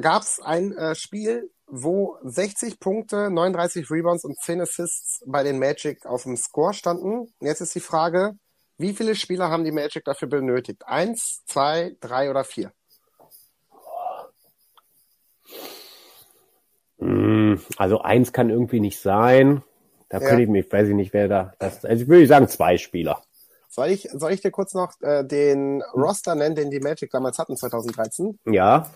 [0.00, 5.58] Gab es ein äh, Spiel, wo 60 Punkte, 39 Rebounds und 10 Assists bei den
[5.58, 7.32] Magic auf dem Score standen.
[7.40, 8.36] Jetzt ist die Frage,
[8.78, 10.82] wie viele Spieler haben die Magic dafür benötigt?
[10.86, 12.72] Eins, zwei, drei oder vier?
[16.98, 19.62] Mm, Also eins kann irgendwie nicht sein.
[20.08, 20.28] Da Ja.
[20.28, 21.54] könnte ich mich, weiß ich nicht, wer da.
[21.58, 23.20] Das, also ich würde sagen zwei Spieler.
[23.68, 27.38] Soll ich, soll ich dir kurz noch äh, den Roster nennen, den die Magic damals
[27.38, 28.38] hatten, 2013?
[28.46, 28.88] Ja.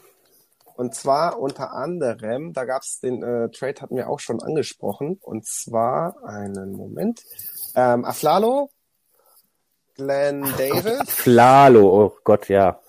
[0.79, 5.19] Und zwar unter anderem, da gab es den äh, Trade, hatten wir auch schon angesprochen.
[5.21, 7.25] Und zwar, einen Moment,
[7.75, 8.71] ähm, Aflalo,
[9.97, 12.81] Glenn Davis, Flalo, oh Gott, ja.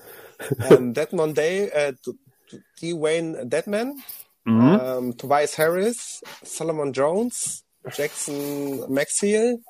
[0.70, 2.94] ähm, Deadmon Day, äh, D- D.
[2.94, 3.96] Wayne Deadman,
[4.44, 4.80] Mhm.
[4.80, 9.64] ähm, Tobias Harris, Solomon Jones, Jackson Maxiel,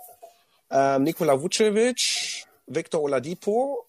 [0.69, 3.87] ähm, Nikola Vucevic, Victor Oladipo,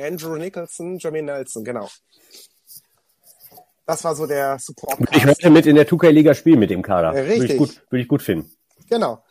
[0.00, 1.88] Andrew Nicholson, Jermaine Nelson, genau.
[3.86, 6.82] Das war so der support Würde ich heute mit in der 2K-Liga spielen mit dem
[6.82, 7.08] Kader.
[7.10, 7.58] Ja, Würde ich richtig.
[7.58, 8.50] gut, würde ich gut finden.
[8.90, 9.22] Genau.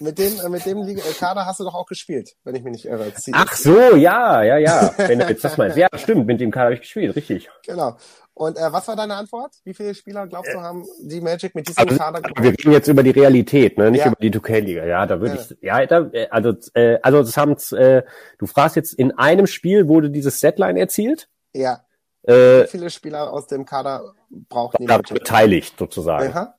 [0.00, 2.62] Mit dem, äh, mit dem Liga- äh, Kader hast du doch auch gespielt, wenn ich
[2.64, 3.14] mich nicht irre.
[3.14, 4.92] Zieht Ach so, ja, ja, ja.
[4.96, 5.76] Wenn du jetzt das meinst.
[5.76, 7.48] Ja, stimmt, mit dem Kader habe ich gespielt, richtig.
[7.64, 7.96] Genau.
[8.34, 9.52] Und äh, was war deine Antwort?
[9.64, 12.88] Wie viele Spieler glaubst du haben die Magic mit diesem Also, Kader wir reden jetzt
[12.88, 13.90] über die Realität, ne?
[13.90, 14.06] nicht Ja.
[14.08, 14.84] über die 2K-Liga.
[14.86, 15.40] Ja, da würde Ja.
[15.42, 18.02] ich, ja, da, äh, also, äh, also das haben, äh,
[18.38, 21.82] du fragst jetzt, in einem Spiel wurde dieses Setline erzielt, Ja.
[22.24, 24.14] Äh, Wie viele Spieler aus dem Kader
[24.48, 25.14] braucht Magic?
[25.14, 26.30] beteiligt sozusagen.
[26.30, 26.54] Aha.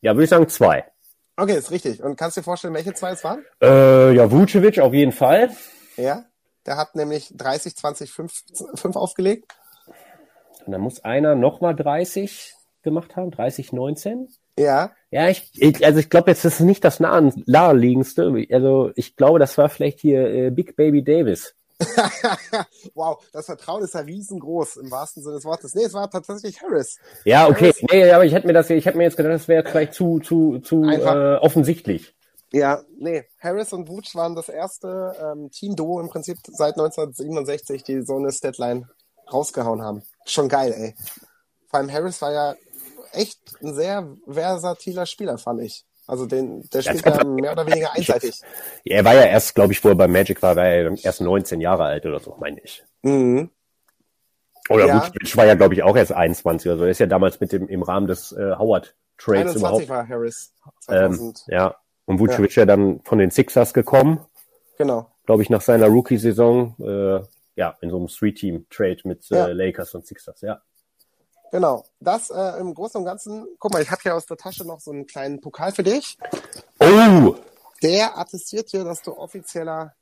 [0.00, 0.84] Ja, würde ich sagen zwei.
[1.36, 2.02] Okay, ist richtig.
[2.02, 3.44] Und kannst du dir vorstellen, welche zwei es waren?
[3.62, 5.50] Äh, ja, Vucevic auf jeden Fall.
[5.96, 6.24] Ja.
[6.66, 8.32] Der hat nämlich 30, 20, 5,
[8.74, 9.52] 5 aufgelegt.
[10.64, 14.28] Und dann muss einer nochmal 30 gemacht haben, 30, 19.
[14.58, 14.92] Ja.
[15.10, 18.46] Ja, ich, ich also ich glaube jetzt ist es nicht das nahe, naheliegendste.
[18.52, 21.54] Also ich glaube, das war vielleicht hier äh, Big Baby Davis.
[22.94, 25.74] wow, das Vertrauen ist ja riesengroß im wahrsten Sinne des Wortes.
[25.74, 26.98] Nee, es war tatsächlich Harris.
[27.24, 27.72] Ja, okay.
[27.72, 27.82] Harris.
[27.90, 30.18] Nee, aber ich hätte mir das, ich hätte mir jetzt gedacht, das wäre vielleicht zu
[30.20, 31.14] zu zu Einfach.
[31.14, 32.14] äh, offensichtlich.
[32.52, 38.02] Ja, nee, Harris und Vooch waren das erste ähm, Team-Duo im Prinzip seit 1967, die
[38.02, 38.88] so eine Statline
[39.32, 40.02] rausgehauen haben.
[40.26, 40.94] Schon geil, ey.
[41.68, 42.54] Vor allem Harris war ja
[43.12, 45.86] echt ein sehr versatiler Spieler, fand ich.
[46.06, 48.40] Also den, der spielt ja mehr oder weniger einseitig.
[48.84, 51.20] Ja, er war ja erst, glaube ich, wo er bei Magic war, war er erst
[51.20, 52.82] 19 Jahre alt oder so, meine ich.
[53.02, 53.50] Mhm.
[54.68, 54.96] Oder Ja.
[55.06, 56.84] Vucevic war ja, glaube ich, auch erst 21 oder so.
[56.84, 59.88] Er ist ja damals mit dem im Rahmen des äh, Howard Trades 21 überhaupt.
[59.88, 60.54] war Harris.
[60.88, 61.44] Ähm, 2000.
[61.48, 61.76] ja.
[62.04, 62.66] Und Vucevic ja.
[62.66, 64.20] dann von den Sixers gekommen,
[64.78, 65.06] Genau.
[65.24, 66.74] glaube ich, nach seiner Rookie-Saison.
[66.80, 67.20] Äh,
[67.54, 69.48] ja, in so einem Three-Team-Trade mit Ja.
[69.48, 70.60] äh, Lakers und Sixers, ja.
[71.52, 71.84] Genau.
[72.00, 73.46] Das äh, im Großen und Ganzen.
[73.60, 76.18] Guck mal, ich habe hier aus der Tasche noch so einen kleinen Pokal für dich.
[76.80, 77.36] Oh!
[77.82, 79.94] Der attestiert hier, dass du offizieller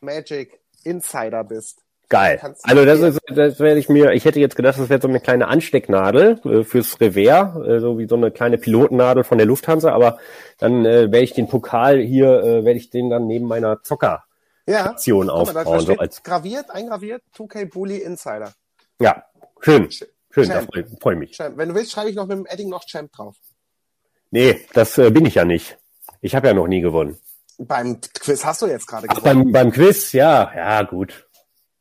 [0.00, 1.78] Magic Insider bist.
[2.08, 2.40] Geil.
[2.62, 5.08] Also das dir- ist, das werde ich mir, ich hätte jetzt gedacht, das wäre so
[5.08, 9.46] eine kleine Anstecknadel äh, fürs Revers, äh, so wie so eine kleine Pilotennadel von der
[9.46, 10.18] Lufthansa, aber
[10.58, 14.22] dann äh, werde ich den Pokal hier, äh, werde ich den dann neben meiner Zocker
[14.66, 14.86] Ja.
[14.86, 15.80] Aktion Guck mal, aufbauen.
[15.80, 18.52] So als, graviert, eingraviert, 2K Bully Insider.
[19.00, 19.24] ja,
[19.60, 20.06] schön, schön,
[20.44, 20.72] da Champ.
[20.72, 21.32] freue freu mich.
[21.32, 21.56] Champ.
[21.56, 23.36] Wenn du willst, schreibe ich noch mit dem Edding noch Champ drauf.
[24.30, 25.78] Nee, das äh, bin ich ja nicht.
[26.20, 27.18] Ich habe ja noch nie gewonnen.
[27.58, 29.44] Beim Quiz hast du jetzt gerade Ach, gewonnen.
[29.44, 31.26] beim, beim Quiz, ja, ja, gut.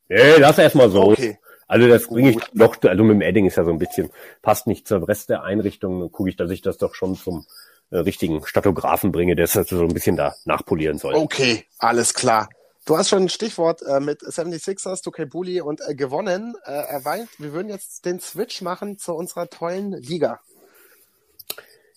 [0.07, 1.11] Nee, lass erstmal so.
[1.11, 1.37] Okay.
[1.67, 4.67] Also das bringe ich doch, also mit dem Edding ist ja so ein bisschen, passt
[4.67, 7.45] nicht zum Rest der Einrichtung, gucke ich, dass ich das doch schon zum
[7.89, 11.15] äh, richtigen Statografen bringe, der das so ein bisschen da nachpolieren soll.
[11.15, 12.49] Okay, alles klar.
[12.85, 17.29] Du hast schon ein Stichwort äh, mit 76ers, Tukay Bully und äh, gewonnen äh, erwähnt.
[17.39, 20.39] Wir würden jetzt den Switch machen zu unserer tollen Liga.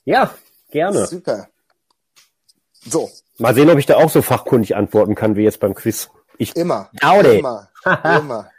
[0.07, 0.35] Ja,
[0.71, 1.07] gerne.
[1.07, 1.49] Super.
[2.73, 3.11] So.
[3.37, 6.09] Mal sehen, ob ich da auch so fachkundig antworten kann wie jetzt beim Quiz.
[6.39, 6.91] Ich immer.
[7.05, 7.41] Howdy.
[7.41, 7.69] Immer.
[8.05, 8.51] immer.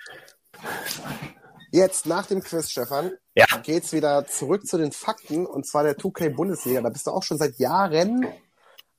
[1.72, 3.46] Jetzt nach dem Quiz, Stefan, ja.
[3.64, 6.82] geht's wieder zurück zu den Fakten und zwar der 2K Bundesliga.
[6.82, 8.28] Da bist du auch schon seit Jahren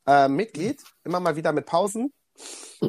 [0.07, 2.13] äh, Mitglied, immer mal wieder mit Pausen.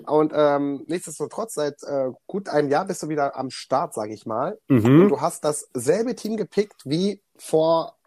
[0.06, 4.26] Und ähm, nichtsdestotrotz, seit äh, gut einem Jahr bist du wieder am Start, sag ich
[4.26, 4.58] mal.
[4.68, 5.02] Mhm.
[5.02, 7.97] Und du hast dasselbe Team gepickt wie vor,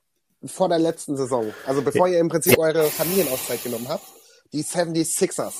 [0.45, 1.53] vor der letzten Saison.
[1.67, 4.05] Also bevor ihr im Prinzip eure Familienauszeit genommen habt.
[4.53, 5.55] Die 76ers.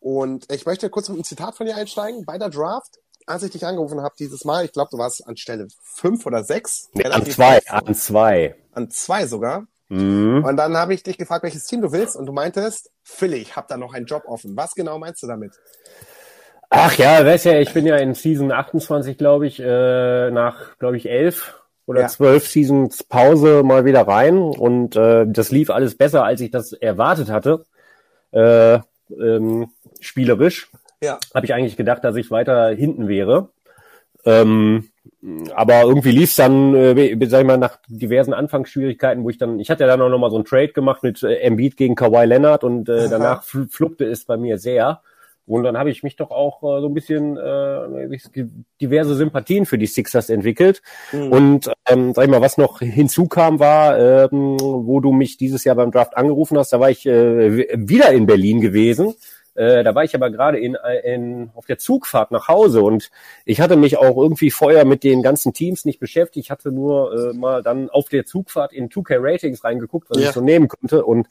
[0.00, 2.24] Und ich möchte kurz mit einem Zitat von dir einsteigen.
[2.24, 5.36] Bei der Draft, als ich dich angerufen habe dieses Mal, ich glaube, du warst an
[5.36, 6.88] Stelle fünf oder sechs.
[6.94, 8.56] Nee, an zwei, an zwei.
[8.72, 9.66] An zwei sogar.
[9.88, 10.44] Mhm.
[10.44, 13.56] Und dann habe ich dich gefragt, welches Team du willst, und du meintest, Philly, ich
[13.56, 14.56] habe da noch einen Job offen.
[14.56, 15.52] Was genau meinst du damit?
[16.70, 20.96] Ach ja, weißt ja, ich bin ja in Season 28, glaube ich, äh, nach, glaube
[20.96, 22.08] ich, elf oder Ja.
[22.08, 26.72] zwölf Seasons Pause mal wieder rein und äh, das lief alles besser, als ich das
[26.72, 27.64] erwartet hatte.
[28.30, 28.78] Äh,
[29.10, 30.70] ähm, spielerisch
[31.02, 31.18] Ja.
[31.34, 33.50] habe ich eigentlich gedacht, dass ich weiter hinten wäre.
[34.24, 34.89] Ähm,
[35.54, 39.58] aber irgendwie lief es dann, äh, sag ich mal, nach diversen Anfangsschwierigkeiten, wo ich dann,
[39.58, 42.24] ich hatte ja dann auch nochmal so einen Trade gemacht mit äh, Embiid gegen Kawhi
[42.24, 45.02] Leonard und äh, danach fl fluppte es bei mir sehr.
[45.46, 48.18] Und dann habe ich mich doch auch äh, so ein bisschen äh,
[48.80, 50.80] diverse Sympathien für die Sixers entwickelt.
[51.12, 51.32] Mhm.
[51.32, 55.74] Und ähm, sag ich mal, was noch hinzukam, war, ähm, wo du mich dieses Jahr
[55.74, 59.14] beim Draft angerufen hast, da war ich äh, wieder in Berlin gewesen.
[59.60, 63.10] Äh, da war ich aber gerade in, in, auf der Zugfahrt nach Hause und
[63.44, 66.46] ich hatte mich auch irgendwie vorher mit den ganzen Teams nicht beschäftigt.
[66.46, 70.28] Ich hatte nur äh, mal dann auf der Zugfahrt in 2K Ratings reingeguckt, was Ja.
[70.28, 71.28] ich so nehmen konnte und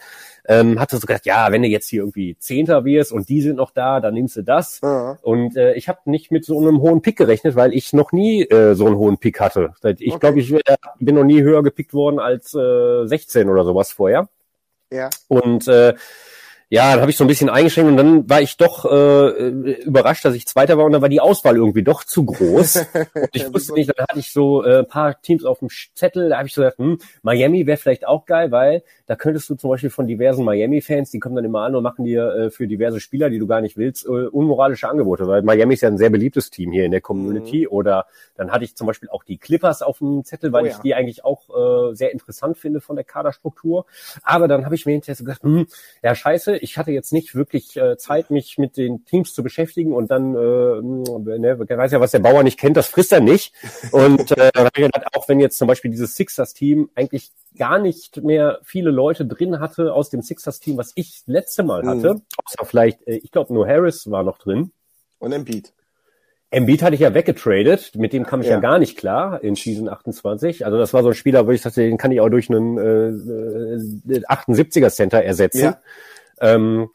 [0.47, 3.55] ähm, hatte so gedacht, ja, wenn du jetzt hier irgendwie Zehnter wirst und die sind
[3.55, 4.79] noch da, dann nimmst du das.
[4.83, 5.17] Ja.
[5.23, 8.43] Und äh, ich habe nicht mit so einem hohen Pick gerechnet, weil ich noch nie
[8.43, 9.73] äh, so einen hohen Pick hatte.
[9.97, 10.19] Ich Okay.
[10.19, 10.61] glaube, ich äh,
[10.99, 14.29] bin noch nie höher gepickt worden als äh, 16 oder sowas vorher.
[14.91, 15.09] Ja.
[15.27, 15.93] Und äh,
[16.69, 19.49] ja, dann habe ich so ein bisschen eingeschränkt und dann war ich doch äh,
[19.81, 22.85] überrascht, dass ich Zweiter war und dann war die Auswahl irgendwie doch zu groß.
[23.15, 26.29] Und ich wusste nicht, dann hatte ich so äh, ein paar Teams auf dem Zettel,
[26.29, 29.55] da habe ich so gedacht, hm, Miami wäre vielleicht auch geil, weil da könntest du
[29.55, 32.67] zum Beispiel von diversen Miami-Fans, die kommen dann immer an und machen dir äh, für
[32.67, 35.97] diverse Spieler, die du gar nicht willst, äh, unmoralische Angebote, weil Miami ist ja ein
[35.97, 37.67] sehr beliebtes Team hier in der Community.
[37.67, 38.05] Oder
[38.35, 40.79] dann hatte ich zum Beispiel auch die Clippers auf dem Zettel, weil Oh ich ja.
[40.83, 43.85] die eigentlich auch äh, sehr interessant finde von der Kaderstruktur.
[44.21, 45.65] Aber dann habe ich mir hinterher so gedacht, hm,
[46.03, 49.93] ja scheiße, ich hatte jetzt nicht wirklich äh, Zeit, mich mit den Teams zu beschäftigen
[49.93, 53.19] und dann, äh, ne, wer weiß ja, was der Bauer nicht kennt, das frisst er
[53.21, 53.53] nicht.
[53.91, 58.91] Und äh, gedacht, auch wenn jetzt zum Beispiel dieses Sixers-Team eigentlich gar nicht mehr viele
[58.91, 62.21] Leute drin hatte aus dem Sixers-Team, was ich letzte Mal hatte, Mhm.
[62.45, 64.71] außer vielleicht, äh, ich glaube nur Harris war noch drin.
[65.19, 65.73] Und Embiid.
[66.51, 68.53] Embiid hatte ich ja weggetradet, mit dem kam ich ja.
[68.53, 68.59] Ja.
[68.59, 70.65] gar nicht klar in Season 28.
[70.65, 72.77] Also das war so ein Spieler, wo ich dachte, den kann ich auch durch einen
[72.79, 75.59] äh, äh, 78er Center ersetzen.
[75.63, 75.79] Ja.
[76.41, 76.89] Ähm,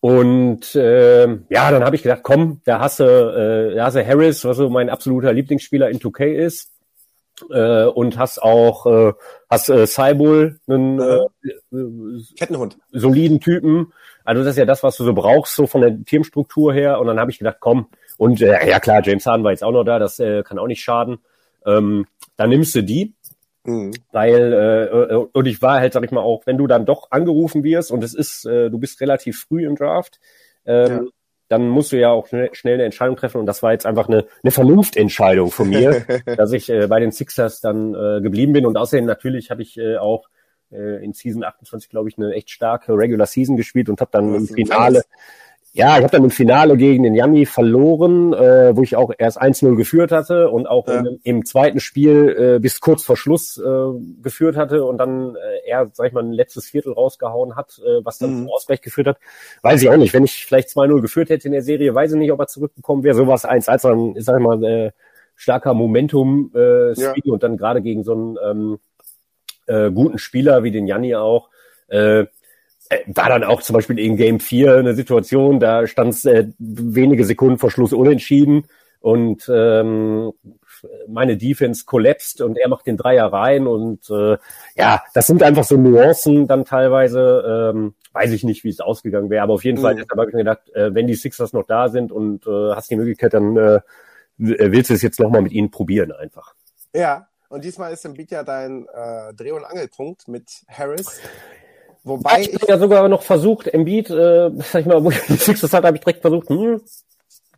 [0.00, 4.44] und äh, ja, dann habe ich gedacht, komm, da hast du, äh, hast du Harris,
[4.44, 6.70] was so mein absoluter Lieblingsspieler in 2K ist.
[7.50, 9.12] Äh, und hast auch äh,
[9.48, 11.16] hast äh, Cybul, einen äh,
[11.72, 12.76] äh, Kettenhund.
[12.92, 13.92] soliden Typen.
[14.24, 17.00] Also das ist ja das, was du so brauchst, so von der Teamstruktur her.
[17.00, 17.86] Und dann habe ich gedacht, komm,
[18.18, 20.66] und äh, ja klar, James Harden war jetzt auch noch da, das äh, kann auch
[20.66, 21.18] nicht schaden.
[21.64, 22.06] Ähm,
[22.36, 23.14] dann nimmst du die,
[23.64, 23.92] Mhm.
[24.12, 27.10] weil äh, äh, und ich war halt, sag ich mal, auch wenn du dann doch
[27.10, 30.18] angerufen wirst und es ist, äh, du bist relativ früh im Draft,
[30.64, 31.02] ähm, Ja.
[31.48, 34.08] dann musst du ja auch schnell, schnell eine Entscheidung treffen und das war jetzt einfach
[34.08, 36.04] eine, eine Vernunftentscheidung von mir,
[36.38, 39.76] dass ich äh, bei den Sixers dann äh, geblieben bin und außerdem natürlich habe ich
[39.76, 40.28] äh, auch
[40.72, 44.34] äh, in Season 28, glaube ich, eine echt starke Regular Season gespielt und habe dann
[44.34, 45.02] im Finale
[45.72, 49.40] ja, ich habe dann im Finale gegen den Yanni verloren, äh, wo ich auch erst
[49.40, 50.98] 1-0 geführt hatte und auch Ja.
[51.00, 55.68] im, im zweiten Spiel äh, bis kurz vor Schluss äh, geführt hatte und dann äh,
[55.68, 58.38] er, sag ich mal, ein letztes Viertel rausgehauen hat, äh, was dann Mhm.
[58.46, 59.18] zum Ausgleich geführt hat.
[59.62, 60.12] Weiß ich auch nicht.
[60.12, 63.04] Wenn ich vielleicht 2-0 geführt hätte in der Serie, weiß ich nicht, ob er zurückgekommen
[63.04, 63.14] wäre.
[63.14, 64.90] Sowas 1-1, dann, sag ich mal, äh,
[65.36, 67.14] starker Momentum äh, Ja.
[67.26, 68.78] Und dann gerade gegen so einen ähm,
[69.66, 71.48] äh, guten Spieler wie den Janni auch,
[71.88, 72.26] äh,
[73.06, 77.24] war dann auch zum Beispiel in Game 4 eine Situation, da stand es äh, wenige
[77.24, 78.66] Sekunden vor Schluss unentschieden
[79.00, 80.32] und ähm,
[81.08, 84.38] meine Defense kollapst und er macht den Dreier rein und äh,
[84.74, 89.30] ja, das sind einfach so Nuancen dann teilweise, ähm, weiß ich nicht, wie es ausgegangen
[89.30, 89.82] wäre, aber auf jeden Mhm.
[89.82, 92.74] Fall deshalb habe ich mir gedacht, äh, wenn die Sixers noch da sind und äh,
[92.74, 93.80] hast die Möglichkeit, dann äh,
[94.36, 96.54] willst du es jetzt nochmal mit ihnen probieren einfach.
[96.94, 97.26] Ja.
[97.50, 101.20] Und diesmal ist Embiid ja dein äh, Dreh- und Angelpunkt mit Harris.
[102.04, 105.36] Wobei ich, ich ja sogar noch versucht, Embiid, äh, sag ich mal, wo ich die
[105.36, 106.80] Sixers hatte, habe ich direkt versucht, hm,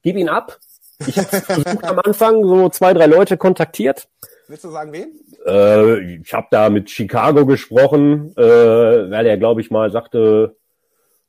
[0.02, 0.58] gib ihn ab.
[1.06, 4.08] Ich habe versucht am Anfang so zwei, drei Leute kontaktiert.
[4.48, 5.12] Willst du sagen, wen?
[5.46, 10.56] Äh, ich habe da mit Chicago gesprochen, äh, weil er, glaube ich, mal sagte,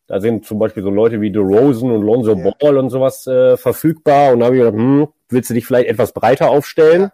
[0.08, 2.52] da sind zum Beispiel so Leute wie DeRozan und Lonzo ja.
[2.60, 4.34] Ball und sowas äh, verfügbar.
[4.34, 7.04] Und da habe ich gedacht, hm, willst du dich vielleicht etwas breiter aufstellen?
[7.04, 7.12] Ja.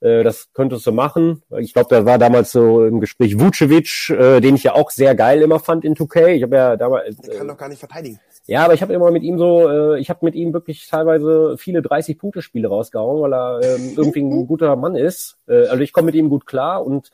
[0.00, 1.42] Äh, das könntest du machen.
[1.58, 5.14] Ich glaube, da war damals so im Gespräch Vucevic, äh, den ich ja auch sehr
[5.14, 6.28] geil immer fand in 2K.
[6.28, 7.16] Ich habe ja damals.
[7.18, 8.20] Der kann doch gar nicht verteidigen.
[8.46, 11.56] Ja, aber ich habe immer mit ihm so, äh, ich habe mit ihm wirklich teilweise
[11.58, 15.38] viele 30-Punkte-Spiele rausgehauen, weil er ähm, irgendwie ein guter Mann ist.
[15.48, 17.10] Äh, also ich komme mit ihm gut klar und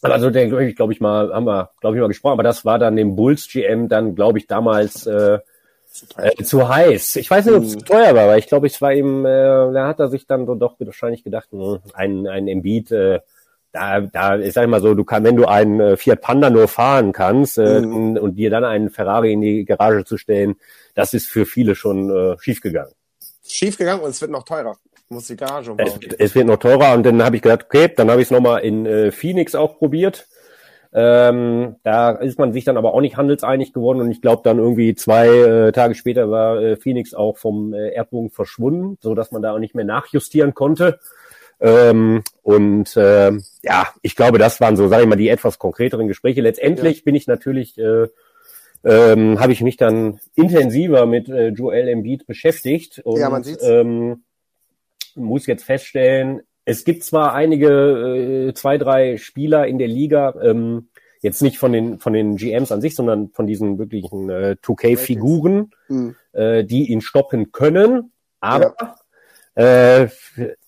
[0.00, 2.94] also der glaube ich mal, haben wir, glaube ich mal gesprochen, aber das war dann
[2.94, 5.40] dem Bulls GM dann, glaube ich, damals äh,
[6.16, 7.16] äh, zu heiß.
[7.16, 9.28] Ich weiß nicht, ob es zu teuer war, aber ich glaube, es war ihm, äh,
[9.72, 13.20] da hat er sich dann so doch wahrscheinlich gedacht, mh, hm, ein, ein Embiid, äh,
[13.72, 16.50] da, da ist sag ich mal so, du kannst, wenn du einen äh, Fiat Panda
[16.50, 17.96] nur fahren kannst äh, mhm.
[17.96, 20.56] und, und dir dann einen Ferrari in die Garage zu stellen,
[20.94, 22.92] das ist für viele schon äh, schiefgegangen.
[23.46, 24.76] Schiefgegangen und es wird noch teurer.
[25.10, 26.00] Muss die Garage umbauen.
[26.06, 28.30] Es, es wird noch teurer und dann habe ich gedacht, okay, dann habe ich es
[28.30, 30.26] nochmal in äh, Phoenix auch probiert.
[30.92, 34.58] Ähm, da ist man sich dann aber auch nicht handelseinig geworden und ich glaube dann
[34.58, 39.30] irgendwie zwei äh, Tage später war äh, Phoenix auch vom äh, Erdbogen verschwunden, so dass
[39.30, 40.98] man da auch nicht mehr nachjustieren konnte.
[41.60, 43.32] Ähm, und äh,
[43.62, 46.40] ja, ich glaube, das waren so, sage ich mal, die etwas konkreteren Gespräche.
[46.40, 47.02] Letztendlich ja.
[47.04, 48.06] bin ich natürlich, äh,
[48.84, 53.42] ähm, habe ich mich dann intensiver mit äh, Joel Embiid beschäftigt und ja.
[53.62, 54.22] Ähm,
[55.16, 60.88] muss jetzt feststellen, es gibt zwar einige, äh, zwei, drei Spieler in der Liga, ähm,
[61.22, 65.70] jetzt nicht von den von den GMs an sich, sondern von diesen wirklichen äh, 2K-Figuren,
[65.88, 66.14] mhm.
[66.32, 68.74] äh, die ihn stoppen können, aber
[69.56, 70.02] ja.
[70.02, 70.08] äh,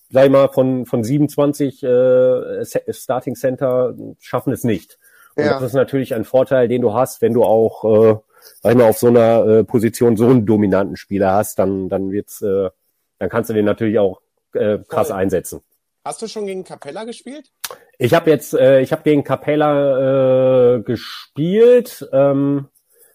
[0.09, 4.97] sag ich mal, von, von 27 äh, Starting Center schaffen es nicht.
[5.35, 5.53] Und ja.
[5.53, 8.17] das ist natürlich ein Vorteil, den du hast, wenn du auch, äh,
[8.61, 12.11] sag ich mal, auf so einer äh, Position so einen dominanten Spieler hast, dann, dann
[12.11, 12.71] wird's, äh,
[13.19, 14.19] dann kannst du den natürlich auch
[14.53, 15.17] äh, krass Voll.
[15.17, 15.61] einsetzen.
[16.03, 17.51] Hast du schon gegen Capella gespielt?
[17.99, 22.09] Ich habe jetzt, äh, ich habe gegen Capella äh, gespielt.
[22.11, 22.69] Ähm,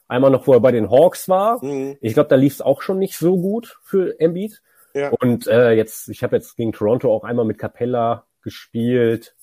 [0.07, 1.65] einmal noch, wo er bei den Hawks war.
[1.65, 1.99] Mhm.
[2.01, 4.63] Ich glaube, da lief es auch schon nicht so gut für Embiid.
[4.95, 5.11] Ja.
[5.21, 9.35] Und äh, jetzt, ich habe jetzt gegen Toronto auch einmal mit Capella gespielt.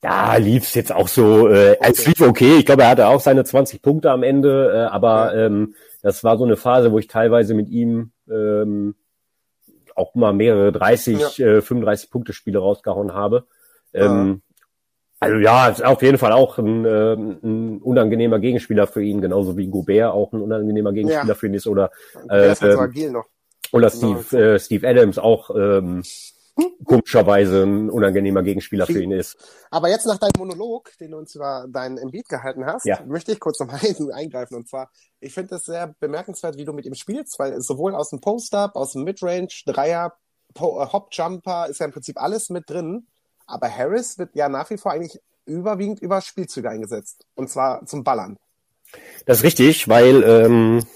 [0.00, 1.90] Da lief es jetzt auch so, äh, okay.
[1.90, 2.58] es lief okay.
[2.58, 5.46] Ich glaube, er hatte auch seine 20 Punkte am Ende, äh, aber ja.
[5.46, 8.94] ähm, das war so eine Phase, wo ich teilweise mit ihm ähm,
[9.98, 11.46] auch mal mehrere 30, ja.
[11.46, 13.46] äh, 35 Punkte Spiele rausgehauen habe.
[13.92, 14.42] Ähm,
[15.20, 19.56] also ja, ist auf jeden Fall auch ein, äh, ein unangenehmer Gegenspieler für ihn, genauso
[19.56, 21.34] wie Gobert auch ein unangenehmer Gegenspieler ja.
[21.34, 21.90] für ihn ist oder
[22.28, 23.26] äh, halt agil noch.
[23.72, 24.42] Oder Steve, genau.
[24.42, 26.02] äh, Steve Adams auch ähm,
[26.84, 29.36] komischerweise ein unangenehmer Gegenspieler für ihn ist.
[29.70, 33.00] Aber jetzt nach deinem Monolog, den du uns über deinen Embiid gehalten hast, ja.
[33.06, 33.80] möchte ich kurz noch mal
[34.12, 34.56] eingreifen.
[34.56, 34.90] Und zwar,
[35.20, 38.76] ich finde es sehr bemerkenswert, wie du mit ihm spielst, weil sowohl aus dem Post-Up,
[38.76, 40.14] aus dem Midrange, Dreier,
[40.54, 43.06] äh, Hop-Jumper ist ja im Prinzip alles mit drin.
[43.46, 47.24] Aber Harris wird ja nach wie vor eigentlich überwiegend über Spielzüge eingesetzt.
[47.34, 48.36] Und zwar zum Ballern.
[49.26, 50.86] Das ist richtig, weil ähm,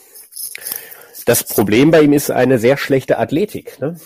[1.26, 3.80] das Problem bei ihm ist eine sehr schlechte Athletik.
[3.80, 3.98] Ne?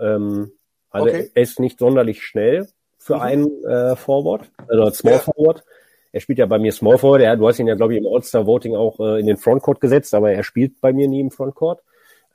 [0.00, 0.52] Ähm,
[0.94, 1.30] also okay.
[1.34, 2.68] er ist nicht sonderlich schnell
[2.98, 3.22] für mhm.
[3.22, 5.18] einen äh, Forward, also Small ja.
[5.18, 5.64] Forward.
[6.12, 7.22] Er spielt ja bei mir Small Forward.
[7.22, 10.14] Er, du hast ihn ja, glaube ich, im All-Star-Voting auch äh, in den Frontcourt gesetzt,
[10.14, 11.82] aber er spielt bei mir nie im Frontcourt.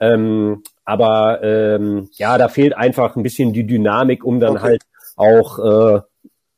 [0.02, 4.62] Ähm, aber ähm, ja, da fehlt einfach ein bisschen die Dynamik, um dann okay.
[4.62, 4.84] halt
[5.16, 6.02] auch äh,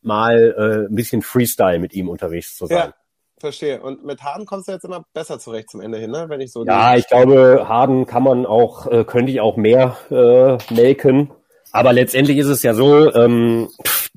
[0.01, 2.77] mal äh, ein bisschen Freestyle mit ihm unterwegs zu sein.
[2.77, 2.93] Ja.
[3.39, 3.81] Verstehe.
[3.81, 6.25] Und mit Harden kommst du jetzt immer besser zurecht zum Ende hin, ne?
[6.27, 6.63] Wenn ich so.
[6.63, 11.31] Ja, ich glaube, Harden kann man auch, äh, könnte ich auch mehr äh, melken.
[11.71, 14.09] Aber letztendlich ist es ja so, ähm, pff,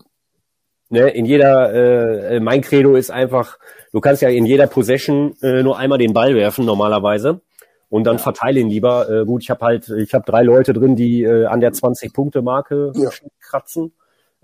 [0.89, 3.59] ne, in jeder, äh, mein Credo ist einfach,
[3.93, 7.41] du kannst ja in jeder Possession äh, nur einmal den Ball werfen normalerweise
[7.89, 9.09] und dann verteile ihn lieber.
[9.09, 12.93] Äh, gut, ich habe halt, ich habe drei Leute drin, die äh, an der 20-Punkte-Marke
[12.97, 13.11] ja.
[13.41, 13.93] kratzen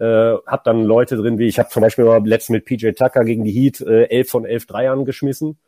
[0.01, 3.23] äh, hab dann Leute drin, wie ich habe zum Beispiel mal letztens mit PJ Tucker
[3.25, 5.59] gegen die Heat äh, 11 von 11 Dreiern geschmissen.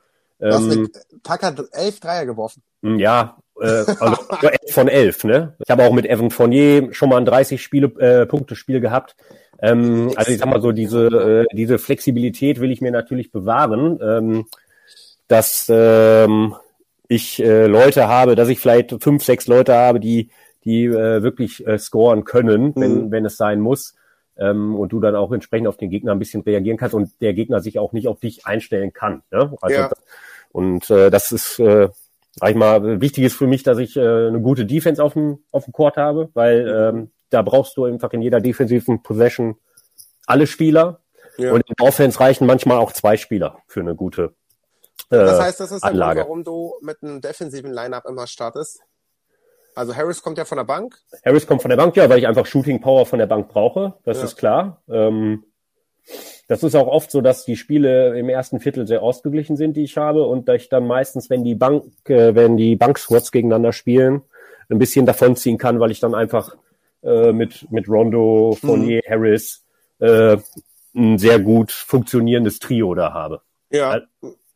[0.41, 0.91] Ähm,
[1.23, 2.63] Tucker 11 Dreier geworfen?
[2.83, 5.25] Hm, ja, äh, also 11 von 11.
[5.25, 5.55] Ne?
[5.65, 9.17] Ich habe auch mit Evan Fournier schon mal ein 30 Spiele, äh, Punkte Spiel gehabt.
[9.61, 13.99] Ähm, also ich sag mal so, diese, äh, diese Flexibilität will ich mir natürlich bewahren,
[14.03, 14.47] ähm,
[15.29, 16.55] dass ähm,
[17.09, 20.31] ich äh, Leute habe, dass ich vielleicht fünf, sechs Leute habe, die
[20.65, 23.11] die äh, wirklich äh, scoren können, wenn, mhm.
[23.11, 23.95] wenn es sein muss
[24.37, 27.35] ähm, und du dann auch entsprechend auf den Gegner ein bisschen reagieren kannst und der
[27.35, 29.23] Gegner sich auch nicht auf dich einstellen kann.
[29.31, 29.57] Ne?
[29.61, 29.91] Also, ja.
[30.53, 31.89] Und äh, das ist, äh,
[32.33, 35.45] sag ich mal, wichtig ist für mich, dass ich äh, eine gute Defense auf dem,
[35.51, 39.57] auf dem Court habe, weil ähm, da brauchst du einfach in jeder defensiven Possession
[40.27, 41.01] alle Spieler.
[41.39, 41.53] Ja.
[41.53, 44.35] Und in Offense reichen manchmal auch zwei Spieler für eine gute
[45.11, 48.81] äh, Das heißt, das ist der Grund, warum du mit einem defensiven Lineup immer startest?
[49.75, 50.99] Also Harris kommt ja von der Bank.
[51.25, 53.95] Harris kommt von der Bank, ja, weil ich einfach Shooting Power von der Bank brauche.
[54.05, 54.25] Das ja.
[54.25, 54.83] ist klar.
[54.89, 55.45] Ähm,
[56.49, 59.85] das ist auch oft so, dass die Spiele im ersten Viertel sehr ausgeglichen sind, die
[59.85, 63.73] ich habe, und dass ich dann meistens, wenn die Bank, äh, wenn die Bank-Squads gegeneinander
[63.73, 64.23] spielen,
[64.69, 66.57] ein bisschen davonziehen kann, weil ich dann einfach
[67.03, 69.11] äh, mit, mit Rondo, Fournier, mhm.
[69.11, 69.65] Harris
[69.99, 70.37] äh,
[70.95, 73.41] ein sehr gut funktionierendes Trio da habe.
[73.71, 74.01] Ja.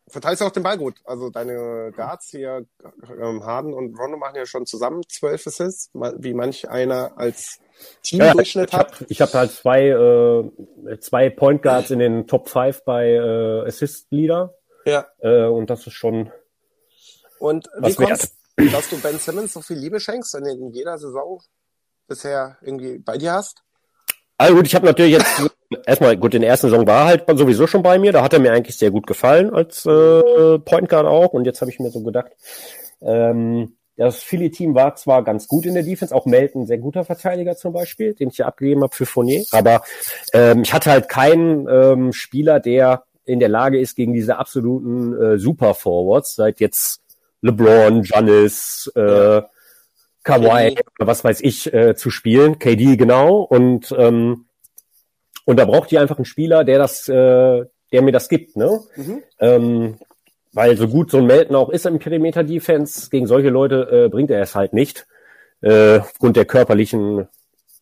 [0.08, 0.96] Verteilst du auch den Ball gut.
[1.04, 2.64] Also deine Guards hier,
[3.20, 7.58] ähm, Harden und Rondo machen ja schon zusammen zwölf Assists, wie manch einer als
[8.02, 9.04] Teamdurchschnitt ja, hat.
[9.08, 13.66] Ich habe hab halt zwei, äh, zwei Point Guards in den Top 5 bei äh,
[13.66, 14.54] Assist Leader.
[14.84, 15.06] Ja.
[15.18, 16.30] Äh, und das ist schon.
[17.40, 20.98] Und wie kommst du, dass du Ben Simmons so viel Liebe schenkst und in jeder
[20.98, 21.42] Saison
[22.06, 23.62] bisher irgendwie bei dir hast?
[24.38, 25.50] Also gut, ich habe natürlich jetzt
[25.86, 28.32] erstmal, gut, in der ersten Saison war er halt sowieso schon bei mir, da hat
[28.32, 31.32] er mir eigentlich sehr gut gefallen als äh, Point Guard auch.
[31.32, 32.32] Und jetzt habe ich mir so gedacht,
[33.00, 37.56] ähm, das Philly-Team war zwar ganz gut in der Defense, auch Melton, sehr guter Verteidiger
[37.56, 39.82] zum Beispiel, den ich ja abgegeben habe für Fournier, aber
[40.34, 45.14] ähm, ich hatte halt keinen ähm, Spieler, der in der Lage ist, gegen diese absoluten
[45.18, 47.00] äh, Super-Forwards, seit jetzt
[47.40, 49.42] LeBron, Giannis, äh,
[50.22, 53.42] Kawhi was weiß ich äh, zu spielen, KD genau.
[53.42, 54.45] Und ähm,
[55.46, 58.80] und da braucht ihr einfach einen Spieler, der das, äh, der mir das gibt, ne?
[58.96, 59.22] Mhm.
[59.38, 59.96] Ähm,
[60.52, 64.08] weil so gut so ein Melton auch ist im Perimeter Defense, gegen solche Leute äh,
[64.08, 65.06] bringt er es halt nicht,
[65.62, 67.28] äh, aufgrund der körperlichen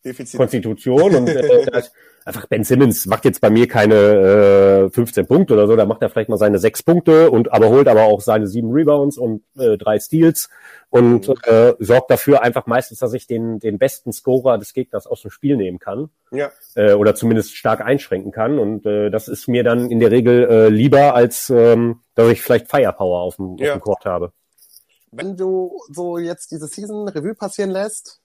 [0.04, 0.38] Defizit.
[0.38, 1.66] Konstitution und äh,
[2.24, 6.02] einfach Ben Simmons macht jetzt bei mir keine äh, 15 Punkte oder so, da macht
[6.02, 9.42] er vielleicht mal seine sechs Punkte und aber holt aber auch seine sieben Rebounds und
[9.58, 10.48] äh, drei Steals
[10.90, 11.34] und mhm.
[11.44, 15.30] äh, sorgt dafür einfach meistens, dass ich den den besten Scorer des Gegners aus dem
[15.30, 16.10] Spiel nehmen kann.
[16.30, 16.50] Ja.
[16.74, 20.48] Äh, oder zumindest stark einschränken kann und äh, das ist mir dann in der Regel
[20.48, 23.72] äh, lieber als ähm, dass ich vielleicht Firepower auf dem, ja.
[23.72, 24.32] auf dem Court habe.
[25.10, 28.20] Wenn du so jetzt diese Season Revue passieren lässt,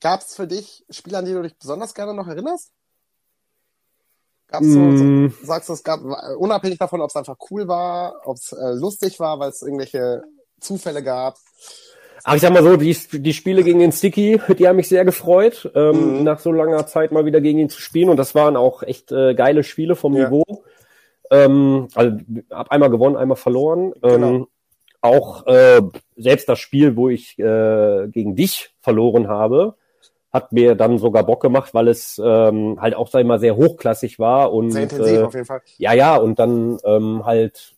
[0.00, 2.72] gab es für dich Spieler, an die du dich besonders gerne noch erinnerst?
[4.48, 5.28] Gab's so, mm.
[5.40, 6.00] so, sagst du, es gab,
[6.38, 10.22] unabhängig davon, ob es einfach cool war, ob es äh, lustig war, weil es irgendwelche
[10.60, 11.36] Zufälle gab?
[12.24, 15.04] Ach, ich sag mal so, die, die Spiele gegen den Sticky, die haben mich sehr
[15.04, 16.24] gefreut, ähm, mhm.
[16.24, 18.08] nach so langer Zeit mal wieder gegen ihn zu spielen.
[18.08, 20.24] Und das waren auch echt äh, geile Spiele vom ja.
[20.24, 20.44] Niveau.
[21.30, 22.18] Ähm, also
[22.50, 23.92] hab einmal gewonnen, einmal verloren.
[24.00, 24.28] Genau.
[24.28, 24.46] Ähm,
[25.00, 25.82] auch äh,
[26.16, 29.76] selbst das Spiel, wo ich äh, gegen dich verloren habe,
[30.36, 33.56] hat mir dann sogar Bock gemacht, weil es ähm, halt auch, sag ich mal, sehr
[33.56, 35.62] hochklassig war und sehr intensiv äh, auf jeden Fall.
[35.78, 37.74] Ja, ja, und dann ähm, halt,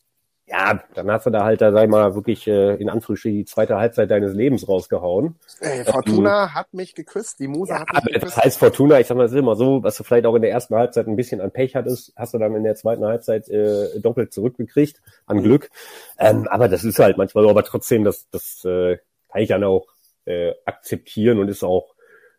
[0.46, 3.44] ja, dann hast du da halt, da, sag ich mal, wirklich äh, in Anführungsstrichen die
[3.44, 5.36] zweite Halbzeit deines Lebens rausgehauen.
[5.61, 8.36] Ey, Fortuna ähm, hat mich geküsst, die Muse ja, hat mich geküsst.
[8.36, 10.42] Das heißt Fortuna, ich sag mal, es ist immer so, was du vielleicht auch in
[10.42, 13.48] der ersten Halbzeit ein bisschen an Pech hattest, hast du dann in der zweiten Halbzeit
[13.48, 15.42] äh, doppelt zurückgekriegt, an.
[15.42, 15.70] Glück.
[16.18, 18.98] Ähm, aber das ist halt manchmal so, aber trotzdem, das, das äh,
[19.30, 19.86] kann ich dann auch
[20.24, 21.94] äh, akzeptieren und ist auch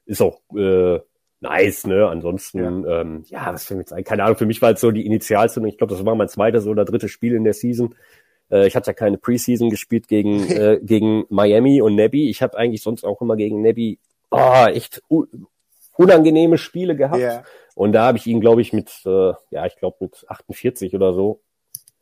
[0.10, 1.00] ist auch äh,
[1.42, 2.08] nice, ne?
[2.08, 4.92] Ansonsten, ja, ähm, ja was für mich jetzt keine Ahnung, für mich war es so
[4.92, 5.72] die Initialzündung.
[5.72, 7.96] Ich glaube, das war mein zweites oder drittes Spiel in der Season.
[8.52, 12.30] Äh, ich hatte ja keine Preseason gespielt gegen, äh, gegen Miami und Nebby.
[12.30, 14.00] Ich habe eigentlich sonst auch immer gegen Nebby
[14.32, 15.02] oh, echt
[15.96, 17.20] unangenehme Spiele gehabt.
[17.20, 17.44] Yeah.
[17.76, 21.14] Und da habe ich ihn, glaube ich, mit, äh, ja, ich glaube mit 48 oder
[21.14, 21.42] so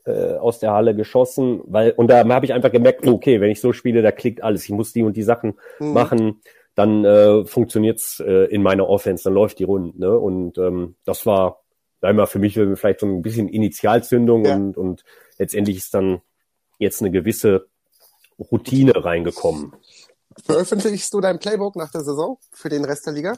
[0.06, 3.62] äh, aus der Halle geschossen, weil und da habe ich einfach gemerkt, okay, wenn ich
[3.62, 4.64] so spiele, da klickt alles.
[4.64, 5.94] Ich muss die und die Sachen mhm.
[5.94, 6.42] machen
[6.78, 9.98] dann äh, funktioniert's äh, in meiner Offense, dann läuft die rund.
[9.98, 10.16] Ne?
[10.16, 11.64] Und ähm, das war
[12.02, 14.56] einmal für mich vielleicht so ein bisschen Initialzündung ja.
[14.56, 15.04] und, und
[15.40, 16.22] letztendlich ist dann
[16.78, 17.68] jetzt eine gewisse
[18.52, 19.74] Routine reingekommen.
[20.46, 23.36] Veröffentlichst du dein Playbook nach der Saison für den Rest der Liga?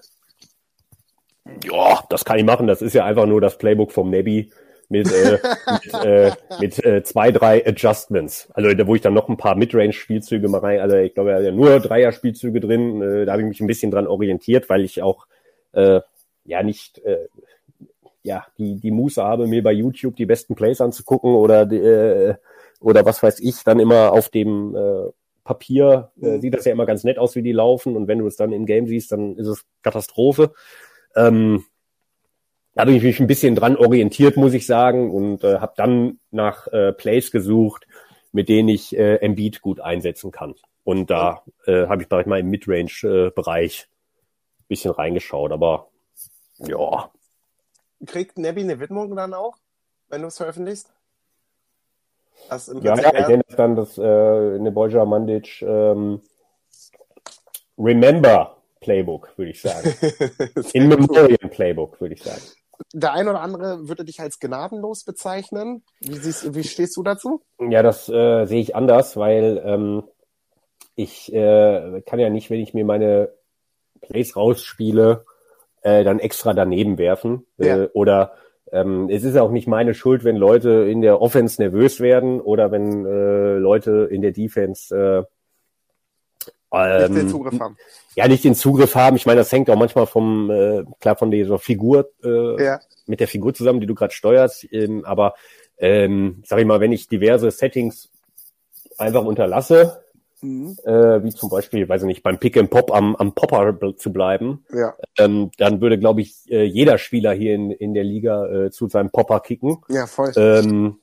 [1.64, 2.68] Ja, das kann ich machen.
[2.68, 4.52] Das ist ja einfach nur das Playbook vom Nebi
[4.90, 5.38] mit, äh,
[5.72, 8.50] mit, äh, mit äh, zwei, drei Adjustments.
[8.54, 11.38] Also da wo ich dann noch ein paar Midrange-Spielzüge mal rein, also ich glaube, er
[11.38, 14.84] hat ja nur Dreier-Spielzüge drin, äh, da habe ich mich ein bisschen dran orientiert, weil
[14.84, 15.28] ich auch
[15.74, 16.02] äh,
[16.44, 17.28] ja nicht äh,
[18.24, 22.36] ja die die Muße habe, mir bei YouTube die besten Plays anzugucken oder äh,
[22.82, 25.12] oder was weiß ich, dann immer auf dem äh,
[25.44, 28.28] Papier äh, sieht das ja immer ganz nett aus, wie die laufen und wenn du
[28.28, 30.54] es dann im Game siehst, dann ist es Katastrophe.
[31.16, 31.66] Ähm,
[32.80, 36.18] da habe ich mich ein bisschen dran orientiert, muss ich sagen, und äh, habe dann
[36.32, 37.86] nach äh, Plays gesucht,
[38.32, 40.56] mit denen ich äh, Embiid gut einsetzen kann.
[40.86, 45.90] Und da äh, habe ich sag ich mal im Midrange-Bereich äh, bisschen reingeschaut, aber
[46.60, 47.12] ja.
[48.06, 49.58] Kriegt Nebby eine Widmung dann auch,
[50.08, 50.90] wenn du es veröffentlichst?
[52.50, 56.22] ja, ja, ich nenne das dann das äh, Nebolja Mandic ähm,
[57.78, 59.94] Remember Playbook, würde ich sagen.
[60.72, 62.42] In Memorial Playbook, würde ich sagen.
[62.94, 65.84] Der ein oder andere würde dich als gnadenlos bezeichnen.
[66.00, 67.42] Wie, siehst, wie stehst du dazu?
[67.60, 70.04] Ja, das äh, sehe ich anders, weil ähm,
[70.96, 73.30] ich äh, kann ja nicht, wenn ich mir meine
[74.02, 75.26] Plays rausspiele,
[75.82, 77.46] äh, dann extra daneben werfen.
[77.58, 77.84] Äh, ja.
[77.84, 78.34] Äh, oder
[78.72, 82.72] ähm, es ist auch nicht meine Schuld, wenn Leute in der Offense nervös werden oder
[82.72, 85.24] wenn äh, Leute in der Defense äh,
[86.72, 87.78] ähm, nicht den Zugriff haben.
[88.16, 89.16] Ja, nicht den Zugriff haben.
[89.16, 92.80] Ich meine, das hängt auch manchmal vom, äh, klar, von dieser Figur, äh, ja.
[93.08, 94.68] mit der Figur zusammen, die du gerade steuerst.
[94.72, 95.34] Ähm, aber
[95.78, 98.10] ähm, sag ich mal, wenn ich diverse Settings
[98.98, 100.04] einfach unterlasse,
[100.42, 100.76] mhm.
[100.84, 104.12] äh, wie zum Beispiel, weiß ich nicht, beim Pick and Pop am, am Popper zu
[104.12, 104.94] bleiben, ja.
[105.18, 108.88] ähm, dann würde, glaube ich, äh, jeder Spieler hier in, in der Liga äh, zu
[108.90, 109.78] seinem Popper kicken.
[109.90, 110.32] Ja, voll.
[110.36, 111.00] Ähm,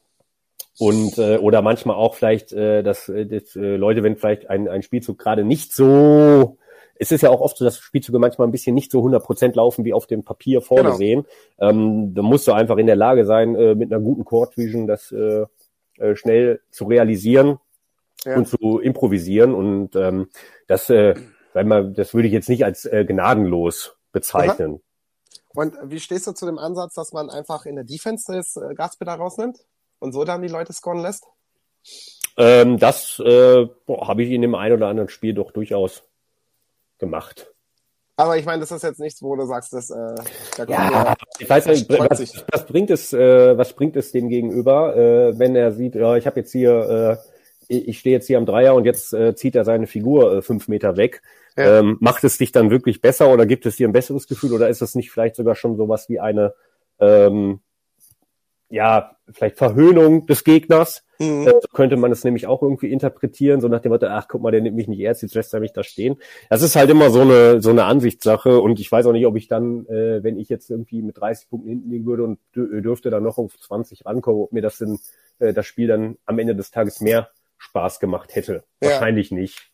[0.78, 4.68] und äh, oder manchmal auch vielleicht, äh, dass, äh, dass äh, Leute, wenn vielleicht ein,
[4.68, 6.58] ein Spielzug gerade nicht so
[6.98, 9.84] es ist ja auch oft so, dass Spielzüge manchmal ein bisschen nicht so 100% laufen,
[9.84, 11.26] wie auf dem Papier vorgesehen.
[11.58, 11.70] Genau.
[11.70, 14.86] Ähm, da musst du einfach in der Lage sein, äh, mit einer guten Court Vision
[14.86, 15.46] das äh,
[15.98, 17.58] äh, schnell zu realisieren
[18.24, 18.36] ja.
[18.36, 19.54] und zu improvisieren.
[19.54, 20.28] Und ähm,
[20.66, 21.14] das, äh,
[21.52, 24.74] weil man, das würde ich jetzt nicht als äh, gnadenlos bezeichnen.
[24.74, 24.80] Aha.
[25.54, 28.74] Und wie stehst du zu dem Ansatz, dass man einfach in der Defense das äh,
[28.74, 29.64] Gaspedal rausnimmt?
[29.98, 31.24] Und so dann die Leute scoren lässt?
[32.36, 36.02] Ähm, das äh, habe ich in dem einen oder anderen Spiel doch durchaus
[36.98, 37.52] gemacht.
[38.18, 40.14] Aber ich meine, das ist jetzt nichts, wo du sagst, dass äh,
[40.68, 45.38] ja, ich weiß nicht, was, was, bringt es, äh, was bringt es dem Gegenüber, äh,
[45.38, 47.20] wenn er sieht, ja, ich habe jetzt hier,
[47.68, 50.42] äh, ich stehe jetzt hier am Dreier und jetzt äh, zieht er seine Figur äh,
[50.42, 51.20] fünf Meter weg.
[51.58, 51.80] Ja.
[51.80, 54.68] Ähm, macht es dich dann wirklich besser oder gibt es dir ein besseres Gefühl oder
[54.68, 56.54] ist es nicht vielleicht sogar schon sowas wie eine
[57.00, 57.60] ähm,
[58.68, 61.04] ja, vielleicht Verhöhnung des Gegners.
[61.18, 61.46] Mhm.
[61.46, 64.42] Äh, so könnte man es nämlich auch irgendwie interpretieren, so nach dem Motto, ach guck
[64.42, 66.16] mal, der nimmt mich nicht ernst, jetzt lässt er mich da stehen.
[66.50, 69.36] Das ist halt immer so eine, so eine Ansichtssache und ich weiß auch nicht, ob
[69.36, 73.10] ich dann, äh, wenn ich jetzt irgendwie mit 30 Punkten hinten liegen würde und dürfte
[73.10, 74.98] dann noch auf 20 rankommen, ob mir das denn,
[75.38, 78.64] äh, das Spiel dann am Ende des Tages mehr Spaß gemacht hätte.
[78.82, 78.90] Ja.
[78.90, 79.70] Wahrscheinlich nicht.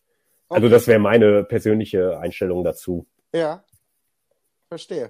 [0.48, 3.06] Also das wäre meine persönliche Einstellung dazu.
[3.34, 3.64] Ja,
[4.68, 5.08] verstehe.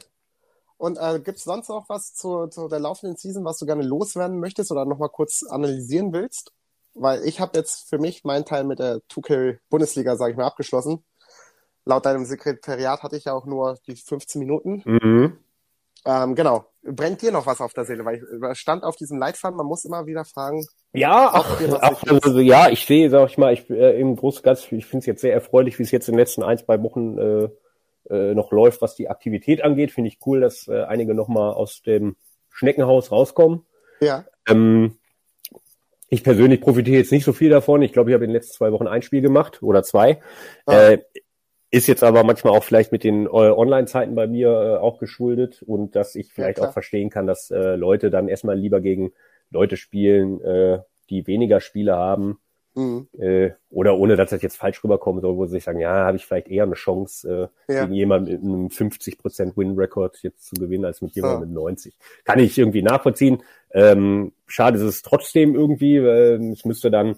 [0.82, 3.84] Und äh, gibt es sonst noch was zu, zu der laufenden Season, was du gerne
[3.84, 6.52] loswerden möchtest oder nochmal kurz analysieren willst?
[6.94, 11.04] Weil ich habe jetzt für mich meinen Teil mit der 2K-Bundesliga, sage ich mal, abgeschlossen.
[11.84, 14.82] Laut deinem Sekretariat hatte ich ja auch nur die 15 Minuten.
[14.84, 15.38] Mhm.
[16.04, 16.64] Ähm, genau.
[16.82, 18.04] Brennt dir noch was auf der Seele?
[18.04, 18.20] Weil
[18.50, 20.66] ich stand auf diesem Leitfaden, man muss immer wieder fragen.
[20.92, 24.44] Ja, ach, ach, also, ja, ich sehe, sag ich mal, ich äh, im Großen und
[24.44, 26.82] Ganzen, ich finde es jetzt sehr erfreulich, wie es jetzt in den letzten ein, zwei
[26.82, 27.48] Wochen äh,
[28.12, 29.90] äh, noch läuft, was die Aktivität angeht.
[29.90, 32.16] Finde ich cool, dass äh, einige nochmal aus dem
[32.50, 33.64] Schneckenhaus rauskommen.
[34.00, 34.24] Ja.
[34.48, 34.98] Ähm,
[36.08, 37.80] ich persönlich profitiere jetzt nicht so viel davon.
[37.80, 40.20] Ich glaube, ich habe in den letzten zwei Wochen ein Spiel gemacht oder zwei.
[40.66, 40.90] Ah.
[40.90, 40.98] Äh,
[41.70, 45.62] ist jetzt aber manchmal auch vielleicht mit den äh, Online-Zeiten bei mir äh, auch geschuldet
[45.62, 49.12] und dass ich vielleicht ja, auch verstehen kann, dass äh, Leute dann erstmal lieber gegen
[49.50, 52.38] Leute spielen, die weniger Spiele haben
[52.74, 53.08] Mhm.
[53.18, 56.16] Äh, oder ohne, dass das jetzt falsch rüberkommen soll, wo sie sich sagen, ja, habe
[56.16, 57.82] ich vielleicht eher eine Chance, äh, ja.
[57.82, 61.46] gegen jemanden mit einem 50% Win-Record jetzt zu gewinnen, als mit jemandem ja.
[61.46, 61.94] mit 90.
[62.24, 63.42] Kann ich irgendwie nachvollziehen.
[63.72, 65.96] Ähm, schade ist es trotzdem irgendwie.
[65.96, 67.16] Äh, es müsste dann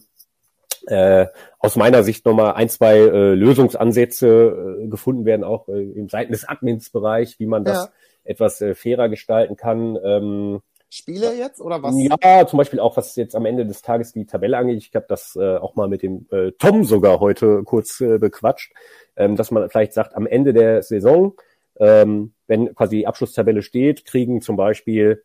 [0.87, 1.27] äh,
[1.59, 6.33] aus meiner Sicht nochmal ein, zwei äh, Lösungsansätze äh, gefunden werden, auch äh, im Seiten
[6.33, 7.93] des Admins-Bereich, wie man das ja.
[8.25, 9.99] etwas äh, fairer gestalten kann.
[10.05, 10.61] Ähm,
[10.95, 11.95] Spiele jetzt oder was?
[11.97, 14.79] Ja, zum Beispiel auch, was jetzt am Ende des Tages die Tabelle angeht.
[14.79, 18.73] Ich habe das äh, auch mal mit dem äh, Tom sogar heute kurz äh, bequatscht,
[19.17, 21.35] ähm, dass man vielleicht sagt, am Ende der Saison,
[21.81, 25.25] ähm, wenn quasi die Abschlusstabelle steht, kriegen zum Beispiel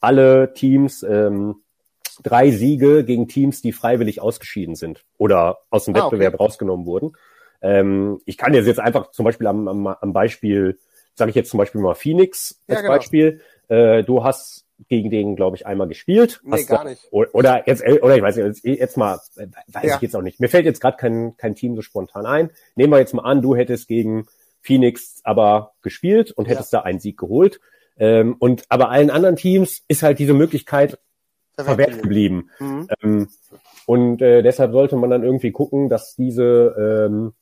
[0.00, 1.56] alle Teams ähm,
[2.22, 6.42] drei Siege gegen Teams, die freiwillig ausgeschieden sind oder aus dem ah, Wettbewerb okay.
[6.42, 7.12] rausgenommen wurden.
[7.60, 10.78] Ähm, ich kann jetzt jetzt einfach zum Beispiel am, am, am Beispiel,
[11.14, 12.94] sage ich jetzt zum Beispiel mal Phoenix als ja, genau.
[12.94, 13.40] Beispiel.
[13.68, 16.40] Äh, du hast gegen den, glaube ich, einmal gespielt.
[16.44, 17.08] Nee, gar nicht.
[17.10, 19.96] Oder jetzt, oder ich weiß nicht, jetzt mal, weiß ja.
[19.96, 20.40] ich jetzt auch nicht.
[20.40, 22.50] Mir fällt jetzt gerade kein, kein Team so spontan ein.
[22.74, 24.26] Nehmen wir jetzt mal an, du hättest gegen
[24.60, 26.80] Phoenix aber gespielt und hättest ja.
[26.80, 27.60] da einen Sieg geholt.
[27.98, 30.98] Ähm, und aber allen anderen Teams ist halt diese Möglichkeit
[31.56, 32.50] verwehrt geblieben.
[32.58, 32.88] Mhm.
[33.02, 33.28] Ähm,
[33.86, 37.32] und äh, deshalb sollte man dann irgendwie gucken, dass diese ähm,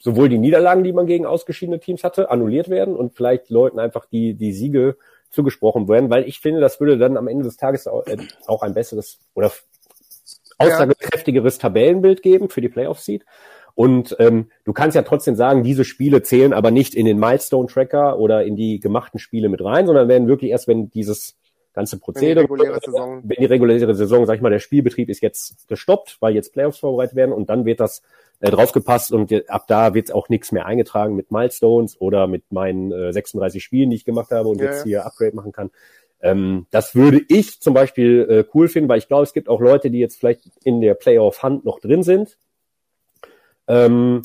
[0.00, 4.06] sowohl die Niederlagen, die man gegen ausgeschiedene Teams hatte, annulliert werden und vielleicht Leuten einfach
[4.06, 4.96] die, die Siege
[5.34, 8.16] zugesprochen werden, weil ich finde, das würde dann am Ende des Tages auch, äh,
[8.60, 9.52] ein besseres oder
[10.58, 13.24] aussagekräftigeres Tabellenbild geben für die Playoff-Seed.
[13.74, 18.18] Und ähm, du kannst ja trotzdem sagen, diese Spiele zählen aber nicht in den Milestone-Tracker
[18.18, 21.36] oder in die gemachten Spiele mit rein, sondern werden wirklich erst, wenn dieses
[21.72, 25.08] ganze Prozedere, wenn die reguläre Saison, wenn die reguläre Saison, sag ich mal, der Spielbetrieb
[25.08, 28.02] ist jetzt gestoppt, weil jetzt Playoffs vorbereitet werden und dann wird das
[28.40, 32.92] äh, draufgepasst und ab da wird auch nichts mehr eingetragen mit Milestones oder mit meinen
[32.92, 35.70] äh, 36 Spielen, die ich gemacht habe und ja, jetzt hier Upgrade machen kann.
[36.20, 39.60] Ähm, das würde ich zum Beispiel äh, cool finden, weil ich glaube, es gibt auch
[39.60, 42.38] Leute, die jetzt vielleicht in der Playoff Hand noch drin sind.
[43.68, 44.22] Ähm,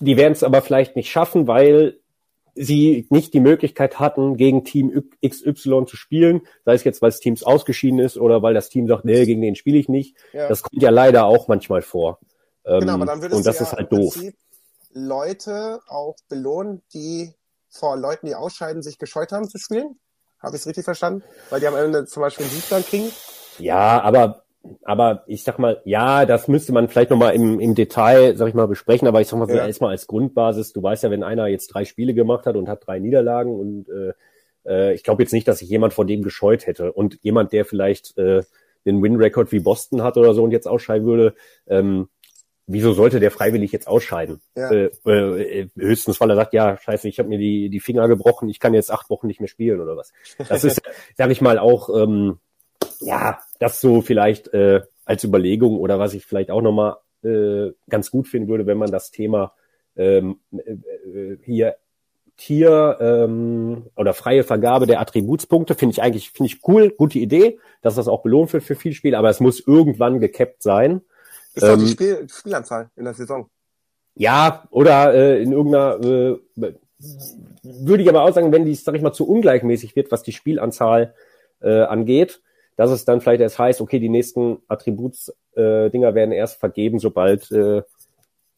[0.00, 1.98] die werden es aber vielleicht nicht schaffen, weil
[2.54, 7.20] sie nicht die Möglichkeit hatten, gegen Team XY zu spielen, sei es jetzt, weil das
[7.20, 10.16] Team ausgeschieden ist oder weil das Team sagt, nee, gegen den spiele ich nicht.
[10.32, 10.48] Ja.
[10.48, 12.18] Das kommt ja leider auch manchmal vor.
[12.68, 14.18] Ähm, genau, aber dann würdest und das du ja ist halt doof.
[14.92, 17.34] Leute auch belohnen, die
[17.70, 19.98] vor Leuten, die ausscheiden, sich gescheut haben zu spielen?
[20.40, 21.22] Habe ich es richtig verstanden?
[21.50, 23.10] Weil die am Ende zum Beispiel einen Sieg dann kriegen?
[23.58, 24.44] Ja, aber
[24.84, 28.54] aber ich sag mal, ja, das müsste man vielleicht nochmal im, im Detail, sag ich
[28.54, 29.66] mal, besprechen, aber ich sag mal, ja.
[29.66, 32.86] erstmal als Grundbasis, du weißt ja, wenn einer jetzt drei Spiele gemacht hat und hat
[32.86, 34.12] drei Niederlagen und äh,
[34.66, 36.92] äh, ich glaube jetzt nicht, dass sich jemand vor dem gescheut hätte.
[36.92, 38.42] Und jemand, der vielleicht äh,
[38.84, 41.34] den Win-Record wie Boston hat oder so und jetzt ausscheiden würde,
[41.66, 42.08] ähm,
[42.68, 44.40] wieso sollte der freiwillig jetzt ausscheiden?
[44.56, 44.70] Ja.
[44.70, 48.48] Äh, äh, höchstens, weil er sagt, ja, scheiße, ich habe mir die, die Finger gebrochen,
[48.48, 50.12] ich kann jetzt acht Wochen nicht mehr spielen oder was.
[50.48, 50.82] Das ist,
[51.16, 52.38] sag ich mal, auch, ähm,
[53.00, 58.10] ja, das so vielleicht äh, als Überlegung oder was ich vielleicht auch nochmal äh, ganz
[58.10, 59.52] gut finden würde, wenn man das Thema
[59.96, 61.76] ähm, äh, hier
[62.36, 67.58] Tier ähm, oder freie Vergabe der Attributspunkte finde ich eigentlich finde ich cool, gute Idee,
[67.82, 71.00] dass das auch belohnt wird für viel Spiel, aber es muss irgendwann gekappt sein
[71.62, 73.48] ist ähm, die Spiel Spielanzahl in der Saison.
[74.14, 76.38] Ja, oder äh, in irgendeiner äh,
[77.62, 80.32] würde ich aber auch sagen, wenn die, sag ich mal, zu ungleichmäßig wird, was die
[80.32, 81.14] Spielanzahl
[81.60, 82.40] äh, angeht,
[82.76, 87.50] dass es dann vielleicht erst heißt, okay, die nächsten Attributsdinger äh, werden erst vergeben, sobald
[87.52, 87.82] äh,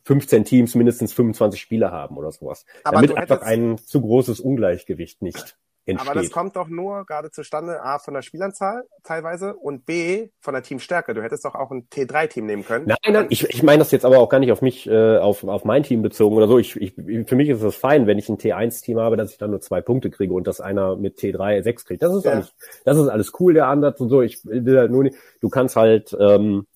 [0.04, 2.64] 15 Teams mindestens 25 Spieler haben oder sowas.
[2.84, 5.56] Aber Damit einfach ein zu großes Ungleichgewicht nicht
[5.86, 6.10] entsteht.
[6.10, 10.54] Aber das kommt doch nur gerade zustande, A, von der Spielanzahl teilweise und B, von
[10.54, 11.14] der Teamstärke.
[11.14, 12.86] Du hättest doch auch ein T3-Team nehmen können.
[12.86, 15.44] Nein, nein, ich, ich meine das jetzt aber auch gar nicht auf mich, äh, auf,
[15.44, 16.58] auf mein Team bezogen oder so.
[16.58, 19.50] Ich, ich, für mich ist es fein, wenn ich ein T1-Team habe, dass ich dann
[19.50, 22.02] nur zwei Punkte kriege und dass einer mit T3 sechs kriegt.
[22.02, 22.32] Das ist ja.
[22.32, 22.52] alles,
[22.84, 24.22] das ist alles cool, der Ansatz und so.
[24.22, 26.66] Ich will halt nur nicht, du kannst halt, ähm,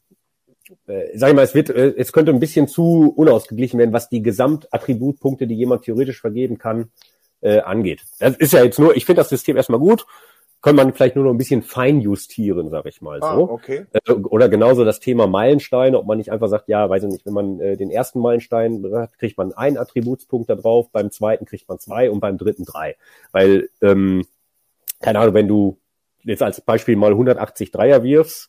[0.87, 4.09] äh, sag ich mal, es wird, äh, es könnte ein bisschen zu unausgeglichen werden, was
[4.09, 6.91] die Gesamtattributpunkte, die jemand theoretisch vergeben kann,
[7.45, 8.03] äh, angeht.
[8.19, 10.07] Das ist ja jetzt nur, ich finde das System erstmal gut,
[10.63, 13.51] kann man vielleicht nur noch ein bisschen fein justieren, sag ich mal ah, so.
[13.51, 13.85] Okay.
[13.93, 17.27] Äh, oder genauso das Thema Meilensteine, ob man nicht einfach sagt, ja, weiß ich nicht,
[17.27, 21.45] wenn man äh, den ersten Meilenstein hat, kriegt man einen Attributspunkt da drauf, beim zweiten
[21.45, 22.97] kriegt man zwei und beim dritten drei.
[23.31, 24.25] Weil, ähm,
[25.01, 25.77] keine Ahnung, wenn du
[26.23, 28.49] jetzt als Beispiel mal 180 Dreier wirfst,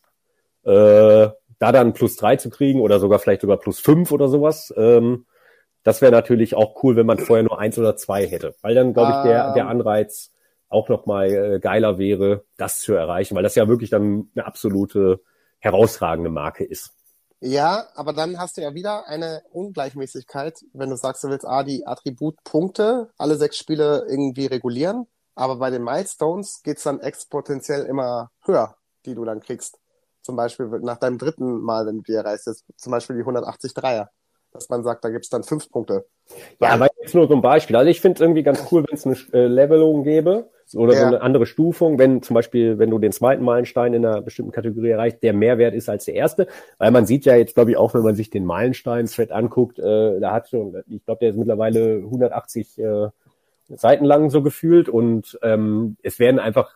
[0.64, 1.28] äh,
[1.58, 5.26] da dann plus drei zu kriegen oder sogar vielleicht sogar plus fünf oder sowas, ähm,
[5.86, 8.92] das wäre natürlich auch cool, wenn man vorher nur eins oder zwei hätte, weil dann,
[8.92, 9.68] glaube ich, der, der ähm.
[9.68, 10.32] Anreiz
[10.68, 15.20] auch nochmal äh, geiler wäre, das zu erreichen, weil das ja wirklich dann eine absolute
[15.60, 16.92] herausragende Marke ist.
[17.38, 21.62] Ja, aber dann hast du ja wieder eine Ungleichmäßigkeit, wenn du sagst, du willst A,
[21.62, 25.06] die Attributpunkte, alle sechs Spiele irgendwie regulieren,
[25.36, 29.78] aber bei den Milestones geht's dann exponentiell immer höher, die du dann kriegst.
[30.22, 34.10] Zum Beispiel nach deinem dritten Mal, wenn du dir erreichst, zum Beispiel die 180 Dreier
[34.56, 36.06] dass man sagt, da gibt's dann fünf Punkte.
[36.60, 37.76] Ja, aber jetzt nur so ein Beispiel.
[37.76, 41.00] Also ich finde es irgendwie ganz cool, wenn es eine äh, Levelung gäbe oder ja.
[41.00, 44.50] so eine andere Stufung, wenn zum Beispiel, wenn du den zweiten Meilenstein in einer bestimmten
[44.50, 46.48] Kategorie erreichst, der mehr wert ist als der erste.
[46.78, 50.18] Weil man sieht ja jetzt, glaube ich, auch wenn man sich den Meilenstein-Thread anguckt, äh,
[50.20, 53.08] da hat schon, ich glaube, der ist mittlerweile 180 äh,
[53.68, 56.72] Seiten lang so gefühlt und ähm, es werden einfach,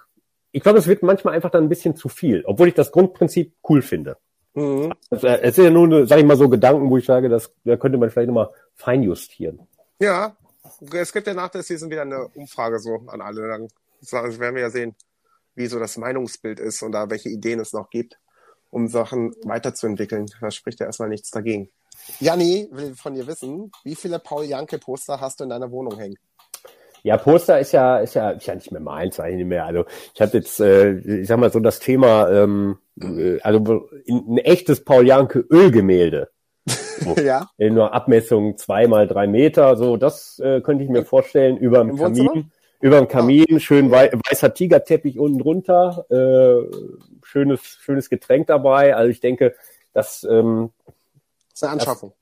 [0.52, 3.54] ich glaube, es wird manchmal einfach dann ein bisschen zu viel, obwohl ich das Grundprinzip
[3.68, 4.16] cool finde.
[4.54, 4.92] Mhm.
[5.10, 7.52] Also, äh, es sind ja nur, sag ich mal, so Gedanken, wo ich sage, das,
[7.64, 9.60] da könnte man vielleicht nochmal feinjustieren.
[9.98, 10.36] Ja,
[10.92, 13.48] es gibt ja nach der Season wieder eine Umfrage so an alle.
[13.48, 13.68] Dann
[14.40, 14.94] werden wir ja sehen,
[15.54, 18.18] wie so das Meinungsbild ist und da welche Ideen es noch gibt,
[18.70, 20.26] um Sachen weiterzuentwickeln.
[20.40, 21.70] Da spricht ja erstmal nichts dagegen.
[22.18, 25.98] Janni will von dir wissen, wie viele Paul Janke Poster hast du in deiner Wohnung
[25.98, 26.16] hängen?
[27.02, 29.66] Ja, Poster ist ja, ist ja, ist ja nicht mehr meins eigentlich nicht mehr.
[29.66, 34.38] Also ich habe jetzt, äh, ich sag mal so das Thema, ähm, äh, also ein
[34.38, 36.30] echtes Paul Janke Ölgemälde.
[37.00, 37.14] So.
[37.14, 37.48] ja.
[37.56, 41.78] In nur Abmessung zwei mal drei Meter, so das äh, könnte ich mir vorstellen über
[41.78, 42.50] dem Kamin.
[42.82, 43.58] Über dem Kamin, ah.
[43.58, 46.76] schön wei weißer Tigerteppich unten drunter, äh,
[47.22, 48.94] schönes, schönes Getränk dabei.
[48.94, 49.54] Also ich denke,
[49.94, 52.12] das, ähm, das ist eine Anschaffung.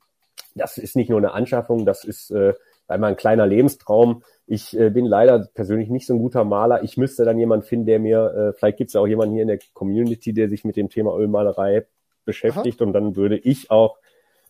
[0.55, 2.55] Das, das ist nicht nur eine Anschaffung, das ist äh,
[2.89, 4.23] einmal ein kleiner Lebenstraum.
[4.51, 6.83] Ich äh, bin leider persönlich nicht so ein guter Maler.
[6.83, 9.43] Ich müsste dann jemanden finden, der mir, äh, vielleicht gibt es ja auch jemanden hier
[9.43, 11.87] in der Community, der sich mit dem Thema Ölmalerei
[12.25, 12.87] beschäftigt Aha.
[12.87, 13.99] und dann würde ich auch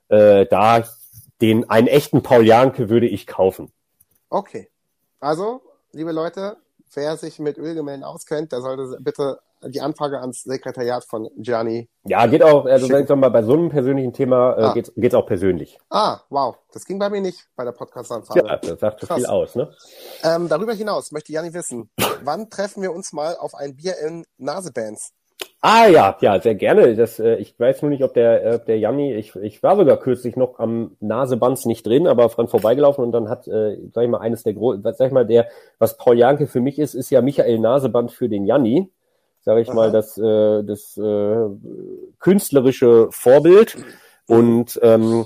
[0.09, 0.85] äh, da
[1.41, 3.73] den einen echten Paul Janke würde ich kaufen.
[4.31, 4.69] Okay.
[5.21, 5.63] Also,
[5.93, 6.57] liebe Leute,
[6.95, 11.89] wer sich mit Ölgemälden auskennt, der sollte bitte die Anfrage ans Sekretariat von Gianni.
[12.05, 13.07] Ja, geht auch, also schicken.
[13.07, 14.73] sag mal, bei so einem persönlichen Thema äh, ah.
[14.73, 15.79] geht's, geht's auch persönlich.
[15.91, 16.57] Ah, wow.
[16.73, 18.47] Das ging bei mir nicht bei der Podcast-Anfrage.
[18.47, 19.17] Ja, das sagt Krass.
[19.17, 19.71] viel aus, ne?
[20.23, 21.91] Ähm, darüber hinaus möchte Gianni wissen,
[22.23, 25.13] wann treffen wir uns mal auf ein Bier in Nasebands?
[25.61, 26.95] Ah ja, ja, sehr gerne.
[26.95, 29.97] Das, äh, ich weiß nur nicht, ob der, äh, der Janni, ich, ich war sogar
[29.97, 34.11] kürzlich noch am Nasebands nicht drin, aber dran vorbeigelaufen und dann hat, äh, sag ich
[34.11, 35.49] mal, eines der großen, sag ich mal, der,
[35.79, 38.89] was Paul Janke für mich ist, ist ja Michael Naseband für den Janni.
[39.49, 39.75] Sag ich Aha.
[39.75, 41.49] mal, das, äh, das äh,
[42.19, 43.79] künstlerische Vorbild.
[44.27, 45.25] Und ähm,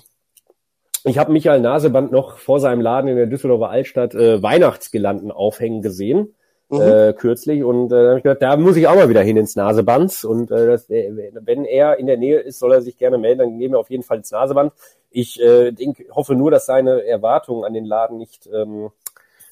[1.02, 5.82] ich habe Michael Naseband noch vor seinem Laden in der Düsseldorfer Altstadt äh, Weihnachtsgelanden aufhängen
[5.82, 6.36] gesehen
[6.68, 6.80] mhm.
[6.80, 10.24] äh, kürzlich und äh, ich gedacht, da muss ich auch mal wieder hin ins Nasebands
[10.24, 13.40] und äh, das, äh, wenn er in der Nähe ist, soll er sich gerne melden,
[13.40, 14.72] dann gehen wir auf jeden Fall ins Naseband.
[15.10, 18.92] Ich äh, denk, hoffe nur, dass seine Erwartungen an den Laden nicht, ähm,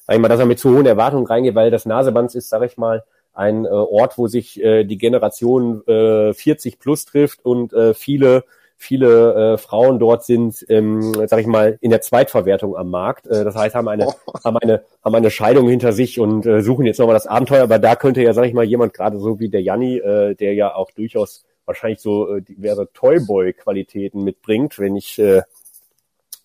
[0.07, 2.63] sag ich mal, dass er mit zu hohen Erwartungen reingeht, weil das Nasebands ist, sag
[2.63, 3.03] ich mal,
[3.33, 8.43] ein äh, Ort, wo sich äh, die Generation äh, 40 plus trifft und äh, viele
[8.81, 13.27] viele äh, Frauen dort sind, ähm, sag ich mal, in der Zweitverwertung am Markt.
[13.27, 14.13] Äh, das heißt, haben eine, oh.
[14.43, 17.61] haben eine, haben eine Scheidung hinter sich und äh, suchen jetzt nochmal das Abenteuer.
[17.61, 20.55] Aber da könnte ja, sag ich mal, jemand gerade so wie der Janni, äh, der
[20.55, 25.43] ja auch durchaus wahrscheinlich so äh, diverse Toyboy-Qualitäten mitbringt, wenn ich äh,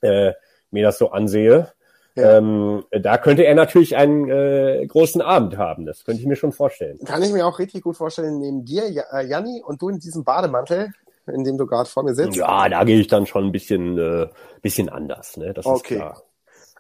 [0.03, 0.35] äh,
[0.71, 1.73] mir das so ansehe.
[2.17, 2.39] Ja.
[2.39, 5.87] Ähm, da könnte er natürlich einen äh, großen Abend haben.
[5.87, 6.99] Das könnte ich mir schon vorstellen.
[7.05, 10.25] Kann ich mir auch richtig gut vorstellen, neben dir, äh, Janni, und du in diesem
[10.25, 10.93] Bademantel
[11.33, 12.37] in dem du gerade vor mir sitzt?
[12.37, 14.29] Ja, da gehe ich dann schon ein bisschen, äh,
[14.63, 15.53] bisschen anders, ne?
[15.53, 15.95] Das okay.
[15.95, 16.23] ist klar.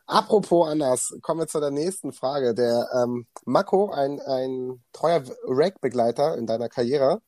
[0.06, 2.54] Apropos anders, kommen wir zu der nächsten Frage.
[2.54, 7.20] Der ähm, Mako, ein, ein treuer Rag-Begleiter in deiner Karriere,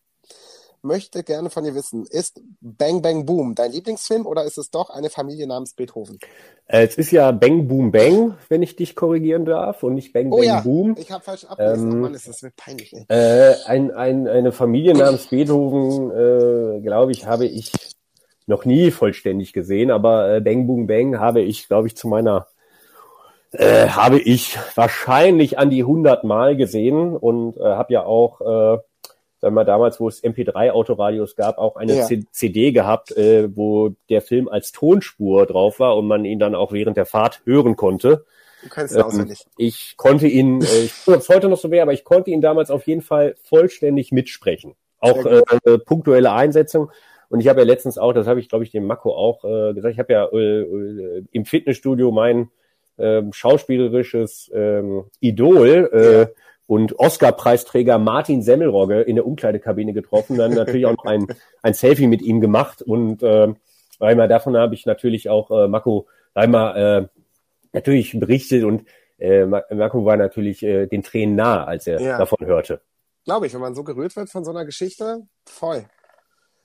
[0.83, 4.91] möchte gerne von dir wissen, ist Bang Bang Boom dein Lieblingsfilm oder ist es doch
[4.91, 6.19] eine Familie namens Beethoven?
[6.67, 10.33] Äh, es ist ja Bang Boom Bang, wenn ich dich korrigieren darf, und nicht Bang
[10.33, 10.61] oh, Bang ja.
[10.61, 10.97] Boom.
[10.99, 11.93] Ich habe falsch abgelesen.
[11.93, 12.95] Ähm, Mann, ist das wird peinlich.
[13.09, 17.73] Äh, ein, ein, eine Familie namens Beethoven, äh, glaube ich, habe ich
[18.47, 22.47] noch nie vollständig gesehen, aber äh, Bang Boom Bang habe ich, glaube ich, zu meiner
[23.53, 28.79] äh, habe ich wahrscheinlich an die 100 Mal gesehen und äh, habe ja auch äh,
[29.40, 32.09] sagen wir damals, wo es MP3-Autoradios gab, auch eine ja.
[32.31, 36.73] CD gehabt, äh, wo der Film als Tonspur drauf war und man ihn dann auch
[36.73, 38.24] während der Fahrt hören konnte.
[38.62, 39.47] Du kannst ähm, auswendig.
[39.56, 42.40] Ich konnte ihn, äh, ich weiß es heute noch so wäre, aber ich konnte ihn
[42.40, 44.74] damals auf jeden Fall vollständig mitsprechen.
[44.98, 46.90] Auch äh, punktuelle Einsetzung.
[47.28, 49.74] Und ich habe ja letztens auch, das habe ich glaube ich dem Mako auch äh,
[49.74, 52.51] gesagt, ich habe ja äh, äh, im Fitnessstudio mein
[52.97, 54.82] äh, schauspielerisches äh,
[55.20, 56.28] Idol äh, ja
[56.69, 61.27] und Oscar-Preisträger Martin Semmelrogge in der Umkleidekabine getroffen, dann natürlich auch noch ein,
[61.62, 63.53] ein Selfie mit ihm gemacht und äh,
[63.99, 67.09] einmal davon habe ich natürlich auch äh, Mako einmal äh,
[67.73, 68.85] natürlich berichtet und
[69.19, 72.19] äh, Marco war natürlich äh, den Tränen nah, als er ja.
[72.19, 72.82] davon hörte.
[73.24, 75.86] Glaube ich, wenn man so gerührt wird von so einer Geschichte, voll.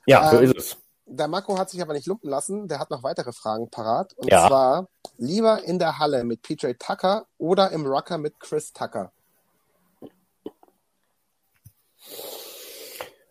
[0.06, 0.76] Ja, ähm, so ist es.
[1.06, 4.12] Der Marco hat sich aber nicht lumpen lassen, der hat noch weitere Fragen parat.
[4.14, 4.46] Und ja.
[4.46, 9.12] zwar lieber in der Halle mit PJ Tucker oder im Rucker mit Chris Tucker.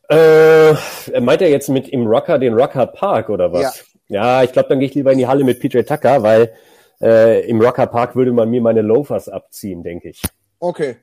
[0.09, 0.73] Äh,
[1.19, 3.85] meint er jetzt mit im Rucker den Rucker Park oder was?
[4.07, 6.53] Ja, ja ich glaube, dann gehe ich lieber in die Halle mit PJ Tucker, weil
[7.01, 10.21] äh, im Rucker Park würde man mir meine Loafers abziehen, denke ich.
[10.59, 10.97] Okay.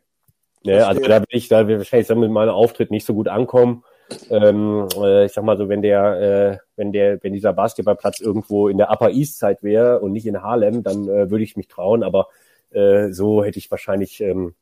[0.63, 3.83] Ja, also da will ich, da will wahrscheinlich mit meinem Auftritt nicht so gut ankommen.
[4.29, 8.69] Ähm, äh, ich sag mal so, wenn der, äh, wenn der, wenn dieser Basketballplatz irgendwo
[8.69, 11.69] in der Upper East Side wäre und nicht in Harlem, dann äh, würde ich mich
[11.69, 12.29] trauen, aber
[12.71, 14.55] äh, so hätte ich wahrscheinlich, ähm,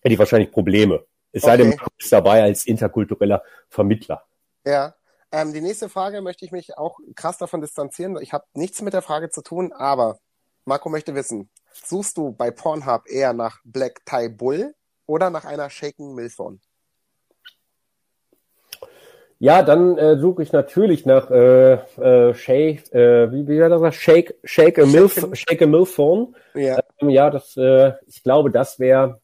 [0.00, 1.04] hätte ich wahrscheinlich Probleme.
[1.32, 4.24] Es sei denn, du bist dabei als interkultureller Vermittler.
[4.64, 4.94] Ja.
[5.30, 8.18] Ähm, die nächste Frage möchte ich mich auch krass davon distanzieren.
[8.22, 10.18] Ich habe nichts mit der Frage zu tun, aber
[10.64, 14.74] Marco möchte wissen, suchst du bei Pornhub eher nach Black Tie Bull
[15.06, 16.60] oder nach einer Shaken Milfon?
[19.40, 24.34] Ja, dann äh, suche ich natürlich nach äh, äh, Shake, äh, wie, wie das Shake,
[24.42, 26.34] Shake a Milf, Shake a Milfon.
[26.54, 26.80] Ja.
[27.00, 29.20] Ähm, ja, das, äh, ich glaube, das wäre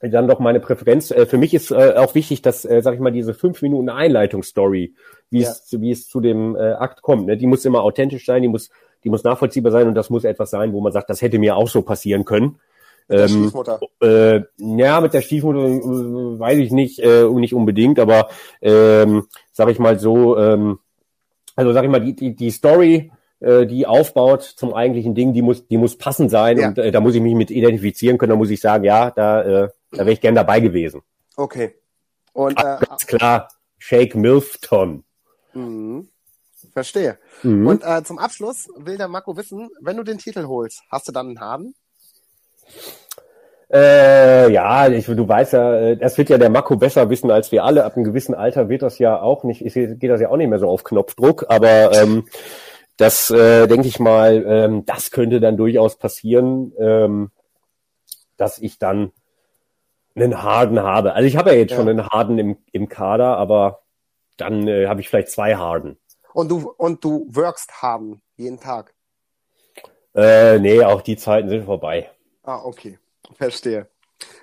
[0.00, 1.10] dann doch meine Präferenz.
[1.10, 3.88] Äh, für mich ist äh, auch wichtig, dass, äh, sag ich mal, diese fünf Minuten
[3.88, 4.94] Einleitungsstory,
[5.30, 5.50] wie ja.
[5.50, 7.36] es, wie es zu dem äh, Akt kommt, ne?
[7.36, 8.70] die muss immer authentisch sein, die muss,
[9.02, 11.56] die muss nachvollziehbar sein und das muss etwas sein, wo man sagt, das hätte mir
[11.56, 12.58] auch so passieren können.
[13.08, 13.80] Mit der ähm, Stiefmutter.
[14.00, 18.28] Äh, ja, mit der Stiefmutter äh, weiß ich nicht, äh, nicht unbedingt, aber
[18.62, 20.78] ähm, sag ich mal so, ähm,
[21.54, 23.10] also sag ich mal, die, die, die Story,
[23.40, 26.68] äh, die aufbaut zum eigentlichen Ding, die muss, die muss passend sein ja.
[26.68, 29.64] und äh, da muss ich mich mit identifizieren können, da muss ich sagen, ja, da,
[29.64, 31.02] äh, da wäre ich gern dabei gewesen.
[31.36, 31.74] Okay.
[32.32, 33.48] Und äh, ganz klar,
[33.78, 35.04] Shake Milfton.
[35.52, 36.08] Mhm.
[36.72, 37.18] Verstehe.
[37.42, 37.66] Mhm.
[37.66, 41.12] Und äh, zum Abschluss will der Marco wissen, wenn du den Titel holst, hast du
[41.12, 41.74] dann einen Haden?
[43.72, 47.50] Äh, ja, ich, du weißt ja, äh, das wird ja der Mako besser wissen als
[47.50, 47.84] wir alle.
[47.84, 50.58] Ab einem gewissen Alter wird das ja auch nicht, geht das ja auch nicht mehr
[50.58, 52.26] so auf Knopfdruck, aber ähm,
[52.96, 57.30] das äh, denke ich mal, ähm, das könnte dann durchaus passieren, ähm,
[58.36, 59.12] dass ich dann
[60.14, 61.14] einen Harden habe.
[61.14, 61.76] Also ich habe ja jetzt ja.
[61.76, 63.82] schon einen Harden im, im Kader, aber
[64.36, 65.98] dann äh, habe ich vielleicht zwei Harden.
[66.32, 68.94] Und du und du workst Harden jeden Tag?
[70.14, 72.10] Äh, nee, auch die Zeiten sind vorbei.
[72.42, 72.98] Ah, okay.
[73.34, 73.88] Verstehe.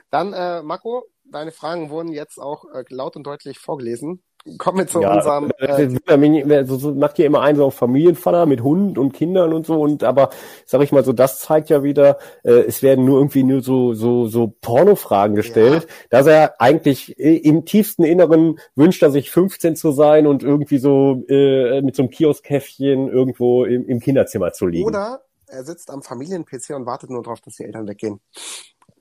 [0.09, 4.23] Dann, äh, Marco, deine Fragen wurden jetzt auch äh, laut und deutlich vorgelesen.
[4.57, 5.51] Kommen wir zu ja, unserem.
[5.59, 9.53] Äh, äh so, so macht hier immer einen so auf Familienvater mit Hund und Kindern
[9.53, 10.31] und so und aber
[10.65, 13.93] sag ich mal so, das zeigt ja wieder, äh, es werden nur irgendwie nur so
[13.93, 15.95] so so Pornofragen gestellt, ja.
[16.09, 21.23] dass er eigentlich im tiefsten Inneren wünscht er sich 15 zu sein und irgendwie so
[21.27, 24.87] äh, mit so einem Kioskkäffchen irgendwo im, im Kinderzimmer zu liegen.
[24.87, 28.21] Oder er sitzt am Familien-PC und wartet nur darauf, dass die Eltern weggehen.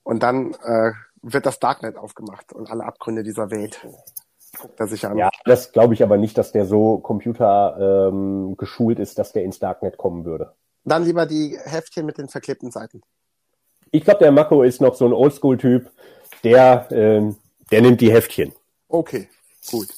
[0.02, 0.92] Und dann äh,
[1.22, 3.86] wird das Darknet aufgemacht und alle Abgründe dieser Welt
[4.58, 5.16] guckt er sich an.
[5.16, 9.44] Ja, das glaube ich aber nicht, dass der so Computer ähm, geschult ist, dass der
[9.44, 10.54] ins Darknet kommen würde.
[10.84, 13.02] Dann lieber die Heftchen mit den verklebten Seiten.
[13.90, 15.90] Ich glaube, der Mako ist noch so ein Oldschool-Typ,
[16.44, 17.36] der, ähm,
[17.70, 18.54] der nimmt die Heftchen.
[18.88, 19.28] Okay,
[19.70, 19.88] gut.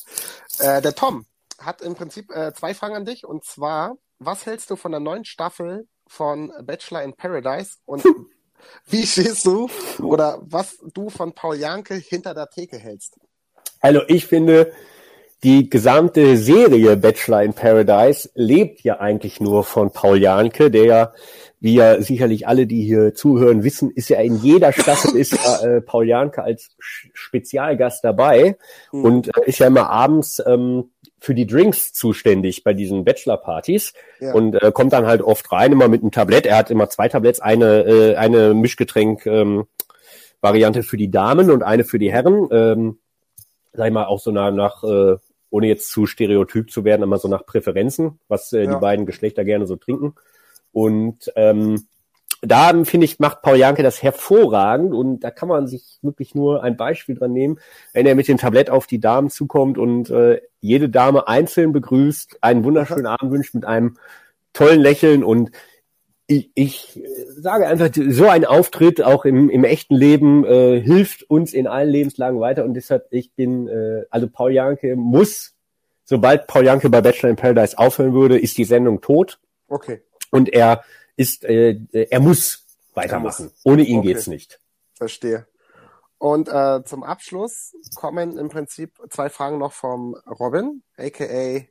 [0.58, 1.26] Äh, der Tom
[1.58, 5.00] hat im Prinzip äh, zwei Fragen an dich und zwar, was hältst du von der
[5.00, 8.04] neuen Staffel von Bachelor in Paradise und
[8.86, 9.68] wie stehst du
[10.00, 13.18] oder was du von Paul Janke hinter der Theke hältst?
[13.82, 14.72] Also ich finde,
[15.42, 21.12] die gesamte Serie Bachelor in Paradise lebt ja eigentlich nur von Paul Janke, der ja,
[21.58, 25.66] wie ja sicherlich alle, die hier zuhören, wissen, ist ja in jeder Staffel ist ja,
[25.66, 28.56] äh, Paul Janke als Spezialgast dabei
[28.92, 29.04] mhm.
[29.04, 34.32] und äh, ist ja immer abends ähm, für die Drinks zuständig bei diesen Bachelor-Partys ja.
[34.32, 36.46] und äh, kommt dann halt oft rein, immer mit einem Tablett.
[36.46, 39.64] Er hat immer zwei Tabletts, eine, äh, eine Mischgetränk ähm,
[40.40, 42.48] Variante für die Damen und eine für die Herren.
[42.50, 42.98] Ähm,
[43.72, 45.16] sag ich mal, auch so nach, nach äh,
[45.50, 48.74] ohne jetzt zu stereotyp zu werden, immer so nach Präferenzen, was äh, ja.
[48.74, 50.14] die beiden Geschlechter gerne so trinken.
[50.72, 51.86] Und ähm,
[52.40, 56.62] da finde ich, macht Paul Janke das hervorragend und da kann man sich wirklich nur
[56.62, 57.60] ein Beispiel dran nehmen,
[57.92, 62.38] wenn er mit dem Tablett auf die Damen zukommt und äh, jede Dame einzeln begrüßt,
[62.40, 63.96] einen wunderschönen Abend wünscht mit einem
[64.52, 65.52] tollen Lächeln und
[66.26, 71.52] ich, ich sage einfach, so ein Auftritt auch im, im echten Leben äh, hilft uns
[71.52, 75.54] in allen Lebenslagen weiter und deshalb, ich bin, äh, also Paul Janke muss,
[76.04, 79.40] sobald Paul Janke bei Bachelor in Paradise aufhören würde, ist die Sendung tot.
[79.68, 80.02] Okay.
[80.30, 80.82] Und er
[81.16, 83.46] ist, äh, er muss weitermachen.
[83.46, 83.64] muss.
[83.64, 84.08] Ohne ihn okay.
[84.08, 84.60] geht's nicht.
[84.94, 85.46] Verstehe.
[86.18, 91.66] Und äh, zum Abschluss kommen im Prinzip zwei Fragen noch vom Robin, aka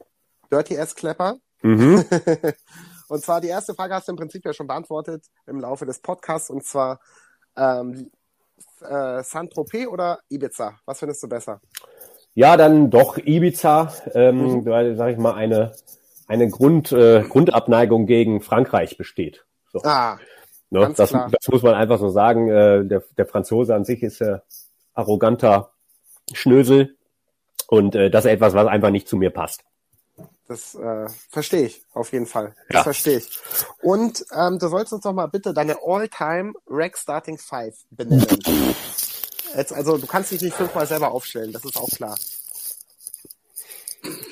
[0.52, 1.38] Dirty S Klepper.
[1.62, 2.04] Mhm.
[3.12, 6.00] Und zwar die erste Frage hast du im Prinzip ja schon beantwortet im Laufe des
[6.00, 7.02] Podcasts und zwar
[7.58, 8.10] ähm,
[8.80, 10.76] äh, Saint-Tropez oder Ibiza?
[10.86, 11.60] Was findest du besser?
[12.36, 14.66] Ja, dann doch Ibiza, ähm, mhm.
[14.66, 15.74] weil, sag ich mal, eine,
[16.30, 19.46] eine Grund, äh, Grundabneigung gegen Frankreich besteht.
[19.74, 19.82] So.
[19.84, 20.18] Ah,
[20.70, 22.48] ne, das, das, muss man einfach so sagen.
[22.48, 24.40] Äh, der, der Franzose an sich ist äh,
[24.94, 25.74] arroganter
[26.32, 26.96] Schnösel
[27.68, 29.66] und äh, das ist etwas, was einfach nicht zu mir passt.
[30.52, 32.54] Das äh, verstehe ich auf jeden Fall.
[32.68, 32.84] Das ja.
[32.84, 33.40] verstehe ich.
[33.82, 38.28] Und ähm, du sollst uns doch mal bitte deine All-Time Rack Starting Five benennen.
[39.56, 42.18] Jetzt, also du kannst dich nicht fünfmal selber aufstellen, das ist auch klar.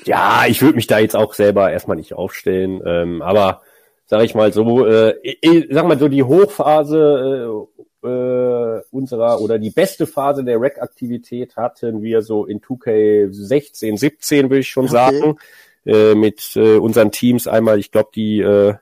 [0.04, 3.62] Ja, ich würde mich da jetzt auch selber erstmal nicht aufstellen, ähm, aber
[4.04, 7.66] sag ich mal so, äh, ich, sag mal so die Hochphase
[8.04, 14.50] äh, äh, unserer oder die beste Phase der Rack-Aktivität hatten wir so in 2K16, 17
[14.50, 14.92] würde ich schon okay.
[14.92, 15.38] sagen
[15.86, 18.74] äh, mit äh, unseren Teams einmal, ich glaube, die, äh,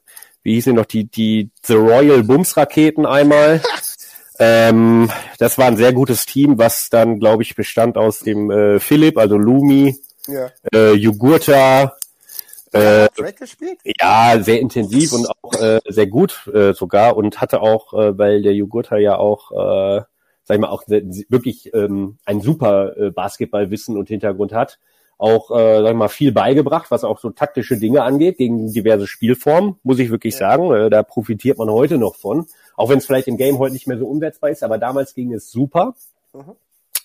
[0.42, 3.60] wie hießen die noch, die, die The Royal Bums Raketen einmal.
[4.38, 8.80] ähm, das war ein sehr gutes Team, was dann, glaube ich, bestand aus dem äh,
[8.80, 9.96] Philipp, also Lumi,
[10.26, 10.50] ja.
[10.72, 11.96] äh, Jugurta,
[12.72, 13.08] äh,
[14.00, 18.42] ja, sehr intensiv und auch äh, sehr gut äh, sogar und hatte auch, äh, weil
[18.42, 20.02] der Jugurta ja auch, äh,
[20.44, 24.78] sag ich mal, auch wirklich ähm, ein super äh, Basketballwissen und Hintergrund hat,
[25.18, 29.06] auch, äh, sag ich mal, viel beigebracht, was auch so taktische Dinge angeht, gegen diverse
[29.08, 30.72] Spielformen, muss ich wirklich sagen.
[30.72, 32.46] Äh, da profitiert man heute noch von.
[32.76, 35.32] Auch wenn es vielleicht im Game heute nicht mehr so umsetzbar ist, aber damals ging
[35.34, 35.94] es super.
[36.32, 36.54] Mhm.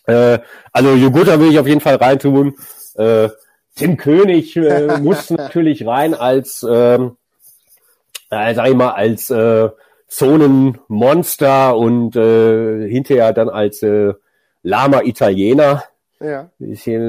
[0.06, 0.40] Äh,
[0.72, 2.56] also Jogurta will ich auf jeden Fall reintun.
[2.95, 3.30] Äh,
[3.76, 7.18] Tim König äh, muss natürlich rein als, ähm,
[8.30, 9.69] äh, sag ich mal, als äh,
[10.07, 14.14] Zonenmonster und äh, hinterher dann als äh,
[14.61, 15.84] Lama Italiener.
[16.23, 16.49] Ja.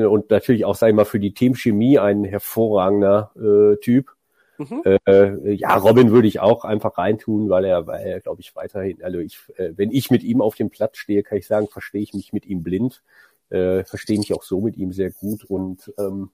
[0.09, 4.11] Und natürlich auch, sag ich mal, für die Teamchemie ein hervorragender äh, Typ.
[4.59, 4.83] Mhm.
[4.85, 9.03] Äh, ja, Robin würde ich auch einfach reintun, weil er, weil er, glaube ich, weiterhin,
[9.03, 12.03] also ich, äh, wenn ich mit ihm auf dem Platz stehe, kann ich sagen, verstehe
[12.03, 13.03] ich mich mit ihm blind,
[13.51, 16.31] äh, verstehe mich auch so mit ihm sehr gut und ähm,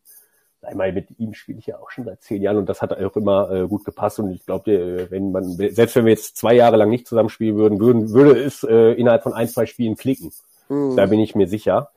[0.62, 3.16] einmal mit ihm spiele ich ja auch schon seit zehn Jahren und das hat auch
[3.16, 6.54] immer äh, gut gepasst und ich glaube, äh, wenn man, selbst wenn wir jetzt zwei
[6.54, 9.96] Jahre lang nicht zusammen spielen würden, würden würde es äh, innerhalb von ein, zwei Spielen
[9.96, 10.32] klicken.
[10.68, 10.96] Mhm.
[10.96, 11.90] Da bin ich mir sicher.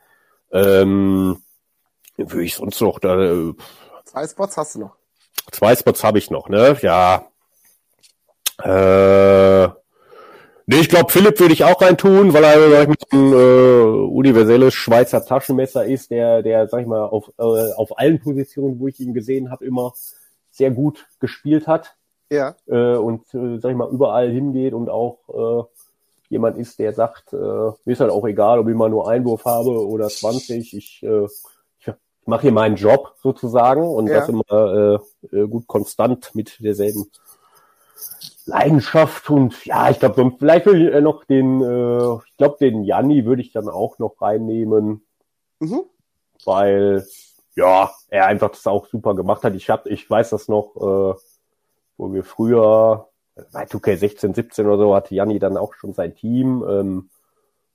[0.53, 1.41] Ähm,
[2.17, 3.19] würde ich sonst noch da.
[3.19, 3.53] Äh,
[4.05, 4.95] zwei Spots hast du noch.
[5.51, 6.77] Zwei Spots habe ich noch, ne?
[6.81, 7.25] Ja.
[8.63, 9.67] Äh,
[10.67, 14.05] nee, ich glaube, Philipp würde ich auch reintun, weil er sag ich, mal, ein äh,
[14.07, 18.87] universelles Schweizer Taschenmesser ist, der, der, sag ich mal, auf, äh, auf allen Positionen, wo
[18.87, 19.93] ich ihn gesehen habe, immer
[20.51, 21.95] sehr gut gespielt hat.
[22.29, 22.55] Ja.
[22.67, 25.63] Äh, und, äh, sag ich mal, überall hingeht und auch äh,
[26.33, 29.45] jemand ist, der sagt, äh, mir ist halt auch egal, ob ich mal nur Einwurf
[29.45, 31.27] habe oder 20, ich, äh,
[31.79, 31.93] ich
[32.25, 34.19] mache hier meinen Job sozusagen und ja.
[34.19, 34.99] das immer
[35.31, 37.05] äh, äh, gut konstant mit derselben
[38.45, 42.83] Leidenschaft und ja, ich glaube, vielleicht würde ich äh, noch den, äh, ich glaube, den
[42.83, 45.05] Janni würde ich dann auch noch reinnehmen,
[45.59, 45.83] mhm.
[46.43, 47.05] weil
[47.55, 49.53] ja, er einfach das auch super gemacht hat.
[49.53, 51.19] Ich hab, ich weiß das noch, äh,
[51.97, 53.07] wo wir früher
[53.51, 57.09] bei 2K16, 17 oder so hatte Janni dann auch schon sein Team ähm,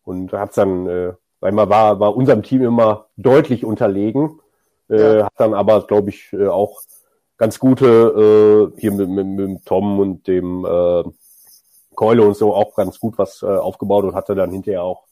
[0.05, 4.41] und hat dann, äh, weil man war, war unserem Team immer deutlich unterlegen,
[4.89, 5.25] äh, ja.
[5.27, 6.83] hat dann aber, glaube ich, äh, auch
[7.37, 11.05] ganz gute äh, hier mit, mit, mit Tom und dem äh,
[11.95, 15.05] Keule und so auch ganz gut was äh, aufgebaut und hatte dann hinterher auch,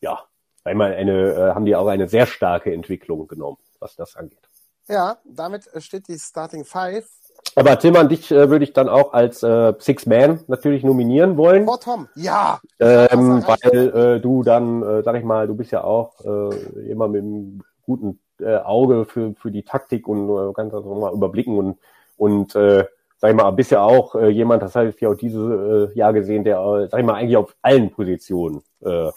[0.00, 0.20] ja,
[0.64, 4.48] einmal eine, äh, haben die auch eine sehr starke Entwicklung genommen, was das angeht.
[4.86, 7.08] Ja, damit steht die Starting Five
[7.54, 11.66] aber Tillmann, dich äh, würde ich dann auch als äh, Six Man natürlich nominieren wollen.
[11.66, 12.60] Vor Tom, ja.
[12.78, 17.08] Ähm, weil äh, du dann, äh, sag ich mal, du bist ja auch äh, immer
[17.08, 21.58] mit einem guten äh, Auge für, für die Taktik und äh, kannst das mal überblicken
[21.58, 21.78] und,
[22.16, 22.84] und äh,
[23.18, 25.96] sag ich mal, bist ja auch äh, jemand, das habe ich ja auch dieses äh,
[25.96, 29.10] Jahr gesehen, der, äh, sag ich mal, eigentlich auf allen Positionen äh,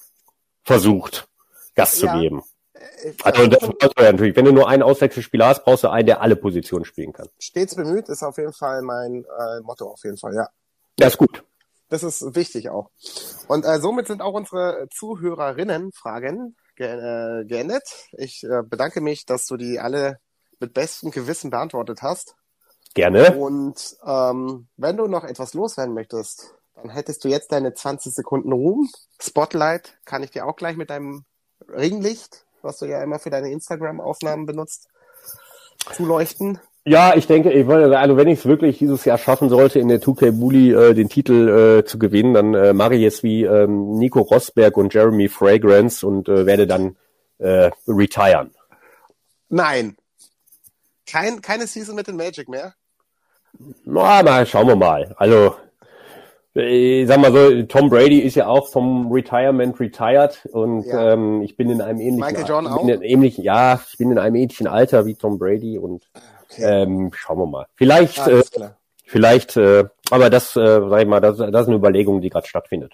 [0.64, 1.28] versucht,
[1.76, 2.12] Gas ja.
[2.12, 2.44] zu geben.
[3.24, 4.36] Also das brauchst du ja natürlich.
[4.36, 7.28] Wenn du nur einen Auswechselspieler hast, brauchst du einen, der alle Positionen spielen kann.
[7.40, 10.50] Stets bemüht ist auf jeden Fall mein äh, Motto, auf jeden Fall, ja.
[11.00, 11.44] Ja, ist gut.
[11.90, 12.90] Das ist wichtig auch.
[13.48, 17.84] Und äh, somit sind auch unsere Zuhörerinnen-Fragen ge äh, geendet.
[18.14, 20.20] Ich äh, bedanke mich, dass du die alle
[20.60, 22.36] mit bestem Gewissen beantwortet hast.
[22.94, 23.36] Gerne.
[23.38, 28.52] Und ähm, wenn du noch etwas loswerden möchtest, dann hättest du jetzt deine 20 Sekunden
[28.52, 28.90] Ruhm.
[29.20, 31.26] Spotlight kann ich dir auch gleich mit deinem
[31.68, 34.88] Ringlicht was du ja immer für deine Instagram-Aufnahmen benutzt,
[35.94, 36.60] zuleuchten?
[36.84, 39.88] Ja, ich denke, ich wollte, also wenn ich es wirklich dieses Jahr schaffen sollte, in
[39.88, 43.44] der 2K Bully äh, den Titel äh, zu gewinnen, dann äh, mache ich jetzt wie
[43.44, 46.96] ähm, Nico Rosberg und Jeremy Fragrance und äh, werde dann
[47.38, 48.52] äh, retiren.
[49.50, 49.96] Nein.
[51.06, 52.74] Kein, keine Season mit den Magic mehr?
[53.86, 55.14] Na, mal schauen wir mal.
[55.18, 55.56] Also
[56.54, 61.14] ich sag mal so, Tom Brady ist ja auch vom Retirement retired und ja.
[61.14, 62.86] ähm, ich bin in einem ähnlichen Michael John auch?
[62.86, 66.10] ähnlichen, ja, ich bin in einem ähnlichen Alter wie Tom Brady und
[66.50, 66.84] okay.
[66.84, 67.68] ähm, schauen wir mal.
[67.76, 68.44] Vielleicht, ah, äh,
[69.06, 72.48] vielleicht, äh, aber das, äh, sag ich mal, das, das ist eine Überlegung, die gerade
[72.48, 72.94] stattfindet.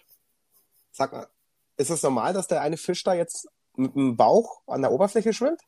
[0.92, 1.28] Sag mal,
[1.78, 5.34] ist es normal, dass der eine Fisch da jetzt mit dem Bauch an der Oberfläche
[5.34, 5.62] schwimmt?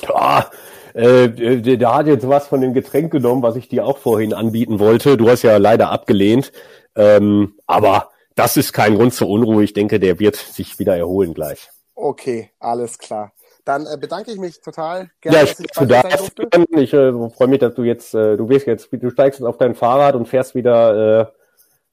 [0.00, 0.50] Ja,
[0.94, 4.78] äh, der hat jetzt was von dem Getränk genommen, was ich dir auch vorhin anbieten
[4.78, 5.16] wollte.
[5.16, 6.52] Du hast ja leider abgelehnt.
[6.96, 9.64] Ähm, aber das ist kein Grund zur Unruhe.
[9.64, 11.70] Ich denke, der wird sich wieder erholen gleich.
[11.94, 13.32] Okay, alles klar.
[13.64, 15.10] Dann äh, bedanke ich mich total.
[15.20, 16.32] Gerne, ja, ich, dass ich du darfst.
[16.70, 19.58] Ich äh, freue mich, dass du jetzt, äh, du wirst jetzt, du steigst jetzt auf
[19.58, 21.26] dein Fahrrad und fährst wieder äh,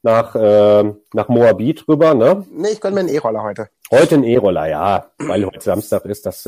[0.02, 2.46] nach, äh, nach Moabit rüber, ne?
[2.52, 3.70] Nee, ich gönne mir einen E-Roller heute.
[3.92, 6.46] Heute ein E-Roller, ja, weil heute Samstag ist, das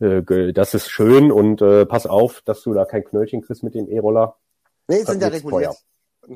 [0.00, 3.62] äh, äh, das ist schön und äh, pass auf, dass du da kein Knöllchen kriegst
[3.62, 4.36] mit dem E-Roller.
[4.88, 5.76] Nee, sind ja reguliert.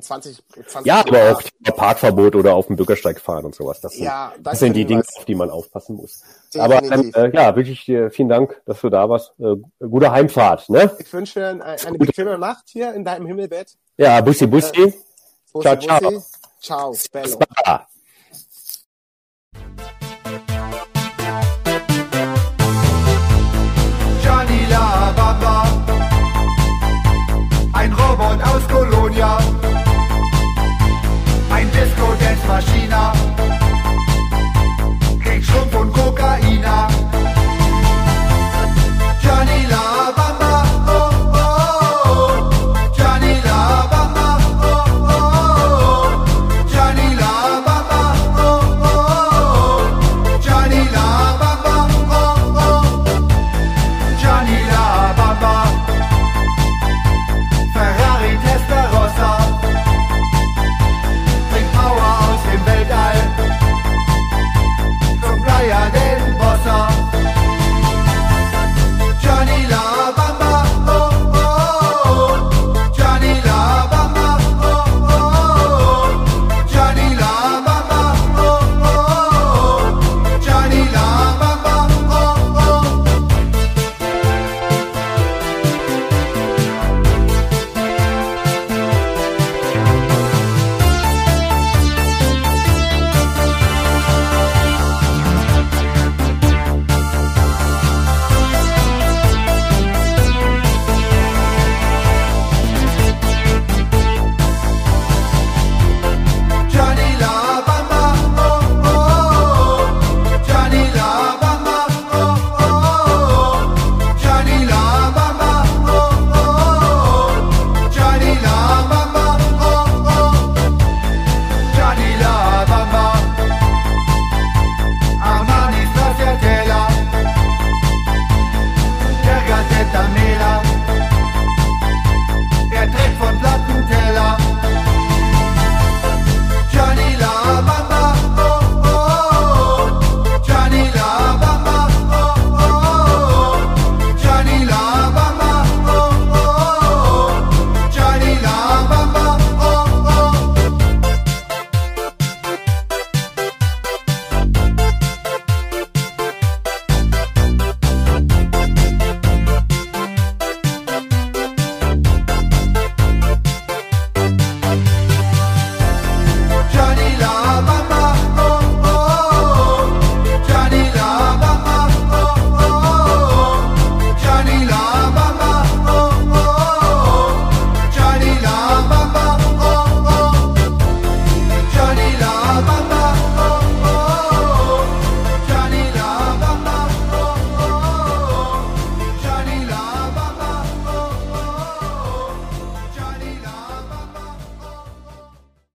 [0.00, 1.42] 20, 20 ja, aber auch
[1.76, 3.80] Parkverbot oder auf dem Bürgersteig fahren und sowas.
[3.80, 6.22] Das sind, ja, das sind die Dinge, auf die man aufpassen muss.
[6.52, 7.14] Definitiv.
[7.14, 9.34] Aber äh, ja, wirklich dir vielen Dank, dass du da warst.
[9.38, 10.68] Äh, gute Heimfahrt.
[10.68, 10.90] Ne?
[10.98, 13.76] Ich wünsche dir eine, eine bequeme Nacht hier in deinem Himmelbett.
[13.96, 14.82] Ja, Bussi Bussi.
[14.82, 16.22] Äh, ciao, ciao.
[16.60, 17.38] Ciao, Bello.